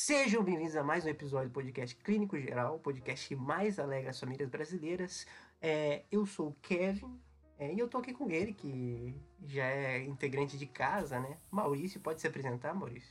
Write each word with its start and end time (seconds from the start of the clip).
Sejam 0.00 0.44
bem-vindos 0.44 0.76
a 0.76 0.84
mais 0.84 1.04
um 1.04 1.08
episódio 1.08 1.48
do 1.48 1.52
podcast 1.52 1.94
Clínico 1.96 2.38
Geral, 2.38 2.76
o 2.76 2.78
podcast 2.78 3.26
que 3.26 3.34
mais 3.34 3.80
alegra 3.80 4.10
as 4.10 4.20
famílias 4.20 4.48
brasileiras. 4.48 5.26
É, 5.60 6.02
eu 6.10 6.24
sou 6.24 6.50
o 6.50 6.56
Kevin 6.62 7.18
é, 7.58 7.74
e 7.74 7.80
eu 7.80 7.88
tô 7.88 7.98
aqui 7.98 8.12
com 8.14 8.30
ele, 8.30 8.52
que 8.52 9.12
já 9.44 9.64
é 9.64 10.04
integrante 10.04 10.56
de 10.56 10.66
casa, 10.66 11.18
né? 11.18 11.36
Maurício, 11.50 11.98
pode 11.98 12.20
se 12.20 12.28
apresentar, 12.28 12.72
Maurício? 12.74 13.10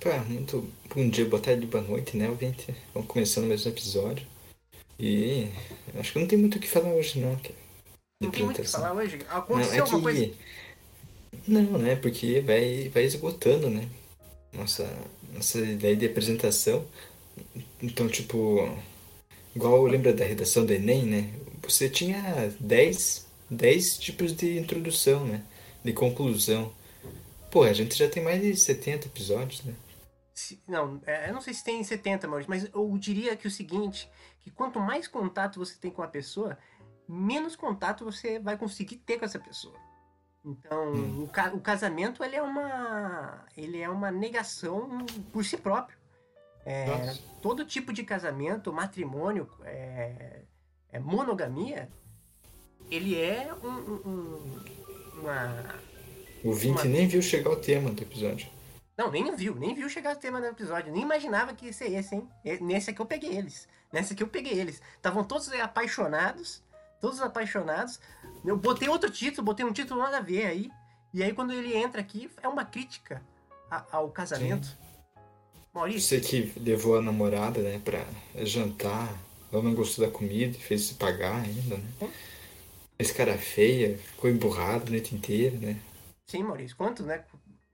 Pá, 0.00 0.24
muito 0.28 0.72
bom 0.94 1.08
dia, 1.08 1.28
boa 1.28 1.42
tarde, 1.42 1.66
boa 1.66 1.82
noite, 1.82 2.16
né, 2.16 2.30
ouvinte? 2.30 2.72
Vamos 2.94 3.08
começando 3.08 3.48
mais 3.48 3.66
um 3.66 3.70
episódio. 3.70 4.28
E 4.96 5.48
acho 5.98 6.12
que 6.12 6.20
não 6.20 6.28
tem 6.28 6.38
muito 6.38 6.56
o 6.56 6.60
que 6.60 6.68
falar 6.68 6.94
hoje, 6.94 7.18
não. 7.18 7.36
Não 8.22 8.30
tem 8.30 8.44
muito 8.44 8.60
o 8.60 8.62
que 8.62 8.70
falar 8.70 8.92
hoje? 8.92 9.18
Não, 9.18 9.36
Aconteceu 9.36 9.74
é 9.74 9.80
alguma 9.80 10.02
coisa? 10.02 10.24
que... 10.24 10.36
Não, 11.48 11.78
né? 11.78 11.96
Porque 11.96 12.40
vai, 12.42 12.88
vai 12.90 13.02
esgotando, 13.02 13.68
né? 13.68 13.88
Nossa, 14.52 14.88
nossa 15.32 15.58
ideia 15.58 15.96
de 15.96 16.06
apresentação. 16.06 16.86
Então, 17.82 18.08
tipo, 18.08 18.68
igual 19.54 19.82
lembra 19.84 20.12
da 20.12 20.24
redação 20.24 20.64
do 20.64 20.72
Enem, 20.72 21.04
né? 21.04 21.34
Você 21.62 21.88
tinha 21.88 22.52
10, 22.58 23.26
10 23.50 23.98
tipos 23.98 24.32
de 24.34 24.58
introdução, 24.58 25.24
né? 25.24 25.42
De 25.84 25.92
conclusão. 25.92 26.72
Pô, 27.50 27.62
a 27.62 27.72
gente 27.72 27.96
já 27.96 28.08
tem 28.08 28.22
mais 28.22 28.42
de 28.42 28.56
70 28.56 29.06
episódios, 29.06 29.62
né? 29.64 29.74
Não, 30.66 31.00
é, 31.06 31.28
eu 31.28 31.34
não 31.34 31.40
sei 31.40 31.52
se 31.52 31.64
tem 31.64 31.82
70, 31.82 32.28
Maurício, 32.28 32.50
mas 32.50 32.68
eu 32.72 32.96
diria 32.98 33.36
que 33.36 33.48
o 33.48 33.50
seguinte, 33.50 34.08
que 34.40 34.50
quanto 34.50 34.78
mais 34.78 35.08
contato 35.08 35.58
você 35.58 35.74
tem 35.80 35.90
com 35.90 36.02
a 36.02 36.08
pessoa, 36.08 36.56
menos 37.08 37.56
contato 37.56 38.04
você 38.04 38.38
vai 38.38 38.56
conseguir 38.56 38.96
ter 38.98 39.18
com 39.18 39.24
essa 39.24 39.38
pessoa. 39.38 39.74
Então, 40.48 40.92
Hum. 40.94 41.24
o, 41.24 41.28
ca- 41.28 41.52
o 41.52 41.60
casamento, 41.60 42.24
ele 42.24 42.36
é 42.36 42.42
uma 42.42 43.44
ele 43.56 43.80
é 43.80 43.88
uma 43.88 44.10
negação 44.10 45.04
por 45.32 45.44
si 45.44 45.56
próprio. 45.56 45.98
É, 46.64 47.14
todo 47.42 47.64
tipo 47.64 47.92
de 47.92 48.02
casamento, 48.04 48.72
matrimônio, 48.72 49.48
é, 49.64 50.42
é 50.90 50.98
monogamia, 50.98 51.88
ele 52.90 53.18
é 53.18 53.52
um, 53.62 53.68
um- 53.68 54.02
um- 54.06 55.20
uma 55.20 55.74
O 56.44 56.52
Vinte 56.52 56.76
Uma- 56.82 56.84
nem 56.84 57.06
viu 57.08 57.20
chegar 57.20 57.50
o 57.50 57.56
tema 57.56 57.90
do 57.90 58.02
episódio. 58.02 58.48
Não, 58.96 59.10
nem 59.10 59.34
viu, 59.34 59.54
nem 59.54 59.74
viu 59.74 59.88
chegar 59.88 60.14
o 60.16 60.18
tema 60.18 60.40
do 60.40 60.46
episódio. 60.46 60.92
Nem 60.92 61.02
imaginava 61.02 61.52
que 61.52 61.66
ia 61.66 61.72
ser 61.72 61.92
esse, 61.92 62.14
hein? 62.14 62.28
E- 62.44 62.58
Nesse 62.62 62.90
aqui 62.90 63.00
eu 63.00 63.06
peguei 63.06 63.36
eles. 63.36 63.66
Nesse 63.92 64.12
aqui 64.12 64.22
eu 64.22 64.28
peguei 64.28 64.58
eles. 64.58 64.80
Estavam 64.96 65.24
todos 65.24 65.50
apaixonados. 65.52 66.62
Todos 67.00 67.20
apaixonados. 67.20 68.00
Eu 68.44 68.56
botei 68.56 68.88
outro 68.88 69.10
título, 69.10 69.44
botei 69.44 69.64
um 69.64 69.72
título 69.72 70.00
nada 70.00 70.18
a 70.18 70.22
ver 70.22 70.46
aí. 70.46 70.70
E 71.12 71.22
aí 71.22 71.32
quando 71.32 71.52
ele 71.52 71.74
entra 71.76 72.00
aqui, 72.00 72.30
é 72.42 72.48
uma 72.48 72.64
crítica 72.64 73.22
ao 73.90 74.10
casamento. 74.10 74.68
Maurício, 75.72 76.00
Você 76.00 76.20
que 76.20 76.60
levou 76.60 76.98
a 76.98 77.02
namorada, 77.02 77.60
né, 77.60 77.80
pra 77.84 78.04
jantar, 78.44 79.12
ela 79.52 79.62
não 79.62 79.74
gostou 79.74 80.04
da 80.04 80.10
comida 80.10 80.58
fez 80.58 80.82
se 80.82 80.94
pagar 80.94 81.42
ainda, 81.42 81.76
né? 81.76 81.84
Hum. 82.02 82.10
Esse 82.98 83.14
cara 83.14 83.38
feia, 83.38 83.96
ficou 83.96 84.28
emburrado 84.28 84.88
a 84.88 84.90
noite 84.90 85.14
inteira, 85.14 85.56
né? 85.56 85.80
sim, 86.26 86.42
Maurício, 86.42 86.76
quantos, 86.76 87.06
né? 87.06 87.24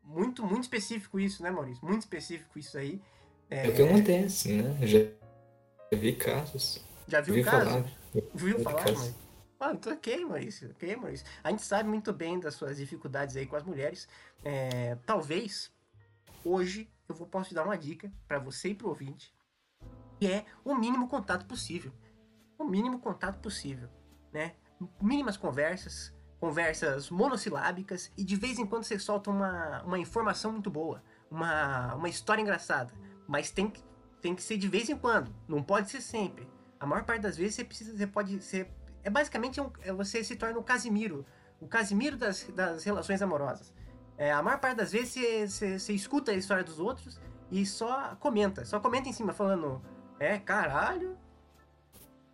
Muito, 0.03 0.45
muito 0.45 0.65
específico 0.65 1.19
isso, 1.19 1.43
né, 1.43 1.51
Maurício? 1.51 1.85
Muito 1.85 2.03
específico 2.03 2.59
isso 2.59 2.77
aí. 2.77 3.01
É, 3.51 3.69
o 3.69 3.75
que 3.75 3.83
acontece, 3.83 4.53
né? 4.53 4.77
Já, 4.87 4.99
já 5.93 5.99
vi 5.99 6.13
casos. 6.13 6.81
Já 7.09 7.21
viu 7.21 7.35
vi 7.35 7.41
o 7.41 7.45
caso? 7.45 7.71
falar. 7.71 7.85
Viu 8.35 8.59
Vi 8.59 8.65
falar, 8.65 8.85
casos. 8.85 8.99
mano? 8.99 9.15
Ah, 9.61 9.73
então 9.73 9.93
ok, 9.93 10.25
Maurício. 10.25 10.71
Ok, 10.71 10.97
Maurício. 10.97 11.27
A 11.43 11.51
gente 11.51 11.63
sabe 11.63 11.89
muito 11.89 12.13
bem 12.13 12.39
das 12.39 12.55
suas 12.55 12.77
dificuldades 12.77 13.37
aí 13.37 13.47
com 13.47 13.57
as 13.57 13.63
mulheres. 13.63 14.09
É, 14.45 14.97
talvez 15.07 15.73
hoje 16.45 16.91
eu 17.09 17.15
vou, 17.15 17.27
posso 17.27 17.49
te 17.49 17.55
dar 17.55 17.65
uma 17.65 17.79
dica 17.79 18.13
pra 18.29 18.39
você 18.39 18.71
e 18.71 18.75
pro 18.75 18.89
ouvinte, 18.89 19.35
que 20.19 20.27
é 20.27 20.45
o 20.65 20.75
mínimo 20.75 21.09
contato 21.09 21.47
possível. 21.47 21.93
O 22.59 22.65
mínimo 22.65 22.99
contato 22.99 23.41
possível, 23.41 23.89
né? 24.33 24.55
Mínimas 25.01 25.37
conversas, 25.37 26.13
conversas 26.39 27.11
monossilábicas 27.11 28.13
e 28.17 28.25
de 28.25 28.37
vez 28.37 28.59
em 28.59 28.67
quando 28.67 28.85
você 28.85 28.99
solta 28.99 29.31
uma, 29.31 29.83
uma 29.83 29.99
informação 29.99 30.53
muito 30.53 30.71
boa, 30.71 31.03
uma, 31.31 31.95
uma 31.95 32.09
história 32.09 32.43
engraçada. 32.43 32.93
Mas 33.27 33.51
tem 33.51 33.71
que, 33.71 33.83
tem 34.21 34.35
que 34.35 34.43
ser 34.43 34.59
de 34.59 34.69
vez 34.69 34.89
em 34.89 34.97
quando, 34.97 35.35
não 35.49 35.63
pode 35.63 35.91
ser 35.91 36.01
sempre. 36.01 36.47
A 36.85 36.87
maior 36.87 37.03
parte 37.05 37.23
das 37.23 37.35
vezes 37.39 37.55
você 37.55 37.65
precisa, 37.65 37.97
você 37.97 38.07
pode 38.07 38.43
ser. 38.43 38.69
É 39.03 39.09
basicamente 39.09 39.59
um, 39.59 39.71
é 39.83 39.91
você 39.91 40.23
se 40.23 40.37
torna 40.37 40.59
o 40.59 40.63
Casimiro. 40.63 41.25
O 41.59 41.67
Casimiro 41.67 42.17
das, 42.19 42.47
das 42.55 42.85
relações 42.85 43.23
amorosas. 43.23 43.73
É, 44.19 44.31
a 44.31 44.43
maior 44.43 44.59
parte 44.61 44.77
das 44.77 44.93
vezes 44.93 45.13
você, 45.13 45.49
você, 45.49 45.79
você 45.79 45.93
escuta 45.95 46.31
a 46.33 46.35
história 46.35 46.63
dos 46.63 46.79
outros 46.79 47.19
e 47.51 47.65
só 47.65 48.15
comenta. 48.21 48.67
Só 48.67 48.79
comenta 48.81 49.09
em 49.09 49.15
cima, 49.15 49.33
falando. 49.33 49.81
É, 50.21 50.39
caralho. 50.39 51.17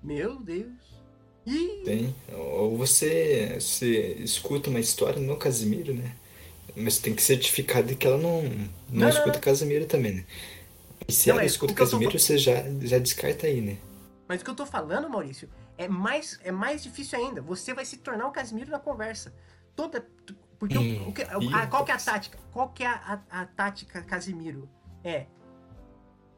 Meu 0.03 0.41
Deus. 0.41 1.01
E. 1.47 1.83
Tem. 1.85 2.15
Ou 2.33 2.77
você, 2.77 3.57
você 3.61 4.15
escuta 4.15 4.69
uma 4.69 4.81
história 4.81 5.21
no 5.21 5.37
Casimiro, 5.37 5.95
né? 5.95 6.17
Mas 6.75 6.99
tem 6.99 7.15
que 7.15 7.23
certificar 7.23 7.85
de 7.85 7.95
que 7.95 8.05
ela 8.07 8.19
não, 8.19 8.43
não, 8.43 8.69
não, 8.89 9.09
escuta 9.09 9.35
não. 9.35 9.41
Casimiro 9.41 9.87
também, 9.87 10.15
né? 10.17 10.25
E 11.07 11.13
se 11.13 11.29
Não, 11.29 11.37
ela 11.37 11.43
mas 11.45 11.53
escuta 11.53 11.73
o 11.73 11.77
tô 11.77 11.85
Casimiro, 11.85 12.13
fa- 12.13 12.19
você 12.19 12.37
já, 12.37 12.65
já 12.81 12.99
descarta 12.99 13.47
aí, 13.47 13.61
né? 13.61 13.77
Mas 14.31 14.43
o 14.43 14.45
que 14.45 14.51
eu 14.51 14.55
tô 14.55 14.65
falando, 14.65 15.11
Maurício, 15.11 15.51
é 15.77 15.89
mais, 15.89 16.39
é 16.45 16.53
mais 16.53 16.85
difícil 16.85 17.19
ainda. 17.19 17.43
Você 17.43 17.75
vai 17.75 17.85
se 17.85 17.97
tornar 17.97 18.29
o 18.29 18.31
Casimiro 18.31 18.71
na 18.71 18.79
conversa. 18.79 19.35
Toda. 19.75 20.07
Porque 20.57 20.79
Hum, 20.79 21.09
o, 21.09 21.13
que, 21.13 21.23
a- 21.23 21.67
qual 21.67 21.85
que 21.85 21.91
é 21.91 21.95
a 21.95 21.99
tática? 21.99 22.39
Qual 22.53 22.69
que 22.69 22.85
é 22.85 22.87
a, 22.87 23.21
a- 23.29 23.41
a 23.41 23.47
tática 23.47 24.01
Casimiro? 24.03 24.71
É. 25.03 25.27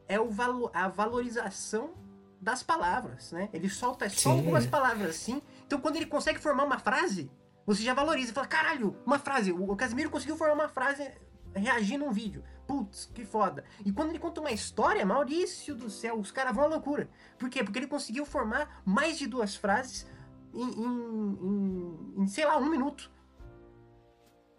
É 0.07 0.19
o 0.19 0.27
valo, 0.27 0.71
a 0.73 0.87
valorização 0.87 1.93
das 2.41 2.63
palavras, 2.63 3.31
né? 3.31 3.47
Ele 3.53 3.69
solta 3.69 4.09
só 4.09 4.31
Sim, 4.31 4.37
algumas 4.39 4.65
palavras 4.65 5.11
assim. 5.11 5.39
Então 5.67 5.79
quando 5.79 5.97
ele 5.97 6.07
consegue 6.07 6.39
formar 6.39 6.63
uma 6.63 6.79
frase, 6.79 7.29
você 7.63 7.83
já 7.83 7.93
valoriza. 7.93 8.33
Fala, 8.33 8.47
caralho, 8.47 8.97
uma 9.05 9.19
frase. 9.19 9.51
O, 9.51 9.69
o 9.71 9.75
Casimiro 9.75 10.09
conseguiu 10.09 10.35
formar 10.35 10.55
uma 10.55 10.67
frase 10.67 11.11
reagindo 11.53 12.05
a 12.05 12.07
um 12.07 12.11
vídeo. 12.11 12.43
Putz, 12.67 13.09
que 13.13 13.25
foda. 13.25 13.63
E 13.85 13.91
quando 13.91 14.09
ele 14.09 14.19
conta 14.19 14.39
uma 14.41 14.51
história, 14.51 15.05
Maurício 15.05 15.75
do 15.75 15.89
céu, 15.89 16.17
os 16.17 16.31
caras 16.31 16.55
vão 16.55 16.63
à 16.65 16.67
loucura. 16.67 17.09
Por 17.37 17.49
quê? 17.49 17.63
Porque 17.63 17.77
ele 17.79 17.87
conseguiu 17.87 18.25
formar 18.25 18.81
mais 18.85 19.17
de 19.17 19.27
duas 19.27 19.55
frases 19.55 20.07
em, 20.53 20.61
em- 20.61 21.37
em- 21.41 22.21
em, 22.23 22.27
sei 22.27 22.45
lá, 22.45 22.57
um 22.57 22.69
minuto. 22.69 23.11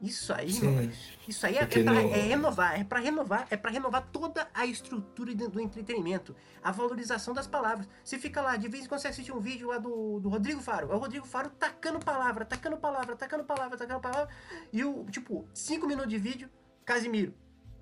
Isso 0.01 0.35
aí, 0.35 0.53
Sim. 0.53 0.91
Isso 1.27 1.47
aí 1.47 1.57
é, 1.57 1.63
é, 1.63 1.67
pra, 1.67 1.83
no- 1.83 1.99
é 2.01 2.21
renovar, 2.21 2.79
é 2.79 2.85
pra 2.85 3.01
renovar, 3.01 3.47
é 3.49 3.57
para 3.57 3.71
renovar 3.71 4.07
toda 4.13 4.47
a 4.53 4.67
estrutura 4.67 5.35
do, 5.35 5.49
do 5.49 5.59
entretenimento, 5.61 6.37
a 6.63 6.71
valorização 6.71 7.33
das 7.33 7.47
palavras. 7.47 7.89
Você 8.05 8.19
fica 8.19 8.43
lá, 8.43 8.55
de 8.57 8.69
vez 8.69 8.85
em 8.85 8.89
quando 8.89 9.01
você 9.01 9.09
assiste 9.09 9.33
um 9.33 9.41
vídeo 9.41 9.69
lá 9.69 9.79
do, 9.79 10.21
do 10.21 10.29
Rodrigo 10.29 10.61
Faro, 10.61 10.93
é 10.93 10.95
o 10.95 10.99
Rodrigo 10.99 11.27
Faro 11.27 11.49
tacando 11.49 12.01
palavra, 12.01 12.45
tacando 12.45 12.77
palavra, 12.77 13.17
tacando 13.17 13.45
palavra, 13.45 13.79
tacando 13.79 14.01
palavra, 14.01 14.29
e 14.71 14.85
o, 14.85 15.05
tipo, 15.07 15.49
cinco 15.55 15.87
minutos 15.87 16.11
de 16.11 16.19
vídeo, 16.19 16.51
Casimiro. 16.85 17.33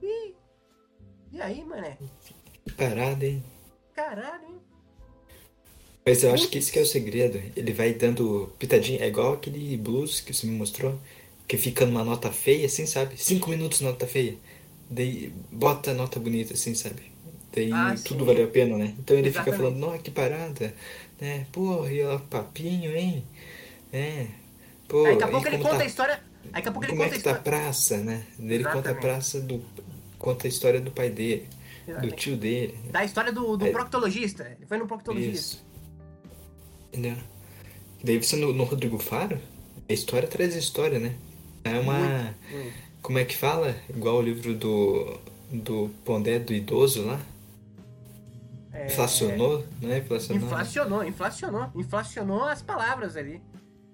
E, 0.03 0.35
e 1.33 1.41
aí, 1.41 1.65
mané? 1.65 1.97
Que 2.65 2.73
parada, 2.73 3.25
hein? 3.27 3.43
Caralho, 3.95 4.45
hein? 4.45 4.61
Mas 6.05 6.25
eu 6.25 6.33
acho 6.35 6.49
que 6.49 6.59
esse 6.59 6.73
que 6.73 6.79
é 6.79 6.83
o 6.83 6.87
segredo. 6.87 7.41
Ele 7.57 7.73
vai 7.73 7.95
dando 7.95 8.53
pitadinha. 8.59 9.01
É 9.01 9.09
igual 9.09 9.35
aquele 9.35 9.77
blues 9.77 10.21
que 10.21 10.35
você 10.35 10.47
me 10.47 10.57
mostrou. 10.57 10.99
Que 11.47 11.57
fica 11.57 11.85
numa 11.87 12.05
nota 12.05 12.33
feia, 12.33 12.67
assim, 12.67 12.87
sabe? 12.87 13.17
Cinco 13.17 13.51
minutos 13.51 13.81
nota 13.81 14.07
feia. 14.07 14.37
Daí 14.91 15.33
bota 15.51 15.91
a 15.93 15.95
nota 15.95 16.19
bonita, 16.19 16.55
assim, 16.55 16.75
sabe? 16.75 17.03
Daí 17.55 17.71
Ah, 17.73 17.95
tudo 18.05 18.25
valeu 18.25 18.47
a 18.47 18.49
pena, 18.51 18.77
né? 18.77 18.95
Então 18.99 19.17
ele 19.17 19.31
fica 19.31 19.51
Exatamente. 19.51 19.63
falando, 19.63 19.79
nossa, 19.79 19.99
que 19.99 20.11
parada. 20.11 20.75
Né? 21.21 21.47
Pô, 21.53 21.87
e 21.87 22.03
ó, 22.03 22.19
papinho, 22.19 22.97
hein? 22.97 23.25
É. 23.93 24.27
Pô, 24.89 25.05
Aí 25.07 25.17
daqui 25.19 25.25
a 25.25 25.29
pouco 25.29 25.47
ele 25.47 25.59
como 25.59 25.63
conta 25.65 25.77
tá- 25.79 25.83
a 25.85 25.87
história. 25.87 26.23
Daqui 26.51 26.69
a 26.69 26.73
pouco 26.73 26.85
ele 26.87 26.93
Como 26.93 27.03
é 27.03 27.05
conta 27.05 27.17
a 27.17 27.19
que 27.19 27.25
tá 27.25 27.31
a 27.31 27.39
história. 27.39 27.59
praça, 27.59 27.97
né? 27.99 28.27
Ele 28.39 28.65
conta 28.65 28.91
a 28.91 28.93
Exatamente. 28.93 29.01
praça 29.01 29.41
do. 29.41 29.63
Conta 30.23 30.47
a 30.47 30.49
história 30.49 30.81
do 30.81 30.91
pai 30.93 31.11
dele, 31.11 31.49
do 32.01 32.11
tio 32.13 32.37
dele. 32.37 32.79
né? 32.85 32.93
Da 32.93 33.05
história 33.05 33.33
do, 33.33 33.57
do 33.57 33.67
É. 33.67 33.73
proctologista. 33.73 34.45
Ele 34.57 34.65
foi 34.67 34.79
no 34.79 34.87
proctologista. 34.87 35.35
Isso. 35.35 35.65
Entendeu? 36.89 37.17
E 38.01 38.07
daí 38.07 38.23
você 38.23 38.37
no, 38.37 38.53
no 38.53 38.63
Rodrigo 38.65 38.99
Faro, 38.99 39.39
a 39.89 39.93
história 39.93 40.29
traz 40.29 40.55
história, 40.55 40.99
né? 41.01 41.17
É 41.65 41.79
uma. 41.79 42.35
Como 43.03 43.19
é 43.19 43.25
que 43.25 43.37
fala? 43.37 43.77
Igual 43.91 44.17
o 44.17 44.23
livro 44.23 44.55
do. 44.55 45.21
Do 45.51 45.91
Pondé 46.05 46.39
do 46.39 46.55
idoso 46.55 47.05
lá. 47.05 47.21
É, 48.73 48.87
Inflacionou, 48.87 49.67
é? 49.83 49.99
Inflacionou. 49.99 50.47
Inflacionou, 50.47 51.05
inflacionou. 51.05 51.71
Inflacionou 51.75 52.45
as 52.45 52.63
palavras 52.63 53.17
ali. 53.17 53.43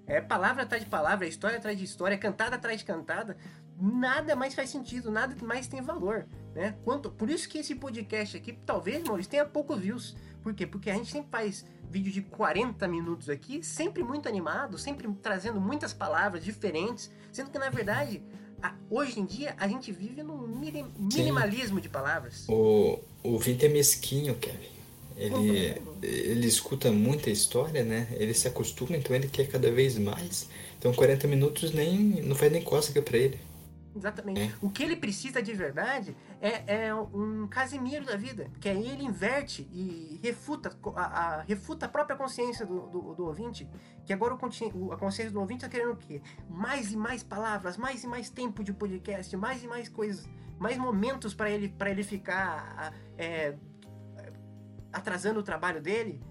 É 0.07 0.21
palavra 0.21 0.63
atrás 0.63 0.83
de 0.83 0.89
palavra, 0.89 1.27
história 1.27 1.57
atrás 1.57 1.77
de 1.77 1.83
história, 1.83 2.17
cantada 2.17 2.55
atrás 2.55 2.79
de 2.79 2.85
cantada. 2.85 3.35
Nada 3.79 4.35
mais 4.35 4.53
faz 4.53 4.69
sentido, 4.69 5.09
nada 5.09 5.35
mais 5.41 5.67
tem 5.67 5.81
valor, 5.81 6.25
né? 6.53 6.75
Quanto, 6.83 7.09
por 7.09 7.29
isso 7.29 7.47
que 7.47 7.59
esse 7.59 7.75
podcast 7.75 8.35
aqui, 8.35 8.53
talvez, 8.65 9.03
Maurício, 9.03 9.31
tenha 9.31 9.45
poucos 9.45 9.79
views. 9.79 10.15
Por 10.43 10.53
quê? 10.53 10.65
Porque 10.67 10.89
a 10.89 10.95
gente 10.95 11.11
sempre 11.11 11.29
faz 11.31 11.65
vídeo 11.89 12.11
de 12.11 12.21
40 12.21 12.87
minutos 12.87 13.29
aqui, 13.29 13.63
sempre 13.63 14.03
muito 14.03 14.27
animado, 14.27 14.77
sempre 14.77 15.07
trazendo 15.21 15.59
muitas 15.61 15.93
palavras 15.93 16.43
diferentes, 16.43 17.09
sendo 17.31 17.49
que, 17.51 17.57
na 17.59 17.69
verdade, 17.69 18.21
a- 18.61 18.73
hoje 18.89 19.19
em 19.19 19.25
dia 19.25 19.55
a 19.57 19.67
gente 19.67 19.91
vive 19.91 20.23
num 20.23 20.45
mini- 20.47 20.85
minimalismo 20.97 21.79
de 21.79 21.87
palavras. 21.89 22.45
O, 22.49 22.99
o 23.23 23.29
ouvinte 23.33 23.65
é 23.65 23.69
mesquinho, 23.69 24.35
Kevin. 24.35 24.69
Ele, 25.17 25.81
ele 26.01 26.47
escuta 26.47 26.91
muita 26.91 27.29
história, 27.29 27.83
né? 27.83 28.07
Ele 28.11 28.33
se 28.33 28.47
acostuma, 28.47 28.95
então 28.95 29.13
ele 29.15 29.27
quer 29.27 29.47
cada 29.47 29.69
vez 29.71 29.97
mais. 29.97 30.47
Então 30.77 30.93
40 30.93 31.27
minutos 31.27 31.73
nem 31.73 31.97
não 32.23 32.35
faz 32.35 32.51
nem 32.51 32.61
cócega 32.61 33.01
pra 33.01 33.17
ele. 33.17 33.37
Exatamente. 33.95 34.41
É. 34.41 34.53
O 34.61 34.69
que 34.69 34.83
ele 34.83 34.95
precisa 34.95 35.41
de 35.41 35.51
verdade 35.53 36.15
é, 36.39 36.85
é 36.85 36.93
um 36.95 37.47
Casimiro 37.47 38.05
da 38.05 38.15
vida, 38.15 38.47
que 38.59 38.69
aí 38.69 38.87
ele 38.87 39.03
inverte 39.03 39.67
e 39.73 40.19
refuta 40.21 40.77
a, 40.95 41.01
a- 41.01 41.41
refuta 41.41 41.87
a 41.87 41.89
própria 41.89 42.15
consciência 42.15 42.65
do, 42.65 42.81
do, 42.87 43.15
do 43.15 43.25
ouvinte, 43.25 43.67
que 44.05 44.13
agora 44.13 44.33
o, 44.35 44.91
a 44.91 44.97
consciência 44.97 45.31
do 45.31 45.39
ouvinte 45.39 45.65
está 45.65 45.69
querendo 45.69 45.93
o 45.93 45.97
quê? 45.97 46.21
Mais 46.49 46.91
e 46.91 46.97
mais 46.97 47.23
palavras, 47.23 47.77
mais 47.77 48.03
e 48.03 48.07
mais 48.07 48.29
tempo 48.29 48.63
de 48.63 48.71
podcast, 48.73 49.35
mais 49.35 49.63
e 49.63 49.67
mais 49.67 49.89
coisas, 49.89 50.29
mais 50.59 50.77
momentos 50.77 51.33
para 51.33 51.49
ele, 51.49 51.69
pra 51.69 51.89
ele 51.89 52.03
ficar 52.03 52.93
é, 53.17 53.55
atrasando 54.93 55.39
o 55.39 55.43
trabalho 55.43 55.81
dele, 55.81 56.21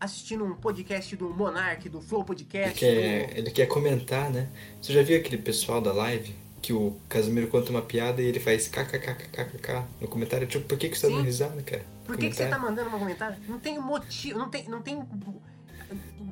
assistindo 0.00 0.44
um 0.44 0.54
podcast 0.54 1.14
do 1.16 1.30
Monark, 1.30 1.88
do 1.88 2.00
Flow 2.00 2.20
Ele 2.20 2.26
Podcast. 2.26 2.78
quer, 2.78 3.36
ele 3.38 3.50
quer 3.50 3.66
comentar, 3.66 4.30
né? 4.30 4.48
Você 4.80 4.92
já 4.92 5.02
viu 5.02 5.18
aquele 5.18 5.38
pessoal 5.38 5.80
da 5.80 5.92
live 5.92 6.34
que 6.66 6.72
o 6.72 6.96
Casimiro 7.08 7.46
conta 7.46 7.70
uma 7.70 7.80
piada 7.80 8.20
e 8.20 8.26
ele 8.26 8.40
faz 8.40 8.66
kkkkkk 8.66 9.84
no 10.00 10.08
comentário? 10.08 10.48
Tipo, 10.48 10.66
por 10.66 10.76
que, 10.76 10.88
que 10.88 10.98
você 10.98 11.02
tá 11.02 11.08
Sim. 11.12 11.14
dando 11.14 11.24
risada, 11.24 11.62
cara? 11.62 11.84
Por 12.04 12.16
que, 12.16 12.28
que 12.28 12.34
você 12.34 12.48
tá 12.48 12.58
mandando 12.58 12.88
um 12.88 12.98
comentário? 12.98 13.36
Não 13.46 13.60
tem 13.60 13.78
motivo, 13.78 14.36
não 14.36 14.50
tem, 14.50 14.68
não 14.68 14.82
tem. 14.82 15.00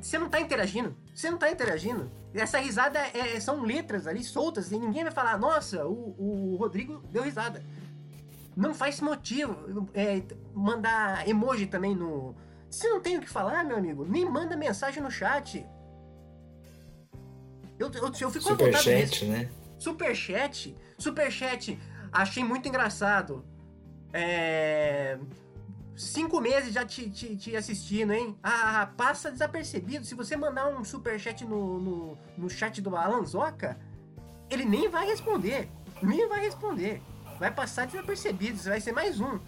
Você 0.01 0.19
não 0.19 0.27
tá 0.27 0.41
interagindo. 0.41 0.93
Você 1.13 1.31
não 1.31 1.37
tá 1.37 1.49
interagindo. 1.49 2.11
Essa 2.33 2.57
risada 2.57 2.99
é- 2.99 3.39
são 3.39 3.63
letras 3.63 4.07
ali 4.07 4.25
soltas 4.25 4.73
e 4.73 4.77
ninguém 4.77 5.03
vai 5.03 5.11
falar, 5.13 5.37
nossa, 5.37 5.85
o, 5.87 6.15
o 6.19 6.57
Rodrigo 6.57 7.01
deu 7.09 7.23
risada. 7.23 7.63
Não 8.57 8.73
faz 8.73 8.99
motivo. 8.99 9.87
É, 9.93 10.21
mandar 10.53 11.25
emoji 11.29 11.65
também 11.65 11.95
no. 11.95 12.35
Se 12.69 12.89
não 12.89 12.99
tem 12.99 13.17
o 13.17 13.21
que 13.21 13.29
falar, 13.29 13.63
meu 13.63 13.77
amigo, 13.77 14.05
nem 14.05 14.29
manda 14.29 14.57
mensagem 14.57 15.01
no 15.01 15.09
chat. 15.09 15.65
Eu, 17.79 17.89
eu, 17.89 18.11
eu 18.19 18.31
fico. 18.31 18.43
Superchat, 18.43 19.23
né? 19.27 19.49
Superchat. 19.77 20.75
Superchat. 20.97 21.79
Achei 22.11 22.43
muito 22.43 22.67
engraçado. 22.67 23.45
É. 24.13 25.17
Cinco 25.95 26.41
meses 26.41 26.73
já 26.73 26.85
te, 26.85 27.09
te, 27.09 27.37
te 27.37 27.55
assistindo, 27.55 28.11
hein? 28.11 28.37
Ah, 28.43 28.89
passa 28.97 29.31
desapercebido. 29.31 30.05
Se 30.05 30.13
você 30.13 30.35
mandar 30.35 30.67
um 30.67 30.83
superchat 30.83 31.45
no, 31.45 31.79
no, 31.79 32.17
no 32.37 32.49
chat 32.49 32.81
do 32.81 32.95
Alanzoca, 32.95 33.77
ele 34.49 34.65
nem 34.65 34.89
vai 34.89 35.05
responder. 35.05 35.69
Nem 36.01 36.27
vai 36.27 36.41
responder. 36.41 37.01
Vai 37.39 37.49
passar 37.49 37.87
desapercebido. 37.87 38.57
Você 38.57 38.69
vai 38.69 38.81
ser 38.81 38.91
mais 38.91 39.21
um. 39.21 39.39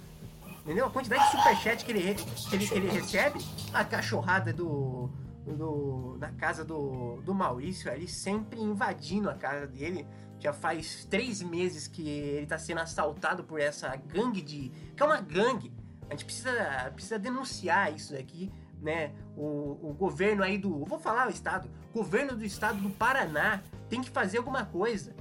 Entendeu? 0.61 0.85
A 0.85 0.89
quantidade 0.89 1.23
de 1.23 1.31
superchat 1.31 1.85
que 1.85 1.91
ele, 1.91 2.15
que 2.15 2.55
ele, 2.55 2.67
que 2.67 2.73
ele 2.75 2.89
recebe, 2.89 3.39
a 3.73 3.83
cachorrada 3.83 4.53
do. 4.53 5.09
Do 5.53 6.17
da 6.17 6.31
casa 6.31 6.65
do, 6.65 7.21
do 7.21 7.33
Maurício 7.33 7.91
ali, 7.91 8.07
sempre 8.07 8.59
invadindo 8.59 9.29
a 9.29 9.35
casa 9.35 9.67
dele. 9.67 10.05
Já 10.39 10.53
faz 10.53 11.05
três 11.05 11.41
meses 11.41 11.87
que 11.87 12.07
ele 12.07 12.45
tá 12.45 12.57
sendo 12.57 12.81
assaltado 12.81 13.43
por 13.43 13.59
essa 13.59 13.95
gangue 13.95 14.41
de. 14.41 14.71
que 14.95 15.01
é 15.01 15.05
uma 15.05 15.21
gangue. 15.21 15.73
A 16.07 16.11
gente 16.11 16.25
precisa, 16.25 16.91
precisa 16.93 17.19
denunciar 17.19 17.93
isso 17.93 18.15
aqui, 18.15 18.51
né? 18.79 19.13
O, 19.35 19.89
o 19.89 19.93
governo 19.93 20.43
aí 20.43 20.57
do. 20.57 20.85
Vou 20.85 20.99
falar 20.99 21.27
o 21.27 21.31
estado. 21.31 21.69
Governo 21.93 22.35
do 22.35 22.45
estado 22.45 22.79
do 22.79 22.89
Paraná 22.91 23.61
tem 23.89 24.01
que 24.01 24.09
fazer 24.09 24.37
alguma 24.37 24.65
coisa. 24.65 25.15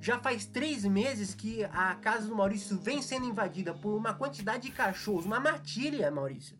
Já 0.00 0.18
faz 0.18 0.44
três 0.44 0.84
meses 0.84 1.34
que 1.34 1.64
a 1.64 1.94
casa 1.94 2.28
do 2.28 2.36
Maurício 2.36 2.78
vem 2.78 3.00
sendo 3.00 3.26
invadida 3.26 3.72
por 3.72 3.96
uma 3.96 4.12
quantidade 4.12 4.64
de 4.64 4.70
cachorros, 4.70 5.24
uma 5.24 5.40
matilha, 5.40 6.10
Maurício. 6.10 6.56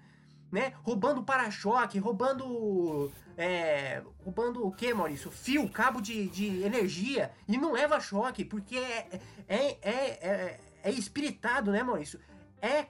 Né? 0.54 0.72
Roubando 0.84 1.20
para-choque, 1.24 1.98
roubando. 1.98 3.10
É, 3.36 4.00
roubando 4.24 4.64
o 4.64 4.70
que, 4.70 4.94
Maurício? 4.94 5.28
Fio, 5.28 5.68
cabo 5.68 6.00
de, 6.00 6.28
de 6.28 6.62
energia. 6.62 7.32
E 7.48 7.58
não 7.58 7.72
leva 7.72 7.98
choque, 7.98 8.44
porque 8.44 8.76
é, 8.76 9.20
é, 9.48 9.76
é, 9.82 9.96
é, 10.22 10.60
é 10.84 10.90
espiritado, 10.92 11.72
né, 11.72 11.82
Maurício? 11.82 12.20
É, 12.62 12.86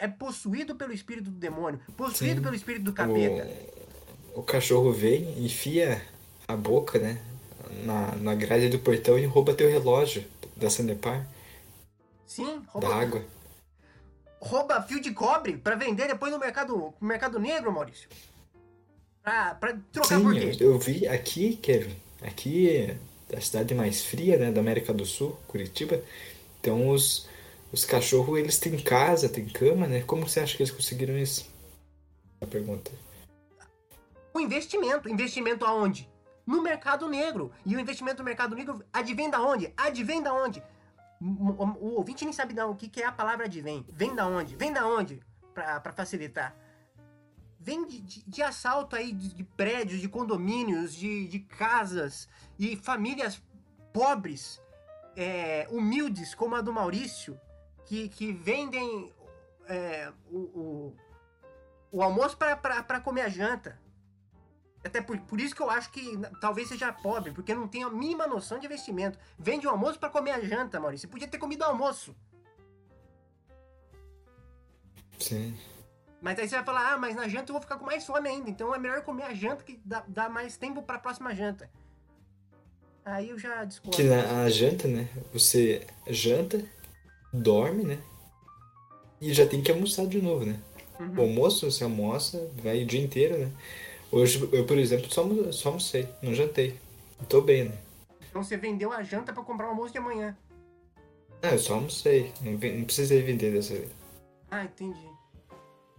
é 0.00 0.08
possuído 0.08 0.74
pelo 0.74 0.92
espírito 0.92 1.30
do 1.30 1.38
demônio, 1.38 1.80
possuído 1.96 2.38
Sim. 2.38 2.42
pelo 2.42 2.56
espírito 2.56 2.82
do 2.82 2.92
capeta. 2.92 3.48
O, 4.34 4.40
o 4.40 4.42
cachorro 4.42 4.90
vem, 4.90 5.44
enfia 5.44 6.04
a 6.48 6.56
boca, 6.56 6.98
né? 6.98 7.22
Na, 7.84 8.16
na 8.16 8.34
grade 8.34 8.68
do 8.68 8.80
portão 8.80 9.16
e 9.16 9.24
rouba 9.24 9.54
teu 9.54 9.70
relógio 9.70 10.24
da 10.56 10.68
Sanepar, 10.68 11.24
Sim, 12.26 12.58
da 12.58 12.70
rouba, 12.72 12.94
água. 12.96 13.24
Rouba 14.40 14.82
fio 14.82 15.00
de 15.00 15.12
cobre 15.12 15.58
pra 15.58 15.76
vender 15.76 16.08
depois 16.08 16.32
no 16.32 16.38
mercado, 16.38 16.94
no 17.00 17.06
mercado 17.06 17.38
negro, 17.38 17.72
Maurício. 17.72 18.08
Pra, 19.22 19.54
pra 19.54 19.76
trocar 19.92 20.16
Sim, 20.16 20.22
por 20.22 20.36
eu, 20.36 20.50
quê? 20.50 20.64
eu 20.64 20.78
vi 20.78 21.06
aqui, 21.06 21.56
Kevin, 21.56 21.94
aqui 22.22 22.70
é 22.70 23.36
a 23.36 23.40
cidade 23.40 23.74
mais 23.74 24.02
fria, 24.04 24.38
né, 24.38 24.50
da 24.50 24.60
América 24.60 24.94
do 24.94 25.04
Sul, 25.04 25.38
Curitiba. 25.46 26.02
Então 26.58 26.88
os, 26.88 27.28
os 27.70 27.84
cachorros, 27.84 28.38
eles 28.38 28.58
têm 28.58 28.78
casa, 28.78 29.28
têm 29.28 29.46
cama, 29.46 29.86
né? 29.86 30.02
Como 30.02 30.26
você 30.26 30.40
acha 30.40 30.56
que 30.56 30.62
eles 30.62 30.72
conseguiram 30.72 31.16
isso? 31.18 31.48
A 32.40 32.46
pergunta. 32.46 32.90
O 34.32 34.40
investimento. 34.40 35.08
Investimento 35.08 35.66
aonde? 35.66 36.08
No 36.46 36.62
mercado 36.62 37.08
negro. 37.08 37.52
E 37.64 37.76
o 37.76 37.80
investimento 37.80 38.18
no 38.18 38.24
mercado 38.24 38.56
negro 38.56 38.82
advém 38.92 39.28
da 39.28 39.40
onde? 39.40 39.72
Advém 39.76 40.22
da 40.22 40.32
onde? 40.32 40.62
O, 41.20 41.96
ouvinte 41.96 42.24
nem 42.24 42.32
sabe 42.32 42.58
o 42.60 42.74
que, 42.74 42.88
é 43.02 43.06
a 43.06 43.12
palavra 43.12 43.44
advém. 43.44 43.84
Vem 43.90 44.14
da 44.14 44.26
onde? 44.26 44.56
Vem 44.56 44.72
da 44.72 44.86
onde? 44.86 45.20
Pra 45.80 45.92
facilitar. 45.92 46.56
Vem 47.58 47.86
de, 47.86 48.00
de- 48.00 48.22
de 48.26 48.42
assalto 48.42 48.96
aí 48.96 49.12
de, 49.12 49.34
de 49.34 49.44
prédios, 49.44 50.00
de 50.00 50.08
condomínios, 50.08 50.94
de, 50.94 51.28
de 51.28 51.40
casas 51.40 52.26
e 52.58 52.74
famílias 52.76 53.42
pobres, 53.92 54.62
é, 55.14 55.66
humildes, 55.70 56.34
como 56.34 56.54
a 56.54 56.62
do 56.62 56.72
Maurício, 56.72 57.38
que, 57.84 58.08
que 58.08 58.32
vendem 58.32 59.12
é, 59.66 60.10
o, 60.30 60.38
o, 60.38 60.96
o 61.92 62.02
almoço 62.02 62.38
para 62.38 63.00
comer 63.00 63.22
a 63.22 63.28
janta. 63.28 63.78
Até 64.82 65.00
por, 65.00 65.18
por 65.20 65.40
isso 65.40 65.54
que 65.54 65.60
eu 65.60 65.70
acho 65.70 65.90
que 65.90 66.18
talvez 66.40 66.68
seja 66.68 66.92
pobre, 66.92 67.32
porque 67.32 67.54
não 67.54 67.68
tem 67.68 67.82
a 67.82 67.90
mínima 67.90 68.26
noção 68.26 68.58
de 68.58 68.66
investimento. 68.66 69.18
Vende 69.38 69.66
o 69.66 69.70
almoço 69.70 69.98
para 69.98 70.08
comer 70.08 70.30
a 70.30 70.40
janta, 70.40 70.80
Maurício. 70.80 71.06
Você 71.06 71.12
podia 71.12 71.28
ter 71.28 71.38
comido 71.38 71.62
o 71.62 71.66
almoço. 71.66 72.16
Sim. 75.18 75.56
Mas 76.20 76.38
aí 76.38 76.48
você 76.48 76.56
vai 76.56 76.64
falar, 76.64 76.94
ah, 76.94 76.98
mas 76.98 77.14
na 77.14 77.28
janta 77.28 77.50
eu 77.50 77.54
vou 77.54 77.62
ficar 77.62 77.76
com 77.76 77.84
mais 77.84 78.04
fome 78.06 78.28
ainda. 78.28 78.48
Então 78.48 78.74
é 78.74 78.78
melhor 78.78 79.02
comer 79.02 79.24
a 79.24 79.34
janta 79.34 79.62
que 79.62 79.78
dá, 79.84 80.02
dá 80.08 80.28
mais 80.28 80.56
tempo 80.56 80.82
para 80.82 80.96
a 80.96 81.00
próxima 81.00 81.34
janta. 81.34 81.70
Aí 83.04 83.30
eu 83.30 83.38
já 83.38 83.64
discordo. 83.64 83.96
Que 83.96 84.02
na 84.02 84.44
a 84.44 84.50
janta, 84.50 84.88
né? 84.88 85.08
Você 85.32 85.86
janta, 86.06 86.62
dorme, 87.32 87.84
né? 87.84 87.98
E 89.20 89.32
já 89.32 89.46
tem 89.46 89.62
que 89.62 89.70
almoçar 89.70 90.06
de 90.06 90.20
novo, 90.20 90.46
né? 90.46 90.58
Uhum. 90.98 91.18
O 91.18 91.20
almoço, 91.22 91.70
você 91.70 91.84
almoça, 91.84 92.50
vai 92.62 92.82
o 92.82 92.86
dia 92.86 93.00
inteiro, 93.02 93.38
né? 93.38 93.52
Hoje, 94.12 94.48
eu, 94.52 94.66
por 94.66 94.76
exemplo, 94.76 95.10
só, 95.12 95.24
só 95.52 95.68
almocei, 95.68 96.08
não 96.20 96.34
jantei. 96.34 96.78
Tô 97.28 97.40
bem, 97.40 97.68
né? 97.68 97.78
Então 98.28 98.42
você 98.42 98.56
vendeu 98.56 98.92
a 98.92 99.02
janta 99.02 99.32
para 99.32 99.42
comprar 99.42 99.66
o 99.66 99.70
almoço 99.70 99.92
de 99.92 99.98
amanhã. 99.98 100.36
Ah, 101.42 101.52
eu 101.52 101.58
só 101.58 101.74
almocei, 101.74 102.32
não, 102.40 102.52
não 102.52 102.84
precisei 102.84 103.22
vender 103.22 103.52
dessa 103.52 103.74
vez. 103.74 103.90
Ah, 104.50 104.64
entendi. 104.64 105.08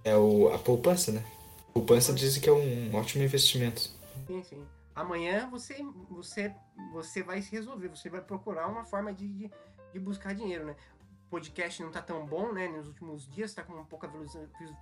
É 0.03 0.15
o, 0.15 0.53
a 0.53 0.60
poupança, 0.60 1.12
né? 1.12 1.24
Poupança 1.74 2.12
dizem 2.12 2.41
que 2.41 2.50
é 2.50 2.51
um 2.51 2.94
ótimo 2.96 3.24
investimento. 3.24 3.89
Sim, 4.27 4.44
sim. 4.44 4.65
Amanhã 4.94 5.50
você, 5.50 5.77
você, 6.10 6.53
você 6.91 7.24
vai 7.24 7.41
se 7.41 7.51
resolver, 7.51 7.88
você 7.88 8.10
vai 8.10 8.22
procurar 8.22 8.68
uma 8.68 8.84
forma 8.84 9.13
de, 9.13 9.27
de, 9.27 9.51
de 9.94 10.00
buscar 10.00 10.36
dinheiro, 10.36 10.65
né? 10.65 10.75
O 11.27 11.30
podcast 11.32 11.82
não 11.82 11.91
tá 11.91 12.01
tão 12.01 12.25
bom, 12.25 12.51
né? 12.51 12.68
Nos 12.68 12.88
últimos 12.88 13.25
dias 13.30 13.53
tá 13.53 13.63
com 13.63 13.86
pouca, 13.86 14.12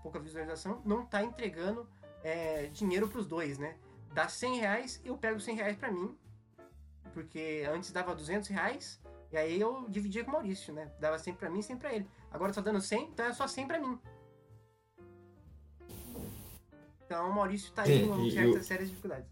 pouca 0.01 0.19
visualização, 0.19 0.81
não 0.83 1.05
tá 1.05 1.23
entregando 1.23 1.87
é, 2.23 2.67
dinheiro 2.73 3.07
pros 3.07 3.25
dois, 3.25 3.57
né? 3.57 3.75
Dá 4.13 4.27
100 4.27 4.59
reais, 4.59 5.01
eu 5.05 5.17
pego 5.17 5.39
100 5.39 5.55
reais 5.55 5.77
pra 5.77 5.91
mim, 5.91 6.17
porque 7.13 7.63
antes 7.71 7.91
dava 7.91 8.15
200 8.15 8.49
reais, 8.49 8.99
e 9.31 9.37
aí 9.37 9.59
eu 9.59 9.85
dividia 9.89 10.23
com 10.23 10.31
o 10.31 10.33
Maurício, 10.33 10.73
né? 10.73 10.91
Dava 10.99 11.19
100 11.19 11.35
pra 11.35 11.49
mim, 11.49 11.61
100 11.61 11.77
pra 11.77 11.93
ele. 11.93 12.07
Agora 12.31 12.53
tá 12.53 12.61
dando 12.61 12.81
100, 12.81 13.03
então 13.03 13.25
é 13.25 13.33
só 13.33 13.47
100 13.47 13.67
pra 13.67 13.79
mim. 13.79 13.99
Então 17.05 17.29
o 17.29 17.33
Maurício 17.33 17.71
tá 17.71 17.83
aí 17.83 18.07
com 18.07 18.23
e 18.23 18.31
certas 18.31 18.65
sérias 18.65 18.89
dificuldades. 18.89 19.27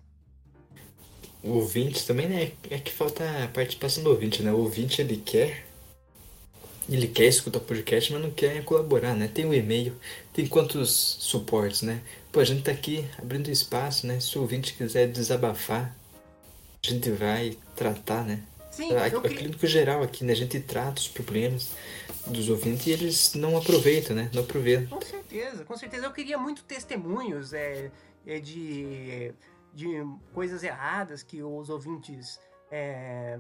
O 1.44 1.50
ouvinte 1.52 2.06
também, 2.06 2.28
né? 2.28 2.52
É 2.70 2.80
que 2.80 2.92
falta 2.92 3.24
a 3.44 3.48
participação 3.48 4.04
do 4.04 4.10
ouvinte, 4.10 4.42
né? 4.42 4.52
O 4.52 4.58
ouvinte, 4.58 5.02
ele 5.02 5.18
quer... 5.18 5.66
Ele 6.90 7.08
quer 7.08 7.26
escutar 7.26 7.60
o 7.60 7.62
podcast, 7.62 8.14
mas 8.14 8.22
não 8.22 8.32
quer 8.32 8.64
colaborar, 8.64 9.14
né? 9.14 9.28
Tem 9.28 9.46
o 9.46 9.54
e-mail, 9.54 9.96
tem 10.34 10.48
quantos 10.48 10.90
suportes, 11.20 11.82
né? 11.82 12.02
Pô, 12.38 12.42
a 12.42 12.46
gente 12.46 12.62
tá 12.62 12.72
aqui 12.72 13.04
abrindo 13.18 13.50
espaço, 13.50 14.06
né? 14.06 14.20
Se 14.20 14.38
o 14.38 14.42
ouvinte 14.42 14.76
quiser 14.76 15.08
desabafar, 15.08 15.92
a 16.86 16.88
gente 16.88 17.10
vai 17.10 17.58
tratar, 17.76 18.24
né? 18.24 18.44
Sim, 18.70 18.94
a, 18.94 19.10
eu 19.10 19.22
a 19.22 19.24
clínica 19.24 19.66
geral 19.66 20.04
aqui, 20.04 20.24
né? 20.24 20.34
A 20.34 20.36
gente 20.36 20.60
trata 20.60 21.02
os 21.02 21.08
problemas 21.08 21.72
dos 22.28 22.48
ouvintes 22.48 22.86
e 22.86 22.92
eles 22.92 23.34
não 23.34 23.58
aproveitam, 23.58 24.16
né? 24.16 24.30
Não 24.36 24.44
aproveitam. 24.44 25.00
Com 25.00 25.04
certeza, 25.04 25.66
com 25.66 25.76
certeza. 25.76 26.06
Eu 26.06 26.14
queria 26.14 26.38
muito 26.38 26.64
testemunhos 26.64 27.54
é, 27.54 27.90
é 28.24 28.40
de, 28.40 29.34
de 29.74 29.88
coisas 30.32 30.62
erradas 30.62 31.24
que 31.24 31.42
os 31.42 31.72
ouvintes 31.72 32.40
é, 32.70 33.40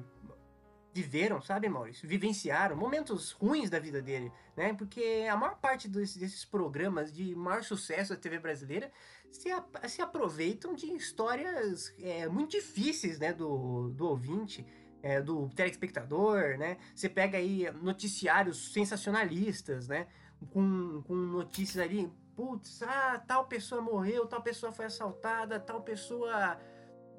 viveram, 0.97 1.39
sabe, 1.41 1.69
Maurício? 1.69 2.07
Vivenciaram 2.07 2.75
momentos 2.75 3.31
ruins 3.31 3.69
da 3.69 3.79
vida 3.79 4.01
dele, 4.01 4.31
né? 4.55 4.73
Porque 4.73 5.27
a 5.29 5.37
maior 5.37 5.57
parte 5.57 5.87
desses, 5.87 6.17
desses 6.17 6.43
programas 6.43 7.13
de 7.13 7.35
maior 7.35 7.63
sucesso 7.63 8.15
da 8.15 8.19
TV 8.19 8.39
brasileira 8.39 8.91
se, 9.31 9.49
se 9.87 10.01
aproveitam 10.01 10.73
de 10.73 10.87
histórias 10.87 11.93
é, 12.01 12.27
muito 12.27 12.51
difíceis, 12.51 13.19
né, 13.19 13.31
do, 13.31 13.89
do 13.89 14.07
ouvinte. 14.07 14.65
É, 15.03 15.21
do 15.21 15.47
telespectador, 15.49 16.57
né? 16.57 16.77
Você 16.93 17.07
pega 17.07 17.37
aí 17.37 17.71
noticiários 17.83 18.73
sensacionalistas, 18.73 19.87
né? 19.87 20.07
Com, 20.49 21.03
com 21.03 21.13
notícias 21.13 21.85
ali, 21.85 22.11
putz, 22.35 22.81
ah, 22.81 23.23
tal 23.25 23.45
pessoa 23.45 23.79
morreu, 23.79 24.25
tal 24.25 24.41
pessoa 24.41 24.71
foi 24.71 24.85
assaltada, 24.85 25.59
tal 25.59 25.83
pessoa, 25.83 26.59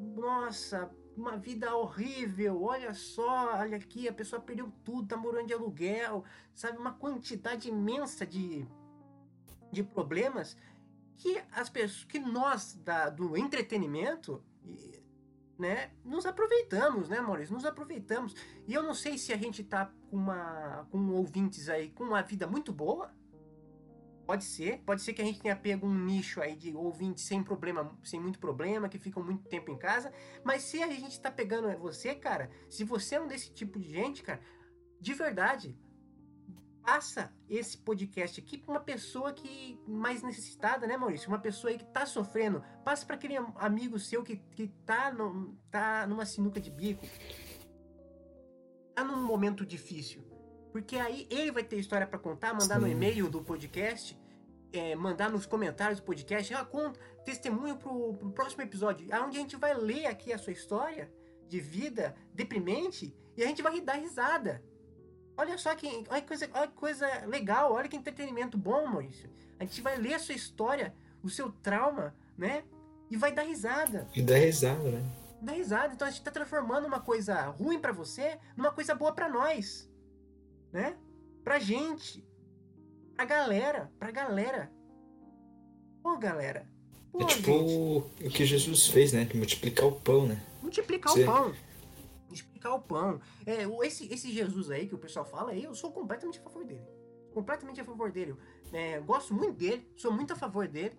nossa, 0.01 0.91
uma 1.21 1.37
vida 1.37 1.75
horrível, 1.75 2.63
olha 2.63 2.95
só, 2.95 3.57
olha 3.59 3.77
aqui, 3.77 4.09
a 4.09 4.13
pessoa 4.13 4.41
perdeu 4.41 4.73
tudo, 4.85 5.09
tá 5.09 5.17
morando 5.17 5.47
de 5.47 5.55
aluguel, 5.55 6.25
sabe? 6.55 6.79
Uma 6.79 6.93
quantidade 6.93 7.69
imensa 7.69 8.27
de, 8.27 8.67
de 9.73 9.83
problemas 9.83 10.57
que 11.17 11.43
as 11.53 11.69
pessoas, 11.69 12.05
que 12.05 12.19
nós 12.19 12.75
da, 12.85 13.11
do 13.11 13.37
entretenimento, 13.37 14.43
né, 15.59 15.91
nos 16.05 16.25
aproveitamos, 16.25 17.09
né, 17.09 17.21
Maurício? 17.21 17.53
Nos 17.53 17.65
aproveitamos. 17.65 18.35
E 18.67 18.73
eu 18.73 18.83
não 18.83 18.95
sei 18.95 19.19
se 19.19 19.33
a 19.33 19.37
gente 19.37 19.65
tá 19.65 19.93
com 20.09 20.17
uma 20.17 20.87
com 20.91 21.11
ouvintes 21.11 21.69
aí 21.69 21.91
com 21.91 22.05
uma 22.05 22.23
vida 22.23 22.47
muito 22.47 22.73
boa, 22.73 23.13
Pode 24.29 24.45
ser, 24.45 24.83
pode 24.85 25.01
ser 25.01 25.15
que 25.15 25.23
a 25.23 25.25
gente 25.25 25.41
tenha 25.41 25.57
pego 25.57 25.87
um 25.87 26.05
nicho 26.05 26.43
aí 26.43 26.55
de 26.55 26.77
ouvintes 26.77 27.25
sem 27.25 27.43
problema, 27.43 27.99
sem 28.05 28.21
muito 28.21 28.39
problema, 28.39 28.87
que 28.87 28.99
ficam 28.99 29.25
muito 29.25 29.49
tempo 29.49 29.71
em 29.71 29.79
casa. 29.79 30.13
Mas 30.45 30.65
se 30.65 30.83
a 30.83 30.87
gente 30.89 31.19
tá 31.19 31.31
pegando 31.31 31.67
é 31.67 31.75
você, 31.75 32.15
cara, 32.15 32.51
se 32.69 32.85
você 32.85 33.15
é 33.15 33.21
um 33.23 33.27
desse 33.27 33.51
tipo 33.51 33.79
de 33.79 33.89
gente, 33.89 34.23
cara, 34.23 34.39
de 35.01 35.15
verdade, 35.15 35.79
passa 36.83 37.35
esse 37.49 37.79
podcast 37.79 38.39
aqui 38.39 38.59
para 38.59 38.71
uma 38.71 38.81
pessoa 38.81 39.33
que 39.33 39.81
mais 39.89 40.23
necessitada, 40.23 40.87
né, 40.87 40.99
Maurício? 40.99 41.31
Uma 41.31 41.41
pessoa 41.41 41.71
aí 41.71 41.79
que 41.79 41.87
tá 41.87 42.05
sofrendo. 42.05 42.63
Passa 42.85 43.07
para 43.07 43.17
aquele 43.17 43.39
amigo 43.57 43.99
seu 43.99 44.23
que, 44.23 44.37
que 44.37 44.69
tá, 44.85 45.11
no, 45.11 45.57
tá 45.71 46.07
numa 46.07 46.27
sinuca 46.27 46.61
de 46.61 46.71
bico. 46.71 47.07
Tá 48.95 49.03
num 49.03 49.25
momento 49.25 49.65
difícil. 49.65 50.28
Porque 50.79 50.97
aí 50.97 51.27
ele 51.29 51.51
vai 51.51 51.65
ter 51.65 51.77
história 51.77 52.07
para 52.07 52.21
contar, 52.21 52.55
mandar 52.55 52.77
Sim. 52.77 52.81
no 52.83 52.87
e-mail 52.87 53.29
do 53.29 53.43
podcast, 53.43 54.17
é, 54.73 54.95
mandar 54.95 55.29
nos 55.29 55.45
comentários 55.45 55.99
do 55.99 56.05
podcast, 56.05 56.55
ah, 56.55 56.65
conta, 56.65 57.01
testemunho 57.25 57.77
pro, 57.77 58.15
pro 58.15 58.31
próximo 58.31 58.63
episódio, 58.63 59.09
onde 59.25 59.39
a 59.39 59.41
gente 59.41 59.57
vai 59.57 59.75
ler 59.75 60.07
aqui 60.07 60.33
a 60.33 60.39
sua 60.39 60.53
história 60.53 61.13
de 61.49 61.59
vida 61.59 62.15
deprimente 62.33 63.13
e 63.37 63.43
a 63.43 63.47
gente 63.47 63.61
vai 63.61 63.81
dar 63.81 63.95
risada. 63.95 64.63
Olha 65.37 65.59
só 65.59 65.75
que, 65.75 66.05
olha 66.09 66.21
que, 66.21 66.29
coisa, 66.29 66.49
olha 66.55 66.69
que 66.69 66.75
coisa 66.75 67.27
legal, 67.27 67.73
olha 67.73 67.89
que 67.89 67.97
entretenimento 67.97 68.57
bom, 68.57 68.87
Maurício. 68.87 69.29
A 69.59 69.65
gente 69.65 69.81
vai 69.81 69.97
ler 69.97 70.15
a 70.15 70.19
sua 70.21 70.37
história, 70.37 70.95
o 71.25 71.29
seu 71.29 71.51
trauma, 71.51 72.15
né? 72.37 72.63
E 73.11 73.17
vai 73.17 73.33
dar 73.33 73.43
risada. 73.43 74.07
E 74.15 74.23
dar 74.23 74.37
risada, 74.37 74.91
né? 74.91 75.05
Dar 75.43 75.55
risada. 75.55 75.93
Então 75.93 76.07
a 76.07 76.11
gente 76.11 76.23
tá 76.23 76.31
transformando 76.31 76.87
uma 76.87 77.01
coisa 77.01 77.47
ruim 77.47 77.81
para 77.81 77.91
você 77.91 78.39
numa 78.57 78.71
coisa 78.71 78.95
boa 78.95 79.13
para 79.13 79.29
nós 79.29 79.88
né? 80.73 80.97
Pra 81.45 81.59
gente. 81.59 82.27
Pra 83.17 83.25
galera. 83.25 83.93
Pra 83.99 84.11
galera. 84.11 84.71
Pô, 86.03 86.17
galera. 86.17 86.69
Pô, 87.11 87.23
é 87.23 87.27
tipo 87.27 87.51
gente. 87.51 88.27
o 88.27 88.31
que 88.31 88.45
Jesus 88.45 88.87
fez, 88.89 89.13
né? 89.13 89.29
Multiplicar 89.35 89.87
o 89.87 89.93
pão, 89.93 90.27
né? 90.27 90.43
Multiplicar 90.63 91.13
Você... 91.13 91.23
o 91.23 91.27
pão. 91.27 91.55
Multiplicar 92.27 92.75
o 92.75 92.81
pão. 92.81 93.21
É, 93.47 93.65
esse, 93.87 94.13
esse 94.13 94.31
Jesus 94.33 94.71
aí 94.71 94.87
que 94.87 94.95
o 94.95 94.99
pessoal 94.99 95.25
fala, 95.25 95.55
eu 95.55 95.75
sou 95.75 95.91
completamente 95.91 96.39
a 96.39 96.43
favor 96.43 96.65
dele. 96.65 96.87
Completamente 97.33 97.81
a 97.81 97.85
favor 97.85 98.11
dele. 98.11 98.37
É, 98.73 99.01
gosto 99.01 99.33
muito 99.33 99.55
dele, 99.55 99.89
sou 99.97 100.13
muito 100.13 100.33
a 100.33 100.37
favor 100.37 100.69
dele, 100.69 100.99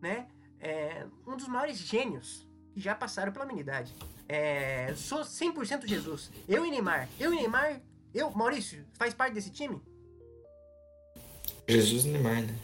né? 0.00 0.28
É, 0.60 1.06
um 1.26 1.36
dos 1.36 1.48
maiores 1.48 1.78
gênios 1.78 2.48
que 2.72 2.80
já 2.80 2.94
passaram 2.94 3.32
pela 3.32 3.44
humanidade. 3.44 3.94
É, 4.28 4.92
sou 4.94 5.20
100% 5.20 5.86
Jesus. 5.86 6.30
Eu 6.48 6.64
e 6.64 6.70
Neymar. 6.70 7.08
Eu 7.18 7.32
e 7.32 7.36
Neymar 7.36 7.80
eu, 8.14 8.30
Maurício, 8.30 8.84
faz 8.94 9.14
parte 9.14 9.34
desse 9.34 9.50
time? 9.50 9.80
Jesus 11.68 12.06
e 12.06 12.08
Neymar, 12.08 12.42
né? 12.42 12.58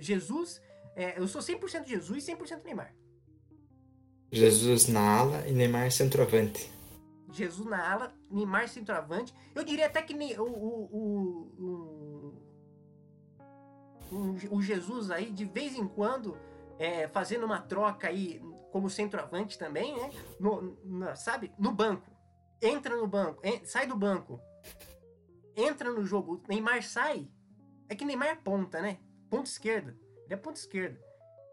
Jesus, 0.00 0.60
é, 0.96 1.18
eu 1.18 1.28
sou 1.28 1.40
100% 1.40 1.86
Jesus 1.86 2.28
e 2.28 2.32
100% 2.32 2.64
Neymar. 2.64 2.94
Jesus 4.32 4.88
na 4.88 5.18
ala 5.18 5.46
e 5.46 5.52
Neymar 5.52 5.90
centroavante. 5.92 6.72
Jesus 7.32 7.66
na 7.66 7.92
ala, 7.92 8.12
Neymar 8.30 8.68
centroavante. 8.68 9.32
Eu 9.54 9.62
diria 9.64 9.86
até 9.86 10.02
que 10.02 10.14
o, 10.38 10.42
o, 10.42 11.54
o, 14.10 14.56
o, 14.56 14.62
Jesus 14.62 15.10
aí, 15.10 15.30
de 15.30 15.44
vez 15.44 15.76
em 15.76 15.86
quando, 15.86 16.36
é, 16.78 17.06
fazendo 17.08 17.46
uma 17.46 17.60
troca 17.60 18.08
aí 18.08 18.40
como 18.72 18.90
centroavante 18.90 19.56
também, 19.56 19.96
né? 19.96 20.10
No, 20.40 20.76
no, 20.84 21.16
sabe? 21.16 21.52
No 21.56 21.70
banco. 21.70 22.10
Entra 22.60 22.96
no 22.96 23.06
banco, 23.06 23.42
sai 23.64 23.86
do 23.86 23.96
banco 23.96 24.40
entra 25.56 25.90
no 25.90 26.04
jogo, 26.04 26.42
Neymar 26.48 26.82
sai. 26.82 27.28
É 27.88 27.94
que 27.94 28.04
Neymar 28.04 28.28
é 28.28 28.34
ponta, 28.34 28.80
né? 28.80 28.98
Ponta 29.30 29.48
esquerda. 29.48 29.96
Ele 30.24 30.34
é 30.34 30.36
ponta 30.36 30.58
esquerda. 30.58 31.00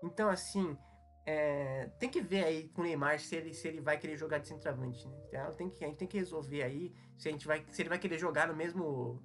Então, 0.03 0.29
assim, 0.29 0.77
é, 1.25 1.89
tem 1.99 2.09
que 2.09 2.21
ver 2.21 2.43
aí 2.43 2.69
com 2.69 2.81
o 2.81 2.83
Neymar 2.83 3.19
se 3.19 3.35
ele, 3.35 3.53
se 3.53 3.67
ele 3.67 3.81
vai 3.81 3.97
querer 3.97 4.17
jogar 4.17 4.39
de 4.39 4.47
centroavante, 4.47 5.07
né? 5.07 5.17
Então, 5.27 5.53
tem 5.53 5.69
que, 5.69 5.83
a 5.83 5.87
gente 5.87 5.97
tem 5.97 6.07
que 6.07 6.17
resolver 6.17 6.63
aí 6.63 6.93
se, 7.17 7.29
a 7.29 7.31
gente 7.31 7.45
vai, 7.45 7.63
se 7.69 7.81
ele 7.81 7.89
vai 7.89 7.99
querer 7.99 8.17
jogar 8.17 8.47
no 8.47 8.55
mesmo. 8.55 9.21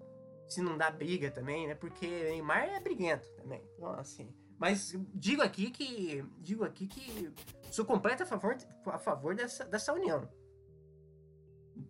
Se 0.48 0.62
não 0.62 0.78
dá 0.78 0.90
briga 0.90 1.30
também, 1.30 1.66
né? 1.66 1.74
Porque 1.74 2.06
Neymar 2.06 2.68
é 2.68 2.78
briguento 2.78 3.28
também. 3.32 3.62
Então, 3.76 3.90
assim. 3.92 4.32
Mas 4.58 4.94
digo 5.14 5.42
aqui 5.42 5.70
que. 5.70 6.24
Digo 6.38 6.64
aqui 6.64 6.86
que 6.86 7.32
sou 7.70 7.84
completamente 7.84 8.22
a 8.22 8.26
favor, 8.26 8.56
a 8.86 8.98
favor 8.98 9.34
dessa, 9.34 9.64
dessa 9.64 9.92
união. 9.92 10.28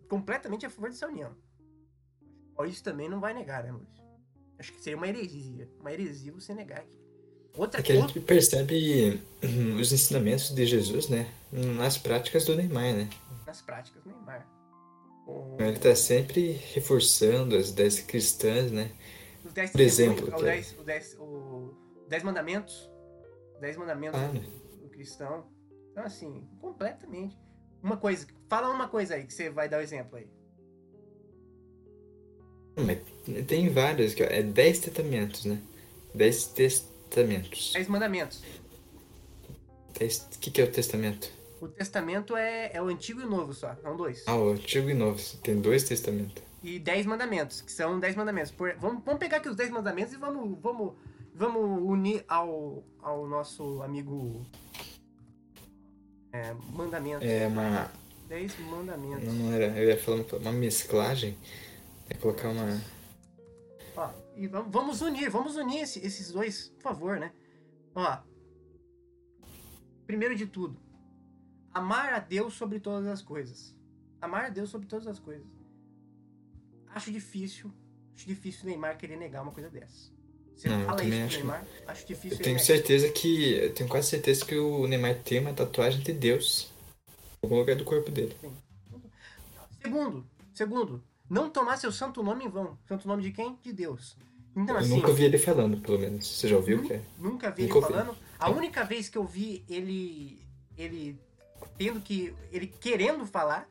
Completamente 0.09 0.65
a 0.65 0.69
favor 0.69 0.89
dessa 0.89 1.07
união. 1.07 1.35
Maurício 2.57 2.83
também 2.83 3.07
não 3.07 3.19
vai 3.19 3.33
negar, 3.33 3.63
né, 3.63 3.71
Maurício? 3.71 4.03
Acho 4.59 4.73
que 4.73 4.81
seria 4.81 4.97
uma 4.97 5.07
heresia. 5.07 5.69
Uma 5.79 5.93
heresia 5.93 6.31
você 6.31 6.53
negar 6.53 6.79
aqui. 6.79 6.97
Outra 7.55 7.79
é 7.79 7.83
que 7.83 7.91
a 7.91 7.95
gente 7.95 8.19
percebe 8.19 9.21
hum, 9.43 9.79
os 9.79 9.91
ensinamentos 9.91 10.53
de 10.53 10.65
Jesus, 10.65 11.09
né? 11.09 11.31
Nas 11.51 11.97
práticas 11.97 12.45
do 12.45 12.55
Neymar, 12.55 12.93
né? 12.93 13.09
Nas 13.45 13.61
práticas 13.61 14.03
do 14.03 14.09
Neymar. 14.09 14.47
O... 15.25 15.57
Ele 15.59 15.75
está 15.75 15.95
sempre 15.95 16.51
reforçando 16.73 17.55
as 17.55 17.69
ideias 17.69 17.99
cristãs, 17.99 18.71
né? 18.71 18.91
Os 19.43 19.53
dez 19.53 19.71
Por 19.71 19.81
exemplo, 19.81 20.27
o, 20.27 20.43
dez, 20.43 20.75
o, 20.77 20.83
dez, 20.83 21.15
o 21.19 21.73
dez 22.07 22.23
mandamentos. 22.23 22.89
Dez 23.59 23.75
mandamentos 23.75 24.19
ah, 24.19 24.27
do, 24.27 24.33
né? 24.33 24.47
do 24.81 24.89
cristão. 24.89 25.47
Então, 25.91 26.03
assim, 26.03 26.47
completamente. 26.59 27.37
Uma 27.81 27.97
coisa, 27.97 28.27
fala 28.47 28.69
uma 28.69 28.87
coisa 28.87 29.15
aí 29.15 29.25
que 29.25 29.33
você 29.33 29.49
vai 29.49 29.67
dar 29.67 29.77
o 29.77 29.79
um 29.79 29.83
exemplo 29.83 30.17
aí. 30.17 30.29
Mas 32.77 32.99
tem 33.47 33.69
vários, 33.69 34.15
é 34.19 34.43
10 34.43 34.79
testamentos, 34.79 35.45
né? 35.45 35.59
10 36.13 36.45
testamentos. 36.47 37.73
10 37.73 37.87
mandamentos. 37.87 38.41
O 39.95 40.39
que, 40.39 40.51
que 40.51 40.61
é 40.61 40.63
o 40.63 40.71
testamento? 40.71 41.31
O 41.59 41.67
testamento 41.67 42.37
é, 42.37 42.69
é 42.71 42.81
o 42.81 42.85
antigo 42.85 43.19
e 43.19 43.23
o 43.23 43.29
novo 43.29 43.51
só, 43.53 43.75
são 43.81 43.97
dois. 43.97 44.23
Ah, 44.27 44.35
o 44.35 44.51
antigo 44.51 44.89
e 44.89 44.93
novo, 44.93 45.19
tem 45.41 45.59
dois 45.59 45.83
testamentos. 45.83 46.43
E 46.61 46.77
10 46.77 47.07
mandamentos, 47.07 47.61
que 47.61 47.71
são 47.71 47.99
10 47.99 48.15
mandamentos. 48.15 48.51
Por, 48.51 48.73
vamos, 48.75 49.03
vamos 49.03 49.19
pegar 49.19 49.37
aqui 49.37 49.49
os 49.49 49.55
10 49.55 49.71
mandamentos 49.71 50.13
e 50.13 50.17
vamos, 50.17 50.57
vamos, 50.61 50.93
vamos 51.33 51.81
unir 51.81 52.23
ao, 52.27 52.83
ao 53.01 53.27
nosso 53.27 53.81
amigo 53.81 54.45
é, 56.31 56.53
mandamento. 56.71 57.25
É 57.25 57.47
uma. 57.47 57.91
10 58.27 58.59
mandamentos. 58.59 59.23
Não, 59.23 59.33
não 59.33 59.53
era, 59.53 59.65
eu 59.77 59.89
ia 59.89 59.97
falar 59.97 60.23
uma 60.33 60.51
mesclagem. 60.51 61.35
É 62.09 62.13
colocar 62.15 62.49
uma. 62.49 62.81
Ó, 63.95 64.11
e 64.35 64.47
vamos 64.47 65.01
unir, 65.01 65.29
vamos 65.29 65.55
unir 65.55 65.81
esse, 65.81 65.99
esses 66.05 66.31
dois, 66.31 66.69
por 66.69 66.83
favor, 66.83 67.19
né? 67.19 67.31
Ó. 67.95 68.17
Primeiro 70.05 70.35
de 70.35 70.45
tudo, 70.45 70.79
amar 71.73 72.13
a 72.13 72.19
Deus 72.19 72.53
sobre 72.53 72.79
todas 72.79 73.07
as 73.07 73.21
coisas. 73.21 73.75
Amar 74.21 74.45
a 74.45 74.49
Deus 74.49 74.69
sobre 74.69 74.87
todas 74.87 75.07
as 75.07 75.19
coisas. 75.19 75.45
Acho 76.93 77.11
difícil, 77.11 77.71
acho 78.15 78.25
difícil 78.25 78.63
o 78.63 78.65
Neymar 78.67 78.97
querer 78.97 79.17
negar 79.17 79.41
uma 79.43 79.51
coisa 79.51 79.69
dessa. 79.69 80.11
Você 80.55 80.69
não, 80.69 80.85
fala 80.85 81.03
isso 81.03 81.23
acho, 81.25 81.37
Neymar? 81.37 81.67
Acho 81.85 82.07
difícil. 82.07 82.37
Eu 82.37 82.43
tenho 82.43 82.59
certeza 82.59 83.09
que. 83.11 83.53
Eu 83.53 83.73
tenho 83.73 83.89
quase 83.89 84.07
certeza 84.07 84.45
que 84.45 84.55
o 84.55 84.87
Neymar 84.87 85.21
tem 85.23 85.39
uma 85.39 85.53
tatuagem 85.53 86.01
de 86.01 86.13
Deus. 86.13 86.71
Em 87.43 87.45
algum 87.45 87.57
lugar 87.57 87.75
do 87.75 87.83
corpo 87.83 88.09
dele. 88.09 88.35
Sim. 88.41 88.55
Segundo, 89.81 90.25
Segundo, 90.57 91.03
não 91.29 91.49
tomar 91.49 91.77
seu 91.77 91.91
santo 91.91 92.21
nome 92.23 92.45
em 92.45 92.49
vão. 92.49 92.77
Santo 92.87 93.07
nome 93.07 93.23
de 93.23 93.31
quem? 93.31 93.57
De 93.63 93.73
Deus. 93.73 94.17
Então, 94.55 94.75
Eu 94.75 94.81
assim, 94.81 94.95
nunca 94.95 95.13
vi 95.13 95.23
ele 95.25 95.37
falando, 95.37 95.77
pelo 95.77 95.99
menos. 95.99 96.27
Você 96.27 96.47
já 96.47 96.55
ouviu? 96.55 96.77
Nu- 96.77 96.87
Que 96.87 96.93
é? 96.93 97.01
Nunca 97.19 97.51
vi 97.51 97.63
Nunca 97.63 97.77
ele 97.77 97.87
falando. 97.87 98.17
A 98.39 98.49
única 98.49 98.83
vez 98.83 99.07
que 99.09 99.17
eu 99.17 99.25
vi 99.25 99.63
ele 99.69 100.41
ele 100.77 101.19
tendo 101.77 101.99
que 102.01 102.33
ele 102.51 102.67
querendo 102.67 103.25
falar, 103.25 103.67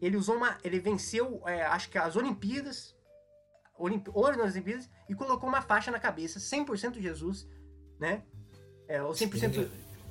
ele 0.00 0.16
usou 0.16 0.36
uma 0.36 0.56
ele 0.64 0.78
venceu, 0.78 1.42
é, 1.46 1.62
acho 1.66 1.88
que 1.90 1.98
as 1.98 2.16
Olimpíadas, 2.16 2.94
Olimp, 3.78 4.08
ouro 4.14 4.36
nas 4.38 4.52
Olimpíadas 4.54 4.88
e 5.08 5.14
colocou 5.14 5.48
uma 5.48 5.60
faixa 5.62 5.90
na 5.90 5.98
cabeça, 5.98 6.38
100% 6.38 7.00
Jesus, 7.00 7.46
né? 7.98 8.22
É, 8.88 9.02
ou 9.02 9.12
100% 9.12 9.68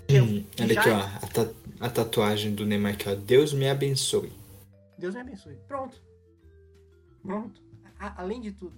eu, 0.10 0.24
Hum, 0.26 0.46
olha 0.60 0.74
já- 0.74 0.82
aqui, 0.82 0.90
ó. 0.90 1.26
A, 1.26 1.28
ta- 1.30 1.54
a 1.80 1.90
tatuagem 1.90 2.54
do 2.54 2.66
Neymar 2.66 2.94
aqui, 2.94 3.08
ó. 3.10 3.16
Deus 3.16 3.54
me 3.54 3.70
abençoe. 3.70 4.34
Deus 4.98 5.16
me 5.16 5.22
abençoe. 5.22 5.56
Pronto. 5.68 6.00
Pronto. 7.24 7.62
A- 8.00 8.22
além 8.22 8.40
de 8.42 8.52
tudo. 8.52 8.76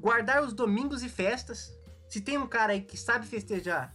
Guardar 0.00 0.42
os 0.42 0.52
domingos 0.52 1.02
e 1.02 1.08
festas. 1.08 1.72
Se 2.08 2.20
tem 2.20 2.36
um 2.36 2.46
cara 2.46 2.72
aí 2.72 2.82
que 2.82 2.96
sabe 2.96 3.26
festejar, 3.26 3.94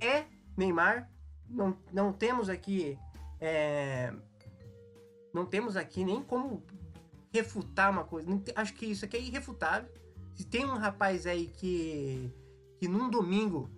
é 0.00 0.26
Neymar. 0.56 1.10
Não, 1.48 1.76
não 1.92 2.12
temos 2.12 2.48
aqui. 2.48 2.98
é, 3.40 4.12
não 5.34 5.46
temos 5.46 5.76
aqui 5.76 6.04
nem 6.04 6.22
como 6.22 6.62
refutar 7.32 7.90
uma 7.90 8.04
coisa. 8.04 8.28
Acho 8.54 8.74
que 8.74 8.86
isso 8.86 9.04
aqui 9.04 9.16
é 9.16 9.20
irrefutável. 9.20 9.90
Se 10.34 10.44
tem 10.44 10.64
um 10.64 10.76
rapaz 10.76 11.26
aí 11.26 11.46
que. 11.46 12.30
que 12.78 12.86
num 12.88 13.08
domingo. 13.08 13.70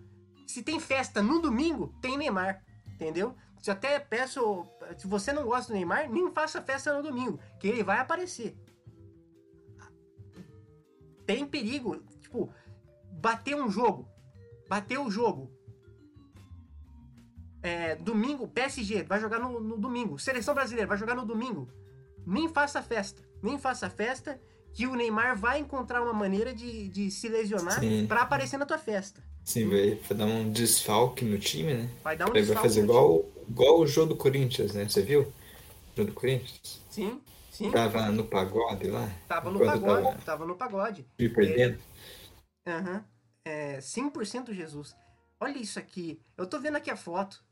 Se 0.47 0.63
tem 0.63 0.79
festa 0.79 1.23
no 1.23 1.41
domingo, 1.41 1.95
tem 2.01 2.19
Neymar. 2.19 2.63
Entendeu? 2.87 3.35
Se 3.65 3.71
eu 3.71 3.73
até 3.73 3.99
peço. 3.99 4.67
Se 4.99 5.07
você 5.07 5.33
não 5.33 5.47
gosta 5.47 5.73
do 5.73 5.75
Neymar, 5.75 6.11
nem 6.11 6.31
faça 6.31 6.61
festa 6.61 6.93
no 6.93 7.03
domingo, 7.03 7.41
que 7.59 7.67
ele 7.67 7.83
vai 7.83 7.99
aparecer. 7.99 8.55
Tem 11.25 11.47
perigo. 11.47 11.97
Tipo, 12.21 12.53
bater 13.11 13.57
um 13.57 13.71
jogo. 13.71 14.07
Bater 14.69 14.99
o 14.99 15.11
jogo. 15.11 15.51
É, 17.63 17.97
domingo, 17.97 18.47
PSG 18.47 19.03
vai 19.05 19.19
jogar 19.19 19.39
no, 19.39 19.59
no 19.59 19.79
domingo. 19.79 20.19
Seleção 20.19 20.55
brasileira 20.55 20.87
vai 20.87 20.99
jogar 20.99 21.15
no 21.15 21.25
domingo. 21.25 21.67
Nem 22.27 22.51
faça 22.51 22.83
festa. 22.83 23.23
Nem 23.43 23.59
faça 23.59 23.89
festa. 23.89 24.39
Que 24.75 24.87
o 24.87 24.95
Neymar 24.95 25.39
vai 25.39 25.59
encontrar 25.59 26.03
uma 26.03 26.13
maneira 26.13 26.53
de, 26.53 26.91
de 26.91 27.11
se 27.11 27.31
lesionar 27.31 27.81
pra 28.09 28.21
aparecer 28.21 28.59
na 28.59 28.67
tua 28.67 28.77
festa. 28.77 29.25
Sim, 29.43 29.71
vai, 29.71 29.95
vai 29.95 30.19
dar 30.19 30.27
um 30.27 30.51
desfalque 30.51 31.25
no 31.25 31.39
time, 31.39 31.75
né? 31.75 31.91
Vai 32.03 32.15
dar 32.15 32.27
um 32.27 32.29
Ele 32.29 32.41
vai 32.41 32.43
desfalque 32.43 32.69
fazer 32.69 32.81
no 32.83 32.87
igual, 32.89 33.25
igual 33.49 33.81
o 33.81 33.87
jogo 33.87 34.15
do 34.15 34.17
Corinthians, 34.17 34.75
né? 34.75 34.89
Você 34.89 35.03
viu? 35.03 35.23
O 35.23 35.97
jogo 35.97 36.11
do 36.11 36.15
Corinthians? 36.15 36.81
Sim, 36.91 37.21
sim. 37.51 37.71
Tava 37.71 38.11
no 38.11 38.25
pagode 38.25 38.89
lá. 38.89 39.09
Tava 39.29 39.51
no 39.51 39.59
pagode. 39.59 40.03
tava 40.03 40.19
Tava 40.19 40.47
no 40.47 40.57
pagode. 40.57 41.07
me 41.19 41.29
perdendo. 41.29 41.79
Aham. 42.67 43.05
É, 43.45 43.79
100% 43.79 44.53
Jesus. 44.53 44.97
Olha 45.39 45.59
isso 45.59 45.79
aqui. 45.79 46.21
Eu 46.37 46.47
tô 46.47 46.59
vendo 46.59 46.77
aqui 46.77 46.91
a 46.91 46.97
foto. 46.97 47.45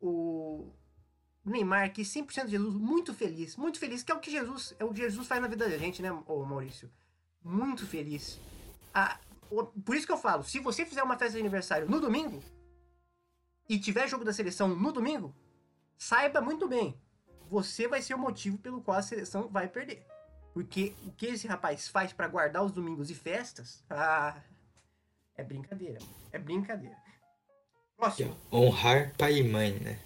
O 0.00 0.70
Neymar 1.44 1.84
aqui, 1.84 2.02
100% 2.02 2.48
Jesus, 2.48 2.74
muito 2.74 3.12
feliz. 3.12 3.56
Muito 3.56 3.78
feliz, 3.78 4.02
que 4.02 4.12
é 4.12 4.14
o 4.14 4.20
que 4.20 4.30
Jesus, 4.30 4.74
é 4.78 4.84
o 4.84 4.92
que 4.92 5.00
Jesus 5.00 5.26
faz 5.26 5.40
na 5.42 5.48
vida 5.48 5.68
da 5.68 5.76
gente, 5.76 6.00
né, 6.00 6.12
ô 6.26 6.44
Maurício? 6.44 6.90
Muito 7.42 7.86
feliz. 7.86 8.38
Ah, 8.94 9.18
por 9.84 9.96
isso 9.96 10.06
que 10.06 10.12
eu 10.12 10.18
falo, 10.18 10.44
se 10.44 10.60
você 10.60 10.84
fizer 10.84 11.02
uma 11.02 11.18
festa 11.18 11.34
de 11.34 11.40
aniversário 11.40 11.88
no 11.88 12.00
domingo 12.00 12.42
e 13.68 13.78
tiver 13.78 14.08
jogo 14.08 14.24
da 14.24 14.32
seleção 14.32 14.68
no 14.68 14.92
domingo, 14.92 15.34
saiba 15.96 16.40
muito 16.40 16.66
bem, 16.66 16.98
você 17.48 17.86
vai 17.86 18.00
ser 18.00 18.14
o 18.14 18.18
motivo 18.18 18.58
pelo 18.58 18.82
qual 18.82 18.96
a 18.96 19.02
seleção 19.02 19.48
vai 19.48 19.68
perder. 19.68 20.06
Porque 20.54 20.94
o 21.06 21.12
que 21.12 21.26
esse 21.26 21.46
rapaz 21.46 21.88
faz 21.88 22.12
pra 22.12 22.28
guardar 22.28 22.64
os 22.64 22.72
domingos 22.72 23.10
e 23.10 23.14
festas, 23.14 23.84
ah, 23.88 24.40
é 25.34 25.44
brincadeira. 25.44 25.98
É 26.32 26.38
brincadeira. 26.38 26.96
Próximo. 27.96 28.36
Honrar 28.52 29.14
pai 29.16 29.38
e 29.38 29.44
mãe, 29.44 29.78
né? 29.78 30.00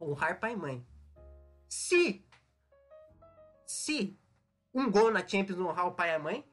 Honrar 0.00 0.38
pai 0.38 0.52
e 0.52 0.56
mãe. 0.56 0.86
Se. 1.68 2.24
Se 3.66 4.16
um 4.72 4.90
gol 4.90 5.10
na 5.10 5.26
Champions 5.26 5.58
não 5.58 5.66
honrar 5.66 5.88
o 5.88 5.94
pai 5.94 6.10
e 6.10 6.14
a 6.14 6.18
mãe, 6.18 6.44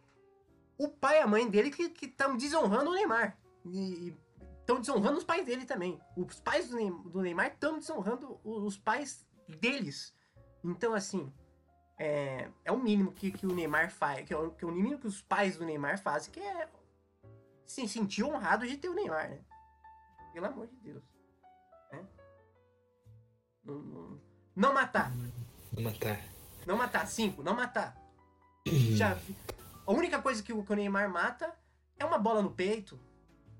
o 0.77 0.87
pai 0.87 1.17
e 1.17 1.21
a 1.21 1.27
mãe 1.27 1.47
dele 1.49 1.69
que 1.69 2.05
estão 2.05 2.35
desonrando 2.35 2.89
o 2.89 2.93
Neymar. 2.93 3.37
E 3.65 4.15
estão 4.63 4.79
desonrando 4.79 5.17
os 5.17 5.23
pais 5.23 5.45
dele 5.45 5.65
também. 5.65 5.99
Os 6.15 6.39
pais 6.39 6.69
do 6.69 6.75
Ney- 6.77 6.91
do 7.11 7.21
Neymar 7.21 7.47
estão 7.47 7.77
desonrando 7.77 8.39
os 8.43 8.77
pais 8.77 9.25
deles. 9.59 10.13
Então, 10.63 10.93
assim. 10.93 11.31
É, 11.99 12.49
é 12.65 12.71
o 12.71 12.79
mínimo 12.79 13.11
que, 13.13 13.31
que 13.31 13.45
o 13.45 13.53
Neymar 13.53 13.91
faz. 13.91 14.25
Que 14.25 14.33
é, 14.33 14.37
o, 14.37 14.49
que 14.51 14.65
é 14.65 14.67
o 14.67 14.71
mínimo 14.71 14.97
que 14.99 15.05
os 15.07 15.21
pais 15.21 15.57
do 15.57 15.65
Neymar 15.65 15.99
fazem, 15.99 16.31
que 16.33 16.39
é 16.39 16.67
se 17.65 17.87
sentir 17.87 18.23
honrado 18.23 18.65
de 18.67 18.77
ter 18.77 18.89
o 18.89 18.93
Neymar, 18.95 19.29
né? 19.29 19.39
Pelo 20.33 20.47
amor 20.47 20.67
de 20.67 20.75
Deus. 20.77 21.03
Né? 21.91 22.03
Não, 23.63 23.75
não- 23.79 24.21
não 24.55 24.73
matar. 24.73 25.11
Vou 25.71 25.83
matar. 25.83 26.19
Não 26.65 26.77
matar. 26.77 27.07
Cinco, 27.07 27.43
não 27.43 27.53
matar. 27.55 27.95
Já 28.95 29.17
A 29.85 29.91
única 29.91 30.21
coisa 30.21 30.41
que 30.41 30.51
o, 30.53 30.63
que 30.63 30.71
o 30.73 30.75
Neymar 30.75 31.09
mata 31.09 31.55
é 31.97 32.03
uma 32.05 32.17
bola 32.17 32.41
no 32.41 32.51
peito, 32.51 32.99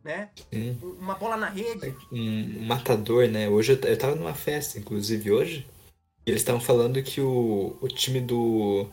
né? 0.04 0.30
Sim. 0.52 0.78
Um- 0.84 1.00
Uma 1.00 1.16
bola 1.16 1.38
na 1.38 1.50
rede. 1.50 1.96
Um 2.12 2.66
matador, 2.66 3.28
né? 3.28 3.48
Hoje 3.50 3.74
eu, 3.74 3.90
eu 3.90 3.98
tava 3.98 4.16
numa 4.16 4.34
festa, 4.34 4.78
inclusive 4.78 5.32
hoje, 5.32 5.68
e 6.26 6.32
eles 6.32 6.42
estavam 6.42 6.62
falando 6.62 7.02
que 7.02 7.22
o, 7.22 7.78
o 7.82 7.88
time 7.88 8.20
do. 8.20 8.90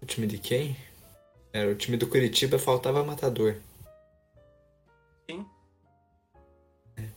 O 0.00 0.06
time 0.06 0.26
de 0.26 0.38
quem? 0.38 0.76
Era 1.52 1.70
o 1.70 1.74
time 1.74 1.96
do 1.96 2.06
Curitiba 2.06 2.58
faltava 2.58 3.04
matador. 3.04 3.56
Sim. 5.30 5.46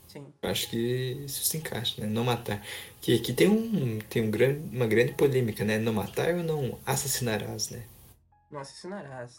Sim. 0.07 0.33
Eu 0.41 0.49
acho 0.49 0.69
que 0.69 0.77
isso 1.25 1.43
se 1.43 1.57
encaixa, 1.57 2.01
né? 2.01 2.07
Não 2.07 2.23
matar. 2.23 2.61
Que 3.01 3.15
aqui 3.15 3.33
tem 3.33 3.47
um 3.49 3.99
tem 4.09 4.23
um 4.23 4.31
grande, 4.31 4.75
uma 4.75 4.87
grande 4.87 5.13
polêmica, 5.13 5.63
né? 5.65 5.77
Não 5.77 5.93
matar 5.93 6.33
ou 6.35 6.43
não 6.43 6.79
assassinarás, 6.85 7.69
né? 7.69 7.85
Não 8.51 8.59
assassinarás. 8.59 9.35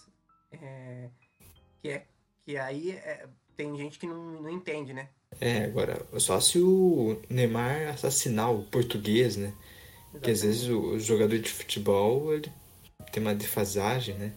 É, 0.53 1.09
que, 1.83 1.89
é, 1.89 2.07
que 2.45 2.57
aí 2.57 2.91
é, 2.93 3.27
tem 3.57 3.77
gente 3.77 3.99
que 3.99 4.07
não, 4.07 4.43
não 4.43 4.51
entende, 4.51 4.93
né? 4.93 5.09
É, 5.41 5.65
agora, 5.65 6.01
só 6.19 6.41
se 6.41 6.59
o 6.59 7.21
Neymar 7.29 7.89
assassinar 7.89 8.53
o 8.53 8.65
português, 8.65 9.37
né? 9.37 9.53
Porque 10.13 10.31
às 10.31 10.43
vezes 10.43 10.69
o, 10.69 10.93
o 10.93 11.01
jogador 11.01 11.39
de 11.39 11.51
futebol, 11.51 12.33
ele 12.33 12.51
tem 13.13 13.23
uma 13.23 13.35
defasagem, 13.35 14.15
né? 14.17 14.33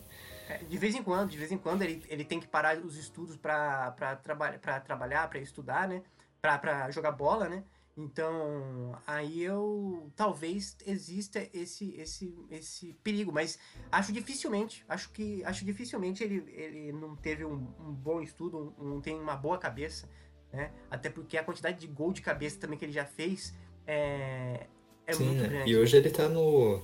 É, 0.49 0.57
De 0.57 0.77
vez 0.77 0.95
em 0.95 1.03
quando, 1.03 1.29
de 1.29 1.37
vez 1.37 1.51
em 1.51 1.57
quando 1.57 1.83
ele, 1.83 2.03
ele 2.09 2.25
tem 2.25 2.39
que 2.39 2.47
parar 2.47 2.77
os 2.77 2.97
estudos 2.97 3.37
traba 3.37 3.91
pra 3.91 4.79
trabalhar, 4.79 5.29
pra 5.29 5.39
estudar, 5.39 5.87
né? 5.87 6.01
Pra 6.41 6.89
jogar 6.91 7.11
bola, 7.11 7.47
né? 7.47 7.63
Então, 8.01 8.97
aí 9.05 9.41
eu. 9.43 10.09
Talvez 10.15 10.77
exista 10.85 11.45
esse, 11.53 11.93
esse, 11.97 12.33
esse 12.49 12.93
perigo, 13.03 13.29
mas 13.31 13.59
acho 13.91 14.13
dificilmente. 14.13 14.85
Acho 14.87 15.11
que 15.11 15.43
acho 15.43 15.65
dificilmente 15.65 16.23
ele, 16.23 16.45
ele 16.53 16.91
não 16.93 17.13
teve 17.17 17.43
um, 17.43 17.55
um 17.55 17.91
bom 17.93 18.21
estudo, 18.21 18.73
um- 18.79 18.83
não 18.85 19.01
tem 19.01 19.19
uma 19.19 19.35
boa 19.35 19.57
cabeça, 19.57 20.07
né? 20.53 20.71
Até 20.89 21.09
porque 21.09 21.37
a 21.37 21.43
quantidade 21.43 21.77
de 21.77 21.87
gol 21.87 22.13
de 22.13 22.21
cabeça 22.21 22.57
também 22.57 22.79
que 22.79 22.85
ele 22.85 22.93
já 22.93 23.05
fez 23.05 23.53
é, 23.85 24.67
é 25.05 25.13
Sim, 25.13 25.25
muito 25.25 25.41
né? 25.41 25.49
grande. 25.49 25.71
E 25.71 25.75
hoje 25.75 25.97
ele 25.97 26.09
tá 26.09 26.29
no. 26.29 26.81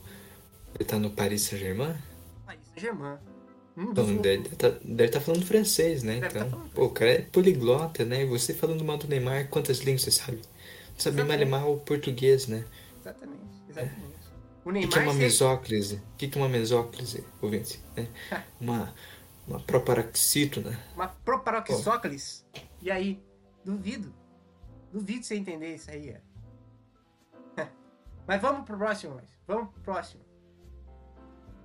Ele 0.76 0.86
tá 0.86 1.00
no 1.00 1.12
Paris 1.12 1.44
Saint-Germain? 1.44 1.96
Paris 2.46 2.66
Saint-Germain. 2.68 3.18
Então, 3.78 4.06
dos- 4.06 4.22
deve 4.22 4.48
estar 4.54 4.70
deve 4.84 5.12
tá 5.12 5.22
falando 5.22 5.46
francês, 5.46 6.04
né? 6.04 6.20
Deve 6.20 6.34
tá 6.34 6.46
Então, 6.46 6.50
falando 6.50 6.70
pô, 6.74 6.86
o 6.86 6.90
cara 6.90 7.12
é 7.12 7.22
poliglota, 7.22 8.06
né? 8.06 8.24
E 8.24 8.26
você 8.26 8.54
falando 8.54 8.84
mal 8.84 8.98
do 8.98 9.08
Neymar, 9.08 9.50
quantas 9.50 9.80
línguas 9.80 10.02
você 10.04 10.12
sabe? 10.12 10.42
Não 10.96 11.00
sabe 11.02 11.18
Exatamente. 11.18 11.28
malemar 11.50 11.70
o 11.70 11.80
português, 11.80 12.48
né? 12.48 12.66
Exatamente, 13.00 13.62
exatamente. 13.70 14.16
O 14.64 14.70
O 14.70 14.74
que, 14.74 14.80
Neymar 14.80 14.90
que 14.94 15.00
é 15.00 15.02
uma 15.04 15.14
se- 15.14 15.20
mesóclise? 15.20 15.96
O 15.96 16.16
que, 16.18 16.28
que 16.30 16.38
é 16.38 16.42
uma 16.42 16.50
mesóclise, 16.50 17.24
ouvinte? 17.42 17.82
Né? 17.96 18.08
Uma, 18.60 18.94
uma 19.48 19.60
proparoxítona. 19.60 20.80
Uma 20.96 21.08
proparoxóclis. 21.10 22.46
E 22.82 22.90
aí? 22.90 23.22
Duvido. 23.64 24.12
Duvido 24.92 25.24
você 25.26 25.36
entender 25.36 25.76
isso 25.76 25.92
aí. 25.92 26.10
é. 26.10 26.22
Mas 28.26 28.42
vamos 28.42 28.66
pro 28.66 28.78
próximo. 28.78 29.22
Vamos 29.46 29.70
pro 29.74 29.82
próximo. 29.84 30.24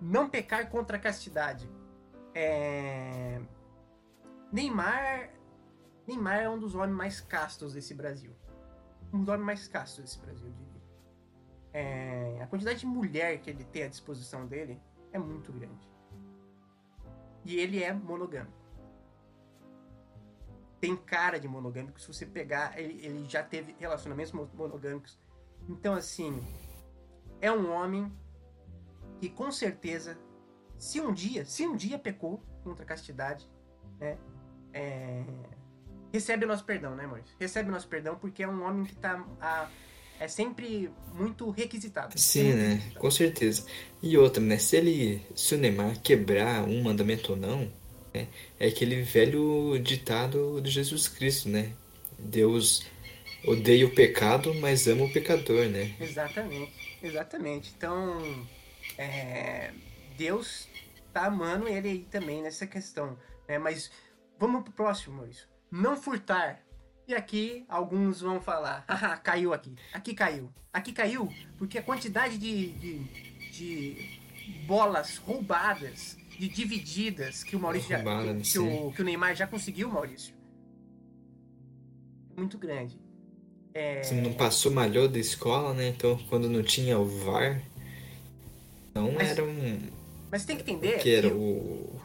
Não 0.01 0.29
pecar 0.29 0.69
contra 0.69 0.97
a 0.97 1.01
castidade. 1.01 1.71
É... 2.35 3.41
Neymar. 4.53 5.31
Neymar 6.07 6.41
é 6.41 6.49
um 6.51 6.59
dos 6.59 6.75
homens 6.75 6.97
mais 6.97 7.21
castos 7.21 7.73
desse 7.75 7.95
Brasil. 7.95 8.33
Um 9.13 9.23
homens 9.23 9.41
mais 9.45 9.69
castos 9.69 10.05
desse 10.05 10.19
Brasil, 10.19 10.47
eu 10.47 10.53
diria. 10.53 10.81
É, 11.73 12.43
A 12.43 12.47
quantidade 12.47 12.81
de 12.81 12.87
mulher 12.87 13.39
que 13.41 13.51
ele 13.51 13.65
tem 13.65 13.85
à 13.85 13.89
disposição 13.89 14.47
dele 14.47 14.81
é 15.13 15.19
muito 15.19 15.53
grande. 15.53 15.89
E 17.45 17.57
ele 17.57 17.83
é 17.83 17.93
monogâmico 17.93 18.61
tem 20.81 20.97
cara 20.97 21.39
de 21.39 21.47
monogâmico. 21.47 22.01
Se 22.01 22.09
você 22.09 22.25
pegar, 22.25 22.79
ele, 22.81 23.05
ele 23.05 23.29
já 23.29 23.43
teve 23.43 23.77
relacionamentos 23.79 24.33
mo- 24.33 24.49
monogâmicos. 24.55 25.21
Então, 25.69 25.93
assim, 25.93 26.43
é 27.41 27.53
um 27.53 27.71
homem 27.71 28.11
que 29.19 29.29
com 29.29 29.53
certeza, 29.53 30.19
se 30.79 30.99
um 30.99 31.13
dia, 31.13 31.45
se 31.45 31.67
um 31.67 31.77
dia 31.77 31.99
pecou 31.99 32.43
contra 32.65 32.83
a 32.83 32.89
castidade, 32.89 33.47
né? 33.99 34.19
É, 34.73 35.23
recebe 36.13 36.45
o 36.45 36.49
nosso 36.49 36.65
perdão, 36.65 36.95
né, 36.95 37.07
Maurício? 37.07 37.35
Recebe 37.39 37.69
o 37.69 37.73
nosso 37.73 37.89
perdão 37.89 38.17
porque 38.17 38.43
é 38.43 38.49
um 38.49 38.63
homem 38.65 38.85
que 38.85 38.95
tá 38.97 39.25
a, 39.41 39.69
é 40.21 40.29
sempre 40.29 40.91
muito 41.15 41.49
requisitado. 41.51 42.19
Sim, 42.19 42.53
né? 42.53 42.69
Requisitado. 42.69 43.01
Com 43.01 43.11
certeza. 43.11 43.67
E 44.03 44.19
outra, 44.19 44.43
né? 44.43 44.59
Se 44.59 44.77
ele, 44.77 45.23
se 45.35 45.55
o 45.55 45.59
Neymar 45.59 45.99
quebrar 46.03 46.63
um 46.65 46.83
mandamento 46.83 47.33
ou 47.33 47.39
não, 47.39 47.73
né? 48.13 48.29
é 48.59 48.67
aquele 48.67 49.01
velho 49.03 49.79
ditado 49.79 50.61
de 50.61 50.71
Jesus 50.71 51.09
Cristo, 51.09 51.49
né? 51.49 51.73
Deus 52.19 52.85
odeia 53.47 53.87
o 53.87 53.95
pecado, 53.95 54.53
mas 54.55 54.87
ama 54.87 55.05
o 55.05 55.13
pecador, 55.13 55.67
né? 55.71 55.95
Exatamente, 55.99 56.99
exatamente. 57.03 57.73
Então, 57.75 58.47
é, 58.99 59.73
Deus 60.19 60.69
tá 61.15 61.25
amando 61.25 61.67
ele 61.67 61.89
aí 61.89 61.99
também 62.11 62.43
nessa 62.43 62.67
questão, 62.67 63.19
né? 63.49 63.59
Mas 63.59 63.91
vamos 64.39 64.65
pro 64.65 64.73
próximo, 64.73 65.17
Maurício. 65.17 65.50
Não 65.71 65.97
furtar. 65.97 66.61
E 67.07 67.15
aqui 67.15 67.65
alguns 67.69 68.21
vão 68.21 68.41
falar, 68.41 68.85
haha, 68.89 69.17
caiu 69.17 69.53
aqui, 69.53 69.75
aqui 69.93 70.15
caiu, 70.15 70.49
aqui 70.73 70.93
caiu, 70.93 71.29
porque 71.59 71.77
a 71.77 71.83
quantidade 71.83 72.39
de, 72.39 72.71
de, 72.75 72.99
de 73.51 74.21
bolas 74.65 75.17
roubadas, 75.17 76.17
de 76.39 76.49
divididas 76.49 77.43
que 77.43 77.57
o 77.57 77.61
Maurício 77.61 77.97
Roubada, 77.97 78.27
já, 78.27 78.35
que, 78.35 78.53
que, 78.53 78.59
o, 78.61 78.93
que 78.93 79.03
o 79.03 79.05
Neymar 79.05 79.35
já 79.35 79.45
conseguiu, 79.47 79.89
Maurício, 79.89 80.33
muito 82.37 82.57
grande. 82.57 82.97
É... 83.75 84.03
Você 84.03 84.15
não 84.15 84.33
passou 84.33 84.71
malhou 84.71 85.09
da 85.09 85.19
escola, 85.19 85.75
né? 85.75 85.89
Então, 85.89 86.17
quando 86.29 86.49
não 86.49 86.63
tinha 86.63 86.99
o 86.99 87.05
VAR, 87.05 87.61
não 88.95 89.13
mas, 89.13 89.31
era 89.31 89.45
um. 89.45 89.81
Mas 90.31 90.45
tem 90.45 90.57
que 90.57 90.63
entender. 90.63 90.99
Que 90.99 91.15
era 91.15 91.29
o, 91.29 92.01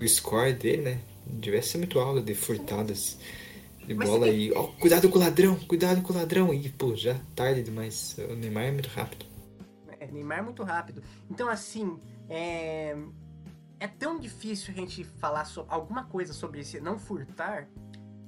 o 0.00 0.08
score 0.08 0.52
dele, 0.52 0.82
né? 0.82 1.00
Devia 1.32 1.62
ser 1.62 1.78
muito 1.78 1.98
alto 1.98 2.22
de 2.22 2.34
furtadas 2.34 3.18
de 3.86 3.94
mas 3.94 4.08
bola 4.08 4.28
e. 4.28 4.52
Ó, 4.52 4.68
cuidado 4.68 5.08
com 5.08 5.18
o 5.18 5.20
ladrão, 5.20 5.56
cuidado 5.56 6.02
com 6.02 6.12
o 6.12 6.16
ladrão. 6.16 6.54
E, 6.54 6.68
pô, 6.68 6.94
já 6.94 7.18
tarde 7.34 7.62
demais. 7.62 8.16
O 8.30 8.34
Neymar 8.34 8.64
é 8.64 8.70
muito 8.70 8.88
rápido. 8.88 9.26
É, 9.98 10.06
Neymar 10.06 10.38
é 10.38 10.42
muito 10.42 10.62
rápido. 10.62 11.02
Então, 11.30 11.48
assim, 11.48 11.98
é. 12.28 12.96
É 13.82 13.88
tão 13.88 14.20
difícil 14.20 14.74
a 14.74 14.76
gente 14.76 15.04
falar 15.04 15.46
so... 15.46 15.64
alguma 15.66 16.04
coisa 16.04 16.34
sobre 16.34 16.60
esse 16.60 16.78
não 16.80 16.98
furtar, 16.98 17.66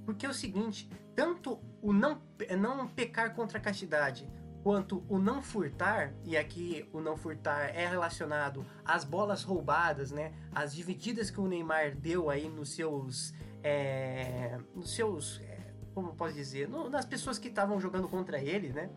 porque 0.06 0.24
é 0.24 0.28
o 0.28 0.32
seguinte, 0.32 0.88
tanto 1.14 1.60
o 1.82 1.92
não, 1.92 2.22
não 2.58 2.88
pecar 2.88 3.34
contra 3.34 3.58
a 3.58 3.60
castidade, 3.60 4.26
quanto 4.62 5.04
o 5.08 5.18
não 5.18 5.42
furtar, 5.42 6.14
e 6.24 6.36
aqui 6.36 6.88
o 6.92 7.00
não 7.00 7.16
furtar 7.16 7.70
é 7.74 7.86
relacionado 7.86 8.64
às 8.84 9.04
bolas 9.04 9.42
roubadas, 9.42 10.12
né? 10.12 10.32
As 10.54 10.74
divididas 10.74 11.30
que 11.30 11.40
o 11.40 11.46
Neymar 11.46 11.96
deu 11.96 12.30
aí 12.30 12.48
nos 12.48 12.74
seus. 12.74 13.34
É, 13.62 14.58
nos 14.74 14.94
seus. 14.94 15.40
É, 15.40 15.74
como 15.94 16.14
posso 16.14 16.34
dizer? 16.34 16.68
No, 16.68 16.88
nas 16.88 17.04
pessoas 17.04 17.38
que 17.38 17.48
estavam 17.48 17.80
jogando 17.80 18.08
contra 18.08 18.40
ele, 18.40 18.72
né? 18.72 18.90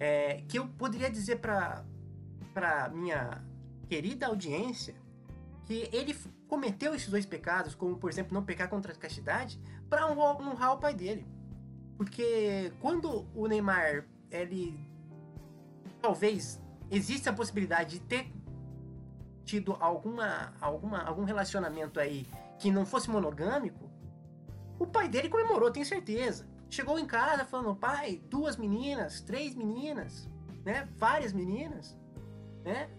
É, 0.00 0.42
que 0.48 0.58
eu 0.58 0.66
poderia 0.66 1.10
dizer 1.10 1.36
para 1.36 1.84
para 2.52 2.88
minha 2.88 3.44
querida 3.88 4.26
audiência 4.26 4.94
que 5.64 5.88
ele 5.92 6.16
cometeu 6.48 6.94
esses 6.94 7.08
dois 7.08 7.24
pecados, 7.24 7.74
como 7.74 7.96
por 7.96 8.10
exemplo 8.10 8.34
não 8.34 8.42
pecar 8.42 8.68
contra 8.68 8.92
a 8.92 8.96
castidade, 8.96 9.60
para 9.88 10.10
honrar 10.10 10.72
o 10.72 10.78
pai 10.78 10.94
dele. 10.94 11.26
Porque 11.96 12.72
quando 12.80 13.26
o 13.34 13.46
Neymar 13.46 14.04
ele 14.30 14.87
talvez 16.00 16.60
exista 16.90 17.30
a 17.30 17.32
possibilidade 17.32 17.98
de 17.98 18.00
ter 18.00 18.32
tido 19.44 19.76
alguma, 19.80 20.52
alguma, 20.60 21.02
algum 21.02 21.24
relacionamento 21.24 21.98
aí 21.98 22.26
que 22.58 22.70
não 22.70 22.84
fosse 22.84 23.08
monogâmico, 23.08 23.88
o 24.78 24.86
pai 24.86 25.08
dele 25.08 25.28
comemorou, 25.28 25.70
tenho 25.70 25.86
certeza. 25.86 26.46
Chegou 26.70 26.98
em 26.98 27.06
casa 27.06 27.44
falando, 27.44 27.74
pai, 27.74 28.20
duas 28.28 28.56
meninas, 28.56 29.20
três 29.22 29.54
meninas, 29.54 30.28
né? 30.64 30.86
Várias 30.96 31.32
meninas, 31.32 31.96
né? 32.62 32.90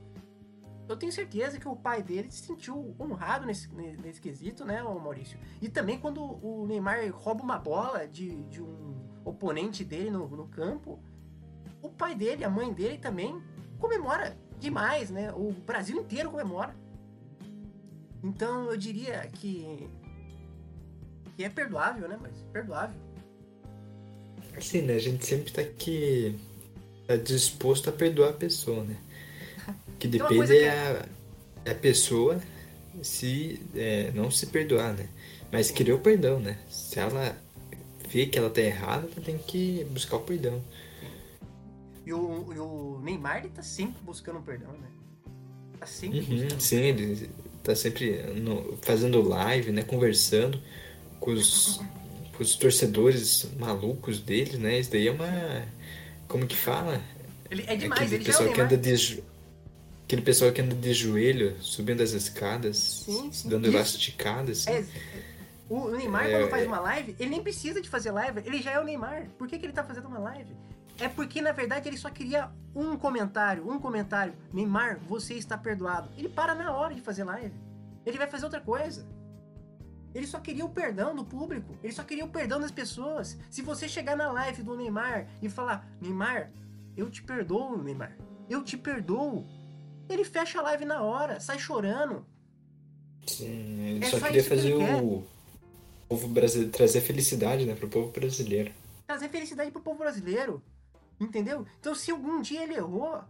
Eu 0.87 0.97
tenho 0.97 1.11
certeza 1.11 1.59
que 1.59 1.67
o 1.67 1.75
pai 1.75 2.01
dele 2.01 2.31
se 2.31 2.47
sentiu 2.47 2.95
honrado 2.99 3.45
nesse, 3.45 3.69
nesse 3.71 4.19
quesito, 4.19 4.65
né, 4.65 4.81
Maurício? 4.81 5.39
E 5.61 5.69
também 5.69 5.99
quando 5.99 6.19
o 6.23 6.65
Neymar 6.65 7.11
rouba 7.11 7.43
uma 7.43 7.59
bola 7.59 8.07
de, 8.07 8.43
de 8.45 8.59
um 8.59 8.97
oponente 9.23 9.85
dele 9.85 10.09
no, 10.09 10.27
no 10.27 10.47
campo, 10.47 10.99
o 11.81 11.89
pai 11.89 12.15
dele, 12.15 12.43
a 12.43 12.49
mãe 12.49 12.73
dele 12.73 12.97
também 12.97 13.41
comemora 13.79 14.37
demais, 14.59 15.09
né? 15.09 15.31
O 15.31 15.51
Brasil 15.65 15.97
inteiro 15.97 16.31
comemora. 16.31 16.75
Então 18.23 18.69
eu 18.69 18.77
diria 18.77 19.27
que 19.33 19.89
que 21.35 21.43
é 21.43 21.49
perdoável, 21.49 22.07
né? 22.09 22.19
Mas 22.21 22.33
perdoável. 22.51 22.99
Assim, 24.57 24.81
né? 24.81 24.95
A 24.95 24.99
gente 24.99 25.25
sempre 25.25 25.51
tá 25.51 25.61
aqui 25.61 26.37
tá 27.07 27.15
disposto 27.15 27.89
a 27.89 27.93
perdoar 27.93 28.31
a 28.31 28.33
pessoa, 28.33 28.83
né? 28.83 28.97
Que 29.97 30.07
depende 30.07 30.47
que... 30.47 30.57
é, 30.59 30.69
a, 30.69 31.05
é 31.65 31.71
a 31.71 31.75
pessoa 31.75 32.41
se 33.01 33.61
é, 33.75 34.11
não 34.13 34.29
se 34.29 34.47
perdoar, 34.47 34.93
né? 34.93 35.07
Mas 35.51 35.71
querer 35.71 35.93
o 35.93 35.99
perdão, 35.99 36.39
né? 36.39 36.57
Se 36.69 36.99
ela 36.99 37.35
vê 38.07 38.25
que 38.25 38.37
ela 38.37 38.49
tá 38.49 38.61
errada, 38.61 39.07
ela 39.11 39.25
tem 39.25 39.37
que 39.37 39.85
buscar 39.91 40.17
o 40.17 40.21
perdão. 40.21 40.61
E 42.09 42.13
o, 42.13 42.51
e 42.51 42.57
o 42.57 42.99
Neymar, 43.03 43.37
ele 43.37 43.49
tá 43.49 43.61
sempre 43.61 44.01
buscando 44.01 44.41
perdão, 44.41 44.71
né? 44.71 44.87
Tá 45.79 45.85
sempre 45.85 46.21
uhum. 46.21 46.59
Sim, 46.59 46.77
ele 46.77 47.29
tá 47.63 47.75
sempre 47.75 48.23
no, 48.33 48.75
fazendo 48.81 49.21
live, 49.21 49.71
né? 49.71 49.83
Conversando 49.83 50.59
com 51.19 51.33
os, 51.33 51.79
com 52.35 52.41
os 52.41 52.55
torcedores 52.55 53.47
malucos 53.59 54.19
dele, 54.19 54.57
né? 54.57 54.79
Isso 54.79 54.89
daí 54.89 55.07
é 55.07 55.11
uma. 55.11 55.67
Como 56.27 56.47
que 56.47 56.55
fala? 56.55 56.99
Ele 57.51 57.63
é 57.67 57.75
demais, 57.75 58.01
Aquele 58.01 58.15
ele 58.15 58.25
pessoal 58.25 58.49
é 58.49 58.53
que 58.53 58.61
anda 58.61 58.75
de 58.75 59.23
Aquele 60.05 60.23
pessoal 60.23 60.51
que 60.51 60.61
anda 60.61 60.73
de 60.73 60.91
joelho, 60.91 61.61
subindo 61.61 62.01
as 62.01 62.13
escadas, 62.13 63.03
sim, 63.05 63.31
sim. 63.31 63.49
dando 63.49 63.67
elasticadas. 63.67 64.67
Assim. 64.67 64.79
É, 64.79 64.85
o 65.69 65.89
Neymar, 65.89 66.25
é, 66.25 66.39
quando 66.39 66.49
faz 66.49 66.65
uma 66.65 66.79
live, 66.79 67.15
ele 67.19 67.29
nem 67.29 67.43
precisa 67.43 67.79
de 67.79 67.87
fazer 67.87 68.09
live, 68.09 68.41
ele 68.43 68.63
já 68.63 68.71
é 68.71 68.79
o 68.79 68.83
Neymar. 68.83 69.27
Por 69.37 69.47
que, 69.47 69.59
que 69.59 69.65
ele 69.67 69.73
tá 69.73 69.83
fazendo 69.83 70.07
uma 70.07 70.17
live? 70.17 70.49
É 70.99 71.07
porque, 71.07 71.41
na 71.41 71.51
verdade, 71.51 71.87
ele 71.87 71.97
só 71.97 72.09
queria 72.09 72.51
um 72.75 72.97
comentário, 72.97 73.69
um 73.69 73.79
comentário. 73.79 74.33
Neymar, 74.51 74.99
você 75.07 75.33
está 75.35 75.57
perdoado. 75.57 76.09
Ele 76.17 76.27
para 76.29 76.53
na 76.53 76.75
hora 76.75 76.93
de 76.93 77.01
fazer 77.01 77.23
live. 77.23 77.55
Ele 78.05 78.17
vai 78.17 78.27
fazer 78.27 78.45
outra 78.45 78.59
coisa. 78.59 79.07
Ele 80.13 80.25
só 80.25 80.39
queria 80.39 80.65
o 80.65 80.69
perdão 80.69 81.15
do 81.15 81.23
público. 81.23 81.77
Ele 81.83 81.93
só 81.93 82.03
queria 82.03 82.25
o 82.25 82.29
perdão 82.29 82.59
das 82.59 82.71
pessoas. 82.71 83.37
Se 83.49 83.61
você 83.61 83.87
chegar 83.87 84.15
na 84.17 84.31
live 84.31 84.63
do 84.63 84.75
Neymar 84.75 85.27
e 85.41 85.49
falar, 85.49 85.87
Neymar, 86.01 86.51
eu 86.97 87.09
te 87.09 87.21
perdoo, 87.21 87.81
Neymar. 87.81 88.17
Eu 88.49 88.63
te 88.63 88.75
perdoo. 88.75 89.45
Ele 90.09 90.25
fecha 90.25 90.59
a 90.59 90.63
live 90.63 90.85
na 90.85 91.01
hora, 91.03 91.39
sai 91.39 91.59
chorando. 91.59 92.25
Sim, 93.27 93.45
ele 93.45 94.05
é 94.05 94.09
só, 94.09 94.17
só 94.19 94.25
queria 94.25 94.43
fazer 94.43 94.75
que 94.75 94.83
o 94.83 95.23
povo 96.09 96.27
brasileiro 96.27 96.71
trazer 96.71 97.01
felicidade, 97.01 97.65
né, 97.65 97.75
pro 97.75 97.87
povo 97.87 98.11
brasileiro. 98.11 98.71
Trazer 99.05 99.29
felicidade 99.29 99.69
pro 99.69 99.81
povo 99.81 99.99
brasileiro. 99.99 100.63
Entendeu? 101.19 101.65
Então, 101.79 101.93
se 101.93 102.11
algum 102.11 102.41
dia 102.41 102.63
ele 102.63 102.75
errou, 102.75 103.23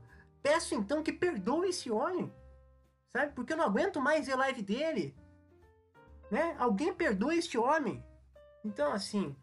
peço 0.43 0.75
então 0.75 1.01
que 1.01 1.11
perdoe 1.11 1.69
esse 1.69 1.89
homem. 1.89 2.31
Sabe? 3.11 3.33
Porque 3.33 3.53
eu 3.53 3.57
não 3.57 3.65
aguento 3.65 3.99
mais 3.99 4.27
ver 4.27 4.35
live 4.35 4.61
dele. 4.61 5.15
Né? 6.29 6.55
Alguém 6.59 6.93
perdoa 6.93 7.33
este 7.35 7.57
homem. 7.57 8.03
Então, 8.63 8.91
assim, 8.91 9.35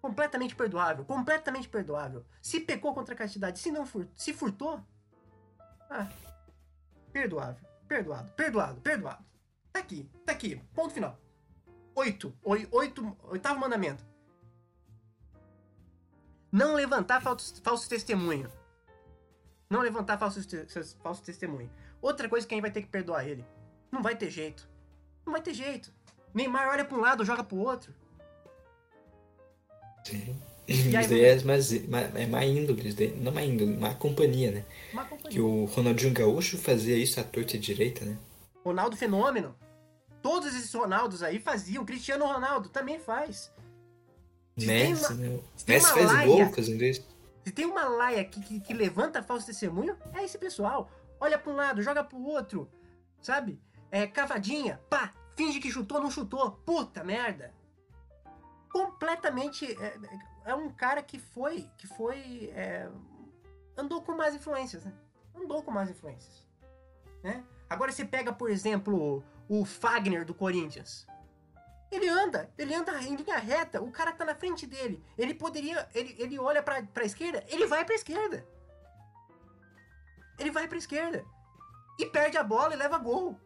completamente 0.00 0.56
perdoável. 0.56 1.04
Completamente 1.04 1.68
perdoável. 1.68 2.24
Se 2.40 2.60
pecou 2.60 2.94
contra 2.94 3.14
a 3.14 3.18
castidade, 3.18 3.58
se 3.58 3.70
não 3.70 3.84
fur, 3.84 4.08
se 4.16 4.32
furtou, 4.32 4.82
ah, 5.90 6.08
perdoável. 7.12 7.62
Perdoado, 7.86 8.32
perdoado, 8.32 8.80
perdoado. 8.80 9.22
Tá 9.70 9.80
aqui, 9.80 10.08
tá 10.24 10.32
aqui. 10.32 10.56
Ponto 10.74 10.94
final. 10.94 11.18
Oito. 11.94 12.34
Oito, 12.42 13.16
oitavo 13.24 13.60
mandamento. 13.60 14.02
Não 16.52 16.74
levantar 16.74 17.22
falso, 17.22 17.60
falso 17.62 17.88
testemunho. 17.88 18.52
Não 19.70 19.80
levantar 19.80 20.18
falso, 20.18 20.40
falso 21.02 21.22
testemunho. 21.22 21.70
Outra 22.02 22.28
coisa 22.28 22.46
que 22.46 22.52
a 22.52 22.56
gente 22.56 22.62
vai 22.62 22.70
ter 22.70 22.82
que 22.82 22.88
perdoar 22.88 23.26
ele. 23.26 23.42
Não 23.90 24.02
vai 24.02 24.14
ter 24.14 24.30
jeito. 24.30 24.68
Não 25.24 25.32
vai 25.32 25.40
ter 25.40 25.54
jeito. 25.54 25.90
Neymar 26.34 26.68
olha 26.68 26.84
para 26.84 26.96
um 26.96 27.00
lado, 27.00 27.24
joga 27.24 27.42
pro 27.42 27.56
outro. 27.56 27.94
Sim. 30.04 30.36
Isso 30.68 30.90
daí 30.90 31.24
é 31.24 31.42
mais, 31.42 31.72
é 31.72 32.26
má 32.26 32.44
índole, 32.44 33.14
não 33.16 33.32
má 33.32 33.42
índole, 33.42 33.76
má 33.76 33.94
companhia, 33.94 34.50
né? 34.50 34.64
Má 34.92 35.04
companhia. 35.04 35.30
Que 35.30 35.40
o 35.40 35.64
Ronaldinho 35.64 36.14
Gaúcho 36.14 36.56
fazia 36.56 36.96
isso 36.96 37.18
à 37.18 37.24
torta 37.24 37.56
e 37.56 37.58
direita, 37.58 38.04
né? 38.04 38.16
Ronaldo 38.64 38.96
Fenômeno. 38.96 39.56
Todos 40.22 40.54
esses 40.54 40.72
Ronaldos 40.72 41.22
aí 41.22 41.40
faziam. 41.40 41.84
Cristiano 41.84 42.24
Ronaldo 42.24 42.68
também 42.68 42.98
faz. 43.00 43.52
Messi, 44.56 45.12
uma, 45.12 45.22
né? 45.22 45.40
Messi 45.66 45.92
faz 45.92 46.12
laia, 46.12 46.26
gol 46.26 46.42
isso. 46.82 47.08
Se 47.44 47.52
tem 47.52 47.64
uma 47.64 47.84
laia 47.84 48.24
que, 48.24 48.40
que, 48.40 48.60
que, 48.60 48.74
levanta 48.74 49.22
falso 49.22 49.46
testemunho, 49.46 49.96
é 50.14 50.24
esse 50.24 50.38
pessoal. 50.38 50.90
olha 51.18 51.38
para 51.38 51.52
um 51.52 51.56
lado, 51.56 51.82
joga 51.82 52.04
pro 52.04 52.22
outro, 52.22 52.70
sabe? 53.20 53.60
É, 53.90 54.06
cavadinha, 54.06 54.80
pá, 54.88 55.12
finge 55.34 55.60
que 55.60 55.70
chutou, 55.70 56.00
não 56.00 56.10
chutou, 56.10 56.50
puta 56.50 57.02
merda. 57.02 57.52
Completamente, 58.70 59.66
é, 59.80 59.98
é 60.44 60.54
um 60.54 60.70
cara 60.70 61.02
que 61.02 61.18
foi, 61.18 61.68
que 61.76 61.86
foi, 61.86 62.50
é, 62.54 62.88
andou 63.76 64.02
com 64.02 64.12
mais 64.12 64.34
influências, 64.34 64.84
né? 64.84 64.92
Andou 65.34 65.62
com 65.62 65.70
mais 65.70 65.90
influências, 65.90 66.46
né? 67.22 67.44
Agora 67.68 67.90
você 67.90 68.04
pega, 68.04 68.32
por 68.32 68.50
exemplo, 68.50 69.24
o 69.48 69.64
Fagner 69.64 70.24
do 70.24 70.34
Corinthians. 70.34 71.06
Ele 71.92 72.08
anda, 72.08 72.50
ele 72.56 72.74
anda 72.74 73.00
em 73.02 73.14
linha 73.14 73.36
reta, 73.36 73.82
o 73.82 73.90
cara 73.92 74.12
tá 74.12 74.24
na 74.24 74.34
frente 74.34 74.66
dele. 74.66 75.00
Ele 75.18 75.34
poderia, 75.34 75.86
ele, 75.94 76.16
ele 76.18 76.38
olha 76.38 76.62
pra, 76.62 76.82
pra 76.82 77.04
esquerda, 77.04 77.44
ele 77.48 77.66
vai 77.66 77.84
pra 77.84 77.94
esquerda. 77.94 78.46
Ele 80.38 80.50
vai 80.50 80.66
pra 80.66 80.78
esquerda. 80.78 81.22
E 81.98 82.06
perde 82.06 82.38
a 82.38 82.42
bola 82.42 82.72
e 82.72 82.78
leva 82.78 82.96
gol. 82.96 83.38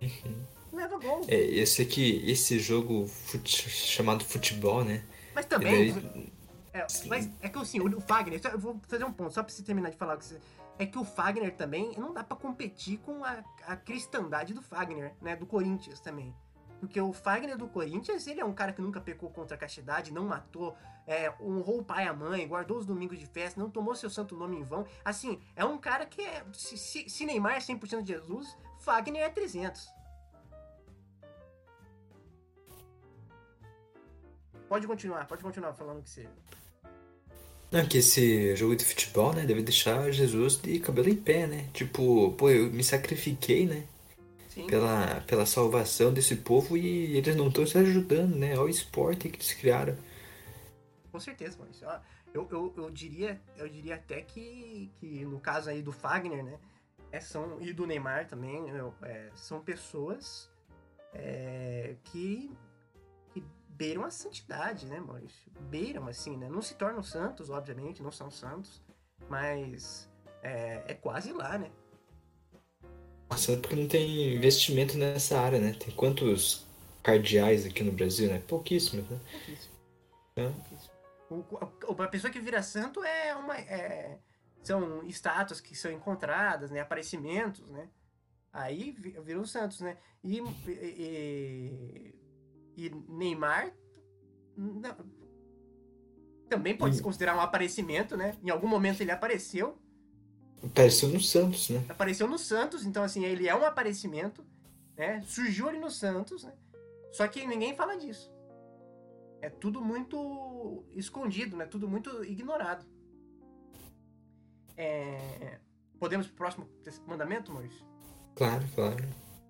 Uhum. 0.00 0.46
Leva 0.72 0.96
gol. 0.98 1.24
É, 1.26 1.34
esse 1.36 1.82
aqui, 1.82 2.22
esse 2.30 2.60
jogo 2.60 3.08
fute- 3.08 3.68
chamado 3.68 4.24
futebol, 4.24 4.84
né? 4.84 5.04
Mas 5.34 5.44
também. 5.46 5.88
Ele- 5.88 6.32
É, 6.72 6.86
mas 7.06 7.28
é 7.42 7.48
que 7.48 7.58
assim, 7.58 7.80
o 7.80 8.00
Fagner, 8.00 8.40
eu 8.52 8.58
vou 8.58 8.80
fazer 8.86 9.02
um 9.04 9.12
ponto, 9.12 9.34
só 9.34 9.42
pra 9.42 9.52
você 9.52 9.62
terminar 9.64 9.90
de 9.90 9.96
falar. 9.96 10.16
que 10.18 10.36
É 10.78 10.86
que 10.86 10.96
o 10.96 11.04
Fagner 11.04 11.52
também 11.56 11.92
não 11.98 12.12
dá 12.14 12.22
pra 12.22 12.36
competir 12.36 12.98
com 12.98 13.24
a, 13.24 13.42
a 13.66 13.74
cristandade 13.74 14.54
do 14.54 14.62
Fagner, 14.62 15.12
né? 15.20 15.34
Do 15.34 15.44
Corinthians 15.46 15.98
também. 15.98 16.32
Porque 16.80 17.00
o 17.00 17.12
Fagner 17.12 17.56
do 17.56 17.66
Corinthians, 17.66 18.26
ele 18.26 18.40
é 18.40 18.44
um 18.44 18.52
cara 18.52 18.72
que 18.72 18.80
nunca 18.80 19.00
pecou 19.00 19.28
contra 19.30 19.56
a 19.56 19.58
castidade, 19.58 20.12
não 20.12 20.24
matou, 20.24 20.76
é, 21.06 21.32
honrou 21.40 21.80
o 21.80 21.84
pai 21.84 22.04
e 22.04 22.08
a 22.08 22.12
mãe, 22.12 22.46
guardou 22.46 22.78
os 22.78 22.86
domingos 22.86 23.18
de 23.18 23.26
festa, 23.26 23.60
não 23.60 23.68
tomou 23.68 23.94
seu 23.96 24.08
santo 24.08 24.36
nome 24.36 24.56
em 24.56 24.62
vão. 24.62 24.86
Assim, 25.04 25.40
é 25.56 25.64
um 25.64 25.76
cara 25.76 26.06
que 26.06 26.22
é. 26.22 26.44
Se, 26.52 26.76
se- 27.08 27.26
Neymar 27.26 27.54
é 27.56 27.58
100% 27.58 28.02
de 28.02 28.12
Jesus, 28.12 28.56
Fagner 28.78 29.22
é 29.22 29.28
300. 29.28 29.88
Pode 34.68 34.86
continuar, 34.86 35.26
pode 35.26 35.42
continuar 35.42 35.72
falando 35.72 36.02
que 36.02 36.10
você. 36.10 36.28
Não, 37.70 37.86
que 37.86 37.98
esse 37.98 38.54
jogo 38.56 38.76
de 38.76 38.84
futebol, 38.84 39.32
né, 39.34 39.44
deve 39.44 39.62
deixar 39.62 40.10
Jesus 40.10 40.56
de 40.56 40.78
cabelo 40.80 41.08
em 41.08 41.16
pé, 41.16 41.46
né? 41.46 41.68
Tipo, 41.74 42.32
pô, 42.32 42.48
eu 42.50 42.70
me 42.70 42.82
sacrifiquei, 42.84 43.66
né? 43.66 43.84
Sim. 44.58 44.66
Pela, 44.66 45.20
pela 45.20 45.46
salvação 45.46 46.12
desse 46.12 46.36
povo 46.36 46.76
e 46.76 47.16
eles 47.16 47.36
não 47.36 47.48
estão 47.48 47.66
se 47.66 47.78
ajudando, 47.78 48.34
né? 48.34 48.52
Olha 48.52 48.62
o 48.62 48.68
esporte 48.68 49.28
que 49.28 49.36
eles 49.36 49.52
criaram. 49.52 49.96
Com 51.12 51.20
certeza, 51.20 51.56
Maurício. 51.58 51.86
Eu, 52.34 52.46
eu, 52.50 52.74
eu, 52.76 52.90
diria, 52.90 53.40
eu 53.56 53.68
diria 53.68 53.94
até 53.94 54.20
que, 54.20 54.90
que 54.98 55.24
no 55.24 55.38
caso 55.40 55.70
aí 55.70 55.80
do 55.80 55.92
Fagner, 55.92 56.44
né? 56.44 56.58
é, 57.10 57.20
são, 57.20 57.60
e 57.60 57.72
do 57.72 57.86
Neymar 57.86 58.26
também, 58.26 58.68
eu, 58.68 58.94
é, 59.02 59.30
são 59.34 59.60
pessoas 59.60 60.50
é, 61.14 61.96
que, 62.04 62.54
que 63.32 63.44
beiram 63.68 64.04
a 64.04 64.10
santidade, 64.10 64.86
né, 64.86 65.00
Maurício? 65.00 65.50
Beiram, 65.62 66.06
assim, 66.06 66.36
né? 66.36 66.48
Não 66.48 66.62
se 66.62 66.74
tornam 66.74 67.02
santos, 67.02 67.50
obviamente, 67.50 68.02
não 68.02 68.12
são 68.12 68.30
santos, 68.30 68.82
mas 69.28 70.10
é, 70.42 70.84
é 70.86 70.94
quase 70.94 71.32
lá, 71.32 71.56
né? 71.58 71.70
Nossa, 73.30 73.56
porque 73.58 73.76
não 73.76 73.86
tem 73.86 74.34
investimento 74.34 74.96
nessa 74.96 75.38
área, 75.38 75.58
né? 75.58 75.74
Tem 75.78 75.94
quantos 75.94 76.66
cardeais 77.02 77.66
aqui 77.66 77.82
no 77.82 77.92
Brasil, 77.92 78.28
né? 78.28 78.42
Pouquíssimos, 78.46 79.08
né? 79.08 79.20
Pouquíssimo. 79.30 79.74
É. 80.36 80.48
Pouquíssimo. 80.48 80.92
O, 81.30 81.92
o- 81.94 82.02
a 82.02 82.08
pessoa 82.08 82.30
que 82.32 82.40
vira 82.40 82.62
santo 82.62 83.02
é 83.04 83.34
uma. 83.34 83.56
é- 83.56 84.18
são 84.62 85.06
estátuas 85.06 85.60
que 85.60 85.74
são 85.74 85.90
encontradas, 85.92 86.70
né? 86.70 86.80
Aparecimentos, 86.80 87.70
né? 87.70 87.88
Aí 88.52 88.92
vi- 88.98 89.16
viram 89.24 89.44
santos, 89.44 89.80
né? 89.80 89.96
E, 90.24 90.38
e, 90.66 92.14
e 92.76 92.90
Neymar 93.08 93.72
não- 94.56 94.96
também 96.48 96.76
pode 96.76 96.96
se 96.96 97.02
considerar 97.02 97.36
um 97.36 97.40
aparecimento, 97.40 98.16
né? 98.16 98.34
Em 98.42 98.50
algum 98.50 98.66
momento 98.66 99.00
ele 99.02 99.10
apareceu, 99.10 99.78
Apareceu 100.64 101.08
no 101.08 101.20
Santos, 101.20 101.70
né? 101.70 101.84
apareceu 101.88 102.26
no 102.28 102.38
Santos, 102.38 102.84
então 102.84 103.02
assim, 103.04 103.24
ele 103.24 103.48
é 103.48 103.54
um 103.54 103.64
aparecimento, 103.64 104.44
né? 104.96 105.22
Surgiu 105.26 105.68
ali 105.68 105.78
no 105.78 105.90
Santos, 105.90 106.42
né? 106.44 106.52
Só 107.12 107.26
que 107.28 107.46
ninguém 107.46 107.74
fala 107.76 107.96
disso. 107.96 108.30
É 109.40 109.48
tudo 109.48 109.80
muito 109.80 110.84
escondido, 110.96 111.56
né? 111.56 111.64
Tudo 111.64 111.88
muito 111.88 112.24
ignorado. 112.24 112.84
É, 114.76 115.58
Podemos 115.98 116.26
pro 116.28 116.36
próximo 116.36 116.68
mandamento, 117.06 117.52
Maurício? 117.52 117.84
Claro, 118.36 118.64
claro. 118.74 119.04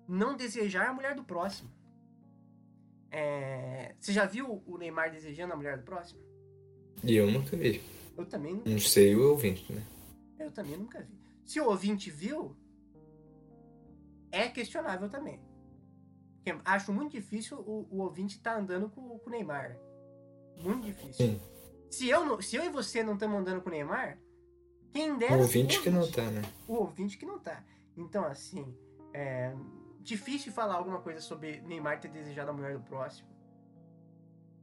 Não 0.07 0.35
desejar 0.35 0.89
a 0.89 0.93
mulher 0.93 1.15
do 1.15 1.23
próximo. 1.23 1.69
É, 3.11 3.93
Você 3.99 4.11
já 4.13 4.25
viu 4.25 4.63
o 4.65 4.77
Neymar 4.77 5.11
desejando 5.11 5.53
a 5.53 5.55
mulher 5.55 5.77
do 5.77 5.83
próximo? 5.83 6.19
Eu 7.03 7.29
nunca 7.29 7.55
vi. 7.55 7.81
Eu 8.17 8.25
também, 8.25 8.55
nu- 8.55 8.63
Não 8.65 8.79
sei 8.79 9.15
o 9.15 9.29
ouvinte, 9.31 9.71
né? 9.71 9.83
Eu 10.39 10.51
também 10.51 10.77
nunca 10.77 11.01
vi. 11.01 11.19
Se 11.45 11.59
o 11.59 11.67
ouvinte 11.67 12.09
viu, 12.09 12.55
é 14.31 14.47
questionável 14.49 15.09
também. 15.09 15.41
Porque 16.35 16.57
acho 16.65 16.93
muito 16.93 17.11
difícil 17.11 17.59
o, 17.59 17.87
o 17.89 18.01
ouvinte 18.01 18.37
estar 18.37 18.57
andando 18.57 18.89
com, 18.89 19.19
com 19.19 19.29
o 19.29 19.31
Neymar. 19.31 19.77
Muito 20.57 20.85
difícil. 20.85 21.13
Sim. 21.27 21.41
Se 21.89 22.07
eu, 22.09 22.25
não- 22.25 22.41
se 22.41 22.55
eu 22.55 22.63
e 22.63 22.69
você 22.69 23.03
não 23.03 23.13
estamos 23.13 23.39
andando 23.39 23.61
com 23.61 23.69
o 23.69 23.71
Neymar, 23.71 24.19
quem 24.91 25.17
dera. 25.17 25.35
O 25.37 25.41
ouvinte 25.41 25.77
o 25.79 25.83
que 25.83 25.89
não 25.89 26.09
tá, 26.09 26.23
né? 26.29 26.41
O 26.67 26.73
ouvinte 26.75 27.17
que 27.17 27.25
não 27.25 27.39
tá. 27.39 27.63
Então, 27.97 28.23
assim, 28.25 28.75
é 29.13 29.53
difícil 30.01 30.51
falar 30.51 30.75
alguma 30.75 31.01
coisa 31.01 31.19
sobre 31.19 31.61
Neymar 31.61 31.99
ter 31.99 32.09
desejado 32.09 32.51
a 32.51 32.53
mulher 32.53 32.77
do 32.77 32.83
próximo. 32.83 33.27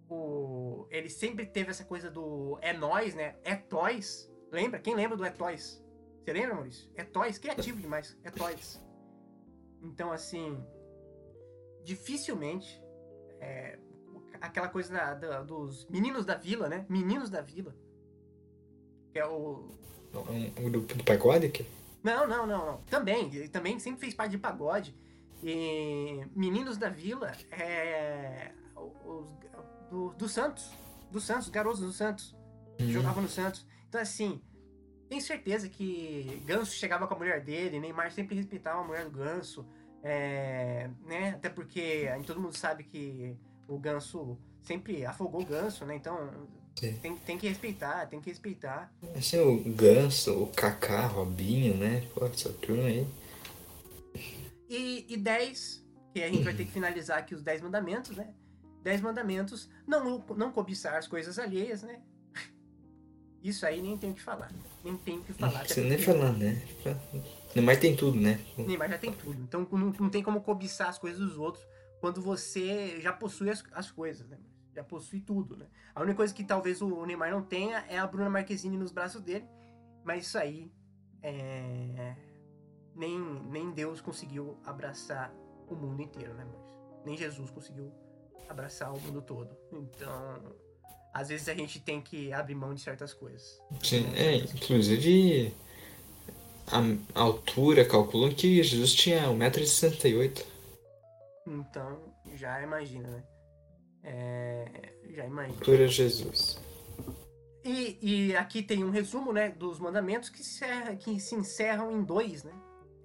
O, 0.08 0.86
ele 0.90 1.08
sempre 1.10 1.44
teve 1.46 1.70
essa 1.70 1.84
coisa 1.84 2.10
do 2.10 2.58
é 2.62 2.72
nós, 2.72 3.14
né? 3.14 3.36
É 3.42 3.56
toys. 3.56 4.30
Lembra? 4.56 4.80
Quem 4.80 4.94
lembra 4.94 5.16
do 5.18 5.24
é 5.24 5.30
toys? 5.30 5.84
Você 6.24 6.32
lembra, 6.32 6.54
Maurício? 6.54 6.90
É 6.96 7.04
toys, 7.04 7.38
criativo 7.38 7.78
demais. 7.80 8.16
É 8.24 8.30
toys. 8.30 8.80
Então, 9.82 10.10
assim, 10.10 10.58
dificilmente 11.84 12.82
é, 13.40 13.78
aquela 14.40 14.68
coisa 14.68 14.92
da- 14.92 15.14
da- 15.14 15.42
dos 15.42 15.86
meninos 15.88 16.24
da 16.24 16.34
vila, 16.36 16.68
né? 16.68 16.86
Meninos 16.88 17.28
da 17.30 17.42
vila. 17.42 17.74
Que 19.12 19.18
é 19.18 19.26
o, 19.26 19.68
um 20.58 20.70
grupo 20.70 20.94
do 20.94 21.04
pagode 21.04 21.46
aqui? 21.46 21.66
não, 22.02 22.26
não, 22.26 22.46
não, 22.46 22.66
não. 22.66 22.80
Também, 22.84 23.26
ele 23.34 23.48
também 23.48 23.78
sempre 23.78 24.00
fez 24.00 24.14
parte 24.14 24.30
de 24.32 24.38
pagode. 24.38 24.96
E 25.42 26.24
Meninos 26.34 26.78
da 26.78 26.88
Vila 26.88 27.30
é. 27.52 28.52
Os, 29.04 29.28
do, 29.90 30.10
do 30.14 30.28
Santos. 30.28 30.70
Do 31.10 31.20
Santos, 31.20 31.50
garotos 31.50 31.80
do 31.80 31.92
Santos. 31.92 32.34
que 32.78 32.84
Hum. 32.84 32.90
Jogavam 32.90 33.22
no 33.22 33.28
Santos. 33.28 33.66
Então, 33.88 34.00
assim, 34.00 34.40
tenho 35.08 35.22
certeza 35.22 35.68
que 35.68 36.42
Ganso 36.44 36.72
chegava 36.72 37.06
com 37.06 37.14
a 37.14 37.18
mulher 37.18 37.42
dele, 37.42 37.80
Neymar 37.80 38.10
sempre 38.10 38.34
respeitava 38.34 38.80
a 38.80 38.84
mulher 38.84 39.04
do 39.04 39.10
Ganso. 39.10 39.66
é, 40.02 40.90
né? 41.04 41.30
Até 41.30 41.48
porque 41.48 42.06
todo 42.26 42.40
mundo 42.40 42.56
sabe 42.56 42.84
que 42.84 43.36
o 43.68 43.78
Ganso 43.78 44.38
sempre 44.62 45.04
afogou 45.04 45.42
o 45.42 45.46
Ganso, 45.46 45.84
né? 45.84 45.94
Então 45.94 46.48
tem, 46.74 47.16
tem 47.16 47.38
que 47.38 47.48
respeitar, 47.48 48.06
tem 48.06 48.20
que 48.20 48.28
respeitar. 48.28 48.92
Assim, 49.16 49.38
o 49.38 49.58
Ganso, 49.72 50.42
o 50.42 50.46
Kaká, 50.48 51.06
Robinho, 51.06 51.76
né? 51.76 52.06
Pô, 52.14 52.26
essa 52.26 52.52
turma 52.52 52.84
aí. 52.84 53.06
E, 54.68 55.06
e 55.08 55.16
10, 55.16 55.84
que 56.12 56.22
a 56.22 56.28
gente 56.28 56.42
vai 56.42 56.54
ter 56.54 56.64
que 56.64 56.72
finalizar 56.72 57.18
aqui 57.18 57.34
os 57.34 57.42
10 57.42 57.62
mandamentos, 57.62 58.16
né? 58.16 58.34
10 58.82 59.00
mandamentos, 59.00 59.70
não, 59.86 60.18
não 60.36 60.52
cobiçar 60.52 60.94
as 60.94 61.08
coisas 61.08 61.38
alheias, 61.38 61.82
né? 61.82 62.00
Isso 63.46 63.64
aí 63.64 63.80
nem 63.80 63.96
tem 63.96 64.10
o 64.10 64.14
que 64.14 64.20
falar. 64.22 64.50
Nem 64.82 64.96
tem 64.96 65.18
o 65.18 65.22
que 65.22 65.30
Não 65.30 65.38
falar. 65.38 65.60
até 65.60 65.64
precisa 65.66 65.86
nem 65.86 65.98
falar, 65.98 66.32
né? 66.32 66.60
Neymar 67.54 67.78
tem 67.78 67.94
tudo, 67.94 68.20
né? 68.20 68.40
Neymar 68.58 68.88
já 68.90 68.98
tem 68.98 69.12
tudo. 69.12 69.40
Então 69.40 69.64
não, 69.70 69.92
não 70.00 70.10
tem 70.10 70.20
como 70.20 70.40
cobiçar 70.40 70.88
as 70.88 70.98
coisas 70.98 71.20
dos 71.20 71.38
outros 71.38 71.64
quando 72.00 72.20
você 72.20 73.00
já 73.00 73.12
possui 73.12 73.48
as, 73.48 73.62
as 73.70 73.88
coisas, 73.88 74.28
né? 74.28 74.36
Já 74.74 74.82
possui 74.82 75.20
tudo, 75.20 75.56
né? 75.56 75.66
A 75.94 76.02
única 76.02 76.16
coisa 76.16 76.34
que 76.34 76.42
talvez 76.42 76.82
o 76.82 77.06
Neymar 77.06 77.30
não 77.30 77.40
tenha 77.40 77.84
é 77.88 77.96
a 77.96 78.06
Bruna 78.06 78.28
Marquezine 78.28 78.76
nos 78.76 78.90
braços 78.90 79.22
dele. 79.22 79.46
Mas 80.04 80.26
isso 80.26 80.38
aí 80.38 80.72
é... 81.22 82.16
nem, 82.96 83.16
nem 83.48 83.70
Deus 83.70 84.00
conseguiu 84.00 84.58
abraçar 84.64 85.32
o 85.68 85.74
mundo 85.76 86.02
inteiro, 86.02 86.34
né, 86.34 86.44
Maurício? 86.44 86.74
Nem 87.04 87.16
Jesus 87.16 87.48
conseguiu 87.52 87.92
abraçar 88.48 88.92
o 88.92 89.00
mundo 89.00 89.22
todo. 89.22 89.56
Então, 89.72 90.42
às 91.16 91.30
vezes 91.30 91.48
a 91.48 91.54
gente 91.54 91.80
tem 91.80 91.98
que 92.02 92.30
abrir 92.30 92.54
mão 92.54 92.74
de 92.74 92.82
certas 92.82 93.14
coisas. 93.14 93.58
Sim, 93.82 94.06
é, 94.14 94.36
inclusive 94.36 95.54
a 96.66 97.20
altura 97.20 97.86
calculam 97.86 98.34
que 98.34 98.62
Jesus 98.62 98.92
tinha 98.92 99.22
1,68m. 99.22 100.44
Então, 101.46 101.98
já 102.34 102.62
imagina, 102.62 103.08
né? 103.08 103.24
É, 104.04 104.92
já 105.08 105.24
imagina. 105.24 105.56
Altura 105.56 105.88
Jesus. 105.88 106.58
E, 107.64 107.98
e 108.02 108.36
aqui 108.36 108.62
tem 108.62 108.84
um 108.84 108.90
resumo, 108.90 109.32
né, 109.32 109.48
dos 109.48 109.78
mandamentos 109.78 110.28
que 110.28 110.44
se, 110.44 110.66
que 110.98 111.18
se 111.18 111.34
encerram 111.34 111.90
em 111.90 112.02
dois, 112.02 112.44
né? 112.44 112.52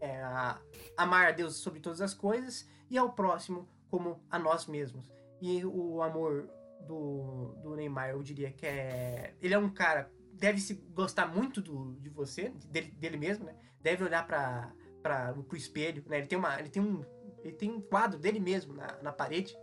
É 0.01 0.21
a, 0.21 0.59
amar 0.97 1.29
a 1.29 1.31
Deus 1.31 1.55
sobre 1.55 1.79
todas 1.79 2.01
as 2.01 2.13
coisas 2.13 2.67
e 2.89 2.97
ao 2.97 3.13
próximo 3.13 3.69
como 3.89 4.21
a 4.29 4.37
nós 4.37 4.65
mesmos. 4.65 5.09
E 5.41 5.63
o 5.63 6.01
amor 6.01 6.49
do, 6.87 7.55
do 7.61 7.75
Neymar, 7.75 8.09
eu 8.09 8.23
diria 8.23 8.51
que 8.51 8.65
é. 8.65 9.33
Ele 9.41 9.53
é 9.53 9.57
um 9.57 9.69
cara. 9.69 10.11
Deve 10.33 10.59
se 10.59 10.73
gostar 10.73 11.27
muito 11.27 11.61
do, 11.61 11.93
de 11.99 12.09
você, 12.09 12.51
dele, 12.69 12.91
dele 12.97 13.17
mesmo, 13.17 13.45
né? 13.45 13.53
Deve 13.81 14.03
olhar 14.03 14.25
para 14.25 14.73
para 15.01 15.33
o 15.35 15.55
espelho, 15.55 16.03
né? 16.07 16.19
Ele 16.19 16.27
tem 16.27 16.37
uma, 16.37 16.59
ele 16.59 16.69
tem 16.69 16.81
um, 16.81 17.03
ele 17.43 17.53
tem 17.53 17.71
um 17.71 17.81
quadro 17.81 18.19
dele 18.19 18.39
mesmo 18.39 18.73
na, 18.73 18.97
na 19.01 19.11
parede. 19.11 19.55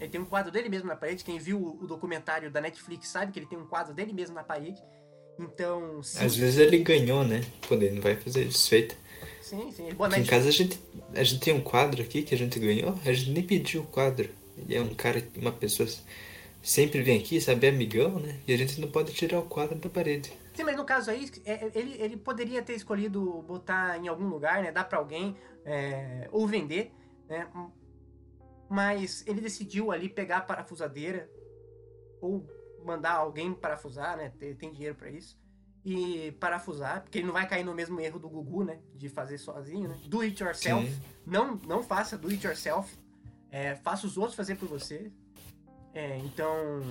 Ele 0.00 0.10
tem 0.10 0.20
um 0.20 0.26
quadro 0.26 0.52
dele 0.52 0.68
mesmo 0.68 0.86
na 0.86 0.96
parede. 0.96 1.24
Quem 1.24 1.38
viu 1.38 1.58
o, 1.58 1.82
o 1.82 1.86
documentário 1.86 2.50
da 2.50 2.60
Netflix 2.60 3.08
sabe 3.08 3.32
que 3.32 3.38
ele 3.38 3.46
tem 3.46 3.58
um 3.58 3.66
quadro 3.66 3.94
dele 3.94 4.12
mesmo 4.12 4.34
na 4.34 4.44
parede. 4.44 4.80
Então, 5.38 6.02
sim. 6.02 6.24
Às 6.24 6.36
vezes 6.36 6.58
ele 6.58 6.78
ganhou, 6.78 7.24
né? 7.24 7.42
Quando 7.66 7.82
ele 7.82 7.96
não 7.96 8.02
vai 8.02 8.16
fazer 8.16 8.44
desfeita. 8.44 8.94
Sim, 9.40 9.70
sim. 9.72 9.88
Aqui 9.88 10.20
em 10.20 10.24
casa 10.24 10.48
a 10.48 10.52
gente, 10.52 10.80
a 11.14 11.22
gente 11.22 11.40
tem 11.40 11.54
um 11.54 11.60
quadro 11.60 12.02
aqui 12.02 12.22
que 12.22 12.34
a 12.34 12.38
gente 12.38 12.58
ganhou, 12.58 12.94
a 13.04 13.12
gente 13.12 13.30
nem 13.30 13.42
pediu 13.42 13.82
o 13.82 13.86
quadro. 13.86 14.28
Ele 14.62 14.74
é 14.74 14.80
um 14.80 14.94
cara, 14.94 15.22
uma 15.36 15.52
pessoa 15.52 15.88
sempre 16.62 17.02
vem 17.02 17.18
aqui, 17.18 17.40
sabe, 17.40 17.66
é 17.66 17.70
amigão, 17.70 18.18
né? 18.18 18.40
E 18.46 18.52
a 18.52 18.56
gente 18.56 18.80
não 18.80 18.90
pode 18.90 19.12
tirar 19.12 19.38
o 19.38 19.44
quadro 19.44 19.78
da 19.78 19.88
parede. 19.88 20.32
Sim, 20.54 20.64
mas 20.64 20.76
no 20.76 20.84
caso 20.84 21.10
aí, 21.10 21.30
é, 21.44 21.70
ele, 21.74 22.02
ele 22.02 22.16
poderia 22.16 22.62
ter 22.62 22.74
escolhido 22.74 23.42
botar 23.42 23.96
em 23.96 24.08
algum 24.08 24.26
lugar, 24.26 24.62
né? 24.62 24.72
Dar 24.72 24.84
pra 24.84 24.98
alguém, 24.98 25.36
é, 25.64 26.28
ou 26.32 26.46
vender, 26.46 26.92
né? 27.28 27.48
Mas 28.68 29.24
ele 29.26 29.40
decidiu 29.40 29.92
ali 29.92 30.08
pegar 30.08 30.38
a 30.38 30.40
parafusadeira, 30.42 31.30
ou 32.20 32.44
mandar 32.84 33.12
alguém 33.12 33.54
parafusar, 33.54 34.16
né? 34.16 34.32
Tem, 34.38 34.54
tem 34.54 34.72
dinheiro 34.72 34.94
para 34.94 35.10
isso. 35.10 35.38
E 35.84 36.32
parafusar, 36.40 37.02
porque 37.02 37.18
ele 37.18 37.26
não 37.26 37.32
vai 37.32 37.48
cair 37.48 37.64
no 37.64 37.72
mesmo 37.72 38.00
erro 38.00 38.18
do 38.18 38.28
Gugu, 38.28 38.64
né? 38.64 38.80
De 38.94 39.08
fazer 39.08 39.38
sozinho, 39.38 39.88
né? 39.88 39.98
Do 40.06 40.20
it 40.20 40.42
yourself. 40.42 40.92
Não, 41.24 41.54
não 41.66 41.82
faça 41.82 42.18
do 42.18 42.28
it 42.28 42.44
yourself. 42.44 42.94
É, 43.50 43.74
faça 43.76 44.06
os 44.06 44.16
outros 44.16 44.36
fazer 44.36 44.56
por 44.56 44.68
você. 44.68 45.10
É, 45.94 46.18
então, 46.18 46.82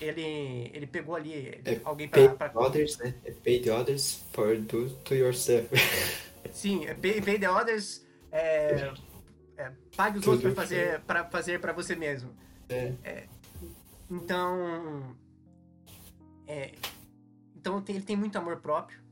ele, 0.00 0.70
ele 0.72 0.86
pegou 0.86 1.16
ali 1.16 1.60
é, 1.64 1.80
alguém 1.84 2.08
para. 2.08 2.28
Pay 2.28 2.50
pra... 2.50 2.60
others, 2.60 2.98
né? 2.98 3.14
É 3.24 3.32
pay 3.32 3.60
the 3.60 3.72
others 3.72 4.22
for 4.32 4.56
do 4.56 4.90
to 4.90 5.14
yourself. 5.14 5.68
Sim, 6.52 6.86
é 6.86 6.94
pay, 6.94 7.20
pay 7.20 7.38
the 7.38 7.50
others. 7.50 8.06
É, 8.30 8.92
é, 9.56 9.72
pague 9.96 10.18
os 10.18 10.24
Tudo 10.24 10.34
outros 10.34 10.54
para 10.54 10.62
fazer 10.62 11.00
para 11.00 11.24
fazer 11.24 11.60
para 11.60 11.72
você 11.72 11.96
mesmo. 11.96 12.30
É. 12.68 12.92
é 13.02 13.28
então, 14.10 15.16
é, 16.46 16.72
então 17.56 17.82
ele 17.88 18.02
tem 18.02 18.16
muito 18.16 18.36
amor 18.38 18.60
próprio 18.60 19.07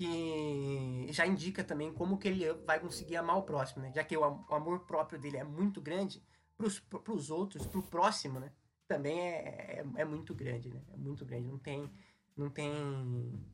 que 0.00 1.12
já 1.12 1.26
indica 1.26 1.62
também 1.62 1.92
como 1.92 2.16
que 2.16 2.26
ele 2.26 2.50
vai 2.64 2.80
conseguir 2.80 3.16
amar 3.16 3.36
o 3.36 3.42
próximo, 3.42 3.82
né? 3.82 3.92
Já 3.94 4.02
que 4.02 4.16
o, 4.16 4.24
amor 4.24 4.86
próprio 4.86 5.20
dele 5.20 5.36
é 5.36 5.44
muito 5.44 5.78
grande, 5.78 6.24
para 6.56 7.12
os 7.12 7.30
outros, 7.30 7.66
para 7.66 7.78
o 7.78 7.82
próximo, 7.82 8.40
né? 8.40 8.50
Também 8.88 9.20
é, 9.20 9.84
é, 9.84 9.84
é, 9.96 10.04
muito 10.06 10.34
grande, 10.34 10.70
né? 10.70 10.82
É 10.90 10.96
muito 10.96 11.26
grande. 11.26 11.46
Não 11.48 11.58
tem, 11.58 11.92
não 12.34 12.48
tem 12.48 13.46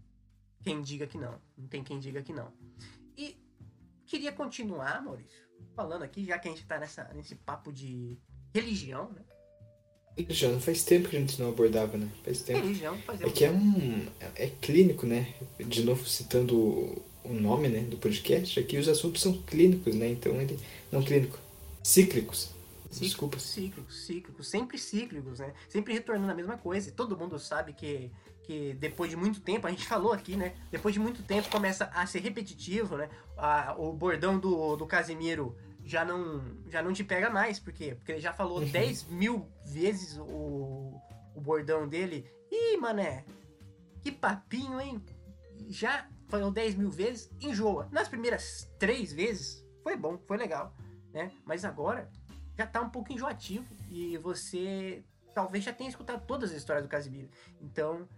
quem 0.62 0.80
diga 0.82 1.04
que 1.08 1.18
não. 1.18 1.42
Não 1.58 1.66
tem 1.66 1.82
quem 1.82 1.98
diga 1.98 2.22
que 2.22 2.32
não. 2.32 2.52
E 3.16 3.44
queria 4.06 4.30
continuar, 4.30 5.02
Maurício, 5.02 5.44
falando 5.74 6.04
aqui, 6.04 6.24
já 6.24 6.38
que 6.38 6.46
a 6.46 6.52
gente 6.52 6.62
está 6.62 6.78
nesse 7.12 7.34
papo 7.34 7.72
de 7.72 8.16
religião, 8.54 9.10
né? 9.10 9.24
Religião, 10.16 10.58
faz 10.58 10.82
tempo 10.82 11.10
que 11.10 11.16
a 11.16 11.20
gente 11.20 11.40
não 11.40 11.50
abordava, 11.50 11.98
né? 11.98 12.08
Faz 12.24 12.40
tempo. 12.40 12.62
Faz 13.04 13.18
tempo. 13.18 13.28
É 13.28 13.30
que 13.30 13.44
é 13.44 13.50
um. 13.50 14.06
É 14.34 14.46
clínico, 14.60 15.04
né? 15.04 15.34
De 15.58 15.84
novo 15.84 16.06
citando 16.08 16.56
o 17.22 17.34
nome 17.34 17.68
né, 17.68 17.80
do 17.80 17.96
podcast, 17.96 18.58
aqui 18.58 18.78
os 18.78 18.88
assuntos 18.88 19.20
são 19.20 19.34
clínicos, 19.42 19.94
né? 19.94 20.08
Então 20.08 20.40
ele. 20.40 20.58
Não 20.90 21.02
clínico. 21.02 21.38
Cíclicos. 21.82 22.50
Desculpa. 22.90 23.38
Cíclicos, 23.38 24.06
cíclicos, 24.06 24.48
sempre 24.48 24.78
cíclicos, 24.78 25.38
né? 25.38 25.52
Sempre 25.68 25.92
retornando 25.92 26.32
a 26.32 26.34
mesma 26.34 26.56
coisa. 26.56 26.88
E 26.88 26.92
todo 26.92 27.16
mundo 27.16 27.38
sabe 27.38 27.74
que, 27.74 28.10
que 28.44 28.74
depois 28.74 29.10
de 29.10 29.16
muito 29.16 29.40
tempo, 29.40 29.66
a 29.66 29.70
gente 29.70 29.86
falou 29.86 30.12
aqui, 30.12 30.36
né? 30.36 30.54
Depois 30.70 30.94
de 30.94 31.00
muito 31.00 31.22
tempo 31.22 31.50
começa 31.50 31.90
a 31.94 32.06
ser 32.06 32.20
repetitivo, 32.20 32.96
né? 32.96 33.10
A, 33.36 33.74
o 33.76 33.92
bordão 33.92 34.38
do, 34.38 34.76
do 34.76 34.86
Casimiro 34.86 35.54
já 35.86 36.04
não, 36.04 36.42
já 36.68 36.82
não 36.82 36.92
te 36.92 37.04
pega 37.04 37.30
mais. 37.30 37.60
Por 37.60 37.72
quê? 37.72 37.94
Porque 37.94 38.12
ele 38.12 38.20
já 38.20 38.32
falou 38.32 38.58
uhum. 38.58 38.68
10 38.68 39.04
mil 39.04 39.48
vezes 39.64 40.18
o, 40.18 41.00
o 41.34 41.40
bordão 41.40 41.88
dele. 41.88 42.28
Ih, 42.50 42.76
mané, 42.76 43.24
que 44.02 44.10
papinho, 44.10 44.80
hein? 44.80 45.02
Já 45.68 46.08
falou 46.28 46.50
10 46.50 46.74
mil 46.74 46.90
vezes, 46.90 47.30
enjoa. 47.40 47.88
Nas 47.92 48.08
primeiras 48.08 48.68
três 48.78 49.12
vezes, 49.12 49.64
foi 49.82 49.96
bom, 49.96 50.18
foi 50.26 50.36
legal, 50.36 50.76
né? 51.12 51.30
Mas 51.44 51.64
agora 51.64 52.10
já 52.56 52.66
tá 52.66 52.80
um 52.80 52.90
pouco 52.90 53.12
enjoativo 53.12 53.66
e 53.88 54.18
você 54.18 55.04
talvez 55.32 55.62
já 55.62 55.72
tenha 55.72 55.90
escutado 55.90 56.26
todas 56.26 56.50
as 56.50 56.56
histórias 56.56 56.84
do 56.84 56.88
Casimiro. 56.88 57.28
Então, 57.60 58.08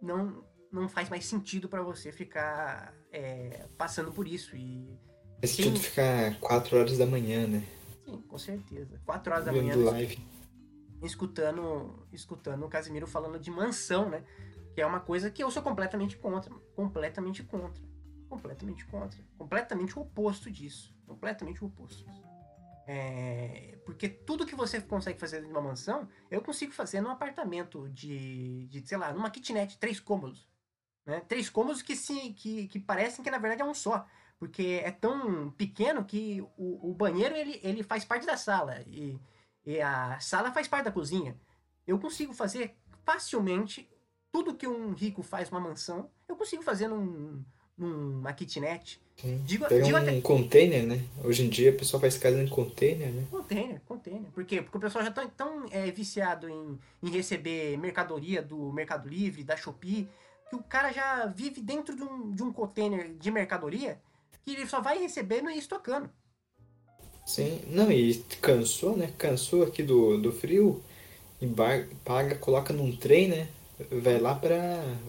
não, 0.00 0.44
não 0.72 0.88
faz 0.88 1.08
mais 1.08 1.26
sentido 1.26 1.68
para 1.68 1.82
você 1.82 2.10
ficar 2.10 2.92
é, 3.12 3.66
passando 3.78 4.10
por 4.10 4.26
isso. 4.26 4.56
E 4.56 4.98
Faz 5.44 5.50
sentido 5.50 5.78
ficar 5.78 6.40
4 6.40 6.78
horas 6.78 6.96
da 6.96 7.04
manhã, 7.04 7.46
né? 7.46 7.62
Sim, 8.06 8.22
com 8.22 8.38
certeza. 8.38 8.98
4 9.04 9.30
horas 9.30 9.44
da 9.44 9.52
manhã. 9.52 9.76
Live. 9.76 10.18
Escutando, 11.02 12.06
escutando 12.10 12.64
o 12.64 12.68
Casimiro 12.68 13.06
falando 13.06 13.38
de 13.38 13.50
mansão, 13.50 14.08
né? 14.08 14.24
Que 14.74 14.80
é 14.80 14.86
uma 14.86 15.00
coisa 15.00 15.30
que 15.30 15.44
eu 15.44 15.50
sou 15.50 15.62
completamente 15.62 16.16
contra. 16.16 16.50
Completamente 16.74 17.42
contra. 17.42 17.84
Completamente 18.26 18.86
contra. 18.86 19.20
Completamente 19.36 19.98
o 19.98 20.02
oposto 20.02 20.50
disso. 20.50 20.94
Completamente 21.06 21.62
o 21.62 21.66
oposto 21.66 22.02
disso. 22.06 22.24
É, 22.86 23.78
porque 23.84 24.08
tudo 24.08 24.46
que 24.46 24.54
você 24.54 24.80
consegue 24.80 25.20
fazer 25.20 25.44
em 25.44 25.50
uma 25.50 25.60
mansão, 25.60 26.08
eu 26.30 26.40
consigo 26.40 26.72
fazer 26.72 27.02
num 27.02 27.10
apartamento 27.10 27.86
de, 27.90 28.66
de 28.68 28.86
sei 28.86 28.96
lá, 28.96 29.12
numa 29.12 29.30
kitnet, 29.30 29.76
três 29.78 30.00
cômodos. 30.00 30.48
Né? 31.04 31.20
Três 31.28 31.50
cômodos 31.50 31.82
que, 31.82 31.94
se, 31.94 32.32
que, 32.32 32.66
que 32.66 32.80
parecem 32.80 33.22
que 33.22 33.30
na 33.30 33.36
verdade 33.36 33.60
é 33.60 33.64
um 33.64 33.74
só 33.74 34.06
porque 34.44 34.82
é 34.84 34.90
tão 34.90 35.50
pequeno 35.52 36.04
que 36.04 36.42
o, 36.58 36.90
o 36.90 36.92
banheiro 36.92 37.34
ele, 37.34 37.58
ele 37.62 37.82
faz 37.82 38.04
parte 38.04 38.26
da 38.26 38.36
sala 38.36 38.82
e, 38.86 39.18
e 39.64 39.80
a 39.80 40.20
sala 40.20 40.52
faz 40.52 40.68
parte 40.68 40.84
da 40.84 40.92
cozinha. 40.92 41.34
Eu 41.86 41.98
consigo 41.98 42.34
fazer 42.34 42.76
facilmente 43.06 43.88
tudo 44.30 44.54
que 44.54 44.66
um 44.66 44.92
rico 44.92 45.22
faz 45.22 45.48
numa 45.48 45.66
mansão, 45.66 46.10
eu 46.28 46.36
consigo 46.36 46.62
fazer 46.62 46.88
num, 46.88 47.42
numa 47.74 48.34
kitnet. 48.34 49.00
Digo, 49.46 49.64
Pega 49.66 49.82
digo 49.82 49.96
um 49.96 50.00
até... 50.02 50.20
container, 50.20 50.86
né? 50.86 51.02
Hoje 51.24 51.46
em 51.46 51.48
dia 51.48 51.70
o 51.70 51.76
pessoal 51.78 52.02
faz 52.02 52.18
casa 52.18 52.42
em 52.42 52.48
container, 52.48 53.10
né? 53.10 53.26
Container, 53.30 53.80
container. 53.86 54.30
Por 54.30 54.44
quê? 54.44 54.60
Porque 54.60 54.76
o 54.76 54.80
pessoal 54.80 55.04
já 55.04 55.10
está 55.10 55.26
tão 55.28 55.64
é, 55.70 55.90
viciado 55.90 56.50
em, 56.50 56.78
em 57.02 57.08
receber 57.08 57.78
mercadoria 57.78 58.42
do 58.42 58.70
Mercado 58.74 59.08
Livre, 59.08 59.42
da 59.42 59.56
Shopee, 59.56 60.06
que 60.50 60.54
o 60.54 60.62
cara 60.62 60.92
já 60.92 61.24
vive 61.24 61.62
dentro 61.62 61.96
de 61.96 62.02
um, 62.02 62.30
de 62.30 62.42
um 62.42 62.52
container 62.52 63.14
de 63.14 63.30
mercadoria 63.30 63.98
que 64.44 64.52
ele 64.52 64.66
só 64.66 64.80
vai 64.80 64.98
recebendo 64.98 65.50
e 65.50 65.58
estocando. 65.58 66.10
Sim, 67.26 67.62
não, 67.68 67.90
e 67.90 68.14
cansou, 68.40 68.96
né? 68.96 69.12
Cansou 69.16 69.62
aqui 69.62 69.82
do, 69.82 70.18
do 70.18 70.30
frio, 70.30 70.82
embarga, 71.40 71.88
paga, 72.04 72.34
coloca 72.36 72.72
num 72.72 72.94
trem, 72.94 73.28
né? 73.28 73.48
Vai 73.90 74.18
lá 74.20 74.34
pra, 74.34 74.56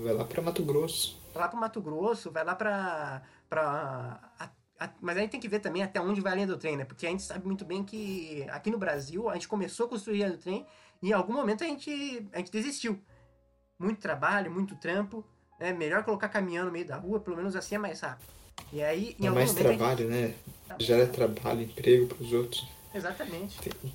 vai 0.01 0.13
lá 0.13 0.23
pra 0.23 0.41
Mato 0.41 0.63
Grosso. 0.63 1.19
Vai 1.33 1.43
lá 1.43 1.49
pro 1.49 1.59
Mato 1.59 1.81
Grosso, 1.81 2.31
vai 2.31 2.45
lá 2.45 2.55
pra. 2.55 3.21
pra 3.49 4.31
a, 4.39 4.49
a, 4.79 4.89
mas 5.01 5.17
aí 5.17 5.27
tem 5.27 5.39
que 5.39 5.49
ver 5.49 5.59
também 5.59 5.83
até 5.83 5.99
onde 5.99 6.21
vai 6.21 6.31
a 6.31 6.35
linha 6.35 6.47
do 6.47 6.57
trem, 6.57 6.77
né? 6.77 6.85
Porque 6.85 7.05
a 7.05 7.09
gente 7.09 7.23
sabe 7.23 7.45
muito 7.45 7.65
bem 7.65 7.83
que 7.83 8.47
aqui 8.49 8.71
no 8.71 8.77
Brasil 8.77 9.29
a 9.29 9.33
gente 9.33 9.47
começou 9.47 9.85
a 9.85 9.89
construir 9.89 10.23
a 10.23 10.27
linha 10.27 10.37
do 10.37 10.41
trem 10.41 10.65
e 11.03 11.09
em 11.09 11.13
algum 11.13 11.33
momento 11.33 11.63
a 11.63 11.67
gente, 11.67 12.25
a 12.31 12.37
gente 12.37 12.51
desistiu. 12.51 12.99
Muito 13.77 13.99
trabalho, 13.99 14.49
muito 14.49 14.75
trampo. 14.77 15.23
É 15.59 15.73
melhor 15.73 16.03
colocar 16.03 16.29
caminhão 16.29 16.65
no 16.65 16.71
meio 16.71 16.85
da 16.85 16.95
rua, 16.97 17.19
pelo 17.19 17.35
menos 17.35 17.55
assim 17.55 17.75
é 17.75 17.77
mais 17.77 17.99
rápido. 17.99 18.35
E 18.71 18.83
aí, 18.83 19.15
em 19.19 19.27
é 19.27 19.29
mais 19.29 19.53
trabalho, 19.53 20.07
né? 20.07 20.33
Gera 20.79 21.07
trabalho, 21.07 21.61
emprego 21.61 22.07
para 22.07 22.23
os 22.23 22.33
outros. 22.33 22.67
Exatamente. 22.93 23.57
Tem, 23.59 23.71
tem, 23.71 23.93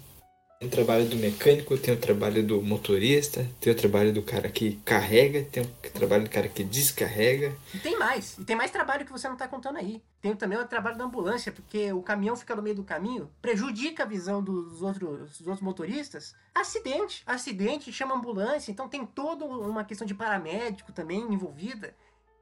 o 0.62 0.70
trabalho 0.70 1.06
do 1.06 1.16
mecânico, 1.16 1.76
tem 1.78 1.94
o 1.94 1.96
trabalho 1.96 2.46
do 2.46 2.60
motorista, 2.60 3.46
tem 3.60 3.72
o 3.72 3.76
trabalho 3.76 4.12
do 4.12 4.22
cara 4.22 4.48
que 4.50 4.76
carrega, 4.84 5.42
tem 5.44 5.62
o 5.62 5.66
trabalho 5.90 6.24
do 6.24 6.30
cara 6.30 6.48
que 6.48 6.62
descarrega. 6.62 7.56
E 7.74 7.78
tem 7.78 7.98
mais. 7.98 8.36
E 8.38 8.44
tem 8.44 8.54
mais 8.54 8.70
trabalho 8.70 9.06
que 9.06 9.12
você 9.12 9.26
não 9.26 9.34
está 9.34 9.48
contando 9.48 9.78
aí. 9.78 10.02
Tem 10.20 10.36
também 10.36 10.58
o 10.58 10.66
trabalho 10.66 10.98
da 10.98 11.04
ambulância, 11.04 11.50
porque 11.50 11.92
o 11.92 12.02
caminhão 12.02 12.36
fica 12.36 12.54
no 12.54 12.62
meio 12.62 12.76
do 12.76 12.84
caminho, 12.84 13.30
prejudica 13.40 14.02
a 14.02 14.06
visão 14.06 14.42
dos 14.42 14.82
outros, 14.82 15.38
dos 15.38 15.46
outros 15.46 15.62
motoristas. 15.62 16.34
Acidente. 16.54 17.22
Acidente, 17.26 17.90
chama 17.90 18.14
ambulância. 18.14 18.70
Então 18.70 18.88
tem 18.88 19.06
toda 19.06 19.46
uma 19.46 19.84
questão 19.84 20.06
de 20.06 20.14
paramédico 20.14 20.92
também 20.92 21.20
envolvida 21.20 21.94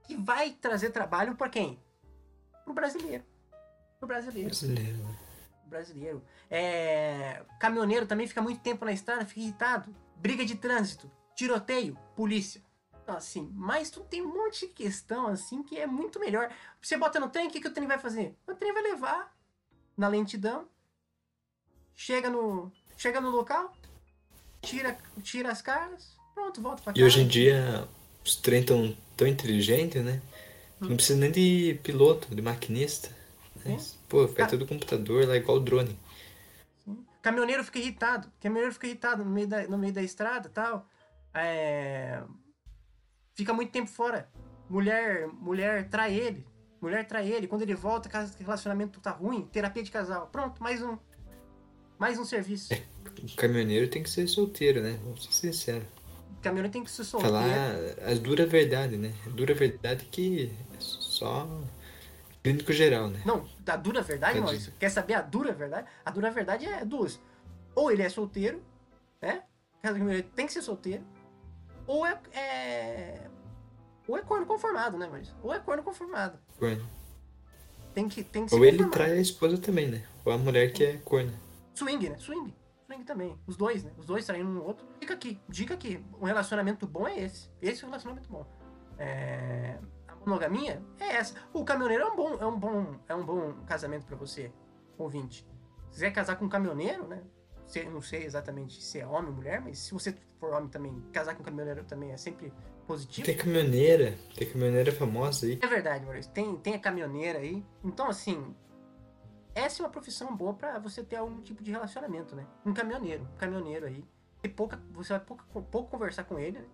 que 0.08 0.16
vai 0.16 0.50
trazer 0.50 0.90
trabalho 0.90 1.36
para 1.36 1.48
quem? 1.50 1.78
Pro 2.68 2.74
brasileiro. 2.74 3.24
Pro 3.98 4.06
brasileiro. 4.06 4.48
Brasileiro. 4.48 5.16
Brasileiro. 5.64 6.22
É... 6.50 7.42
Caminhoneiro 7.58 8.06
também 8.06 8.26
fica 8.26 8.42
muito 8.42 8.60
tempo 8.60 8.84
na 8.84 8.92
estrada, 8.92 9.24
fica 9.24 9.40
irritado. 9.40 9.94
Briga 10.16 10.44
de 10.44 10.56
trânsito, 10.56 11.10
tiroteio, 11.34 11.96
polícia. 12.14 12.62
Assim, 13.06 13.50
mas 13.54 13.88
tu 13.88 14.00
tem 14.00 14.20
um 14.20 14.34
monte 14.34 14.66
de 14.66 14.74
questão, 14.74 15.28
assim, 15.28 15.62
que 15.62 15.78
é 15.78 15.86
muito 15.86 16.20
melhor. 16.20 16.52
Você 16.80 16.94
bota 16.98 17.18
no 17.18 17.30
trem, 17.30 17.48
o 17.48 17.50
que, 17.50 17.58
que 17.58 17.68
o 17.68 17.72
trem 17.72 17.86
vai 17.86 17.98
fazer? 17.98 18.36
O 18.46 18.54
trem 18.54 18.70
vai 18.74 18.82
levar 18.82 19.34
na 19.96 20.08
lentidão, 20.08 20.68
chega 21.94 22.28
no, 22.28 22.70
chega 22.98 23.18
no 23.18 23.30
local, 23.30 23.72
tira, 24.60 24.98
tira 25.22 25.50
as 25.50 25.62
caras, 25.62 26.18
pronto, 26.34 26.60
volta 26.60 26.82
pra 26.82 26.92
casa. 26.92 27.02
E 27.02 27.06
hoje 27.06 27.22
em 27.22 27.26
dia 27.26 27.88
os 28.22 28.36
trem 28.36 28.62
tão, 28.62 28.94
tão 29.16 29.26
inteligentes, 29.26 30.04
né? 30.04 30.20
Não 30.80 30.94
precisa 30.96 31.18
nem 31.18 31.30
de 31.32 31.78
piloto, 31.82 32.34
de 32.34 32.40
maquinista. 32.42 33.10
Né? 33.64 33.76
Pô, 34.08 34.26
vai 34.26 34.34
Ca- 34.36 34.46
tudo 34.46 34.66
computador 34.66 35.26
lá 35.26 35.36
igual 35.36 35.56
o 35.56 35.60
drone. 35.60 35.98
Caminhoneiro 37.20 37.64
fica 37.64 37.78
irritado. 37.78 38.30
Caminhoneiro 38.40 38.72
fica 38.74 38.86
irritado 38.86 39.24
no 39.24 39.30
meio 39.30 39.46
da, 39.48 39.66
no 39.66 39.76
meio 39.76 39.92
da 39.92 40.02
estrada 40.02 40.48
e 40.48 40.50
tal. 40.50 40.86
É, 41.34 42.22
Fica 43.34 43.52
muito 43.52 43.70
tempo 43.70 43.88
fora. 43.90 44.28
Mulher, 44.68 45.26
mulher 45.28 45.88
trai 45.88 46.14
ele. 46.14 46.44
Mulher 46.80 47.06
trai 47.06 47.30
ele. 47.30 47.46
Quando 47.48 47.62
ele 47.62 47.74
volta, 47.74 48.08
casa- 48.08 48.36
relacionamento 48.38 49.00
tá 49.00 49.10
ruim. 49.10 49.46
Terapia 49.52 49.82
de 49.82 49.90
casal. 49.90 50.28
Pronto, 50.28 50.62
mais 50.62 50.82
um. 50.82 50.96
Mais 51.98 52.18
um 52.18 52.24
serviço. 52.24 52.72
O 53.22 53.36
caminhoneiro 53.36 53.88
tem 53.88 54.02
que 54.02 54.10
ser 54.10 54.26
solteiro, 54.28 54.80
né? 54.80 54.98
Vamos 55.02 55.24
ser 55.24 55.32
sinceros. 55.32 55.88
O 56.38 56.40
caminhoneiro 56.40 56.72
tem 56.72 56.84
que 56.84 56.90
se 56.90 57.04
solteiro. 57.04 57.34
Falar 57.34 57.50
a 58.06 58.14
dura 58.14 58.46
verdade, 58.46 58.96
né? 58.96 59.12
A 59.26 59.30
dura 59.30 59.54
verdade 59.54 60.04
que 60.04 60.52
é 60.72 60.76
só 60.78 61.48
clínico 62.42 62.72
geral, 62.72 63.08
né? 63.08 63.20
Não, 63.24 63.44
a 63.66 63.76
dura 63.76 64.02
verdade. 64.02 64.40
Maurício. 64.40 64.72
Quer 64.78 64.88
saber 64.88 65.14
a 65.14 65.20
dura 65.20 65.52
verdade? 65.52 65.88
A 66.04 66.10
dura 66.10 66.30
verdade 66.30 66.66
é 66.66 66.84
duas. 66.84 67.20
Ou 67.74 67.90
ele 67.90 68.02
é 68.02 68.08
solteiro, 68.08 68.62
né? 69.20 69.42
Ele 69.82 70.22
tem 70.22 70.46
que 70.46 70.52
ser 70.52 70.62
solteiro. 70.62 71.02
Ou 71.86 72.06
é. 72.06 72.20
é... 72.32 73.26
Ou 74.06 74.16
é 74.16 74.22
corno 74.22 74.46
conformado, 74.46 74.96
né, 74.96 75.06
Maurício? 75.06 75.34
Ou 75.42 75.52
é 75.52 75.58
corno 75.58 75.82
conformado. 75.82 76.38
Corno. 76.58 76.88
Tem 77.94 78.08
que, 78.08 78.22
tem 78.22 78.46
que 78.46 78.54
Ou 78.54 78.64
ele 78.64 78.86
trai 78.86 79.12
a 79.12 79.20
esposa 79.20 79.58
também, 79.58 79.88
né? 79.88 80.04
Ou 80.24 80.32
a 80.32 80.38
mulher 80.38 80.72
que 80.72 80.84
é 80.84 80.96
corna. 80.98 81.32
Swing, 81.74 82.08
né? 82.08 82.16
Swing. 82.18 82.54
Também. 83.06 83.38
Os 83.46 83.56
dois, 83.56 83.84
né? 83.84 83.92
Os 83.96 84.04
dois 84.06 84.26
traindo 84.26 84.50
um 84.50 84.54
no 84.54 84.64
outro. 84.64 84.86
Dica 85.00 85.14
aqui. 85.14 85.40
Dica 85.48 85.74
aqui. 85.74 86.04
Um 86.20 86.24
relacionamento 86.24 86.86
bom 86.86 87.06
é 87.08 87.18
esse. 87.20 87.48
Esse 87.60 87.82
é 87.84 87.86
um 87.86 87.90
relacionamento 87.90 88.28
bom. 88.30 88.46
É... 88.98 89.78
A 90.06 90.14
monogamia 90.16 90.82
é 90.98 91.16
essa. 91.16 91.34
O 91.52 91.64
caminhoneiro 91.64 92.04
é 92.04 92.06
um 92.10 92.16
bom, 92.16 92.34
é 92.38 92.46
um 92.46 92.58
bom, 92.58 92.96
é 93.08 93.14
um 93.14 93.24
bom 93.24 93.54
casamento 93.66 94.04
pra 94.04 94.16
você, 94.16 94.52
ouvinte. 94.98 95.46
Se 95.90 95.92
quiser 95.94 96.10
casar 96.12 96.36
com 96.36 96.44
um 96.44 96.48
caminhoneiro, 96.48 97.06
né? 97.06 97.22
Se- 97.66 97.84
não 97.84 98.02
sei 98.02 98.24
exatamente 98.24 98.82
se 98.82 98.98
é 98.98 99.06
homem 99.06 99.30
ou 99.30 99.36
mulher, 99.36 99.60
mas 99.60 99.78
se 99.78 99.92
você 99.94 100.14
for 100.38 100.52
homem 100.52 100.68
também, 100.68 101.00
casar 101.12 101.34
com 101.34 101.42
um 101.42 101.44
caminhoneiro 101.44 101.84
também 101.84 102.10
é 102.12 102.16
sempre 102.16 102.52
positivo. 102.86 103.26
Tem 103.26 103.36
caminhoneira, 103.36 104.16
tem 104.34 104.50
caminhoneira 104.50 104.92
famosa 104.92 105.46
aí. 105.46 105.58
É 105.62 105.66
verdade, 105.66 106.04
Maurício. 106.04 106.32
Tem, 106.32 106.56
tem 106.56 106.74
a 106.74 106.78
caminhoneira 106.78 107.38
aí. 107.38 107.64
Então, 107.84 108.08
assim, 108.08 108.54
essa 109.58 109.82
é 109.82 109.84
uma 109.84 109.90
profissão 109.90 110.34
boa 110.36 110.54
pra 110.54 110.78
você 110.78 111.02
ter 111.02 111.16
algum 111.16 111.40
tipo 111.42 111.62
de 111.62 111.70
relacionamento, 111.70 112.36
né? 112.36 112.46
Um 112.64 112.72
caminhoneiro, 112.72 113.24
um 113.24 113.36
caminhoneiro 113.36 113.86
aí. 113.86 114.04
E 114.42 114.48
pouca, 114.48 114.80
você 114.92 115.12
vai 115.14 115.20
pouca, 115.20 115.44
pouco 115.62 115.90
conversar 115.90 116.24
com 116.24 116.38
ele, 116.38 116.60
né? 116.60 116.68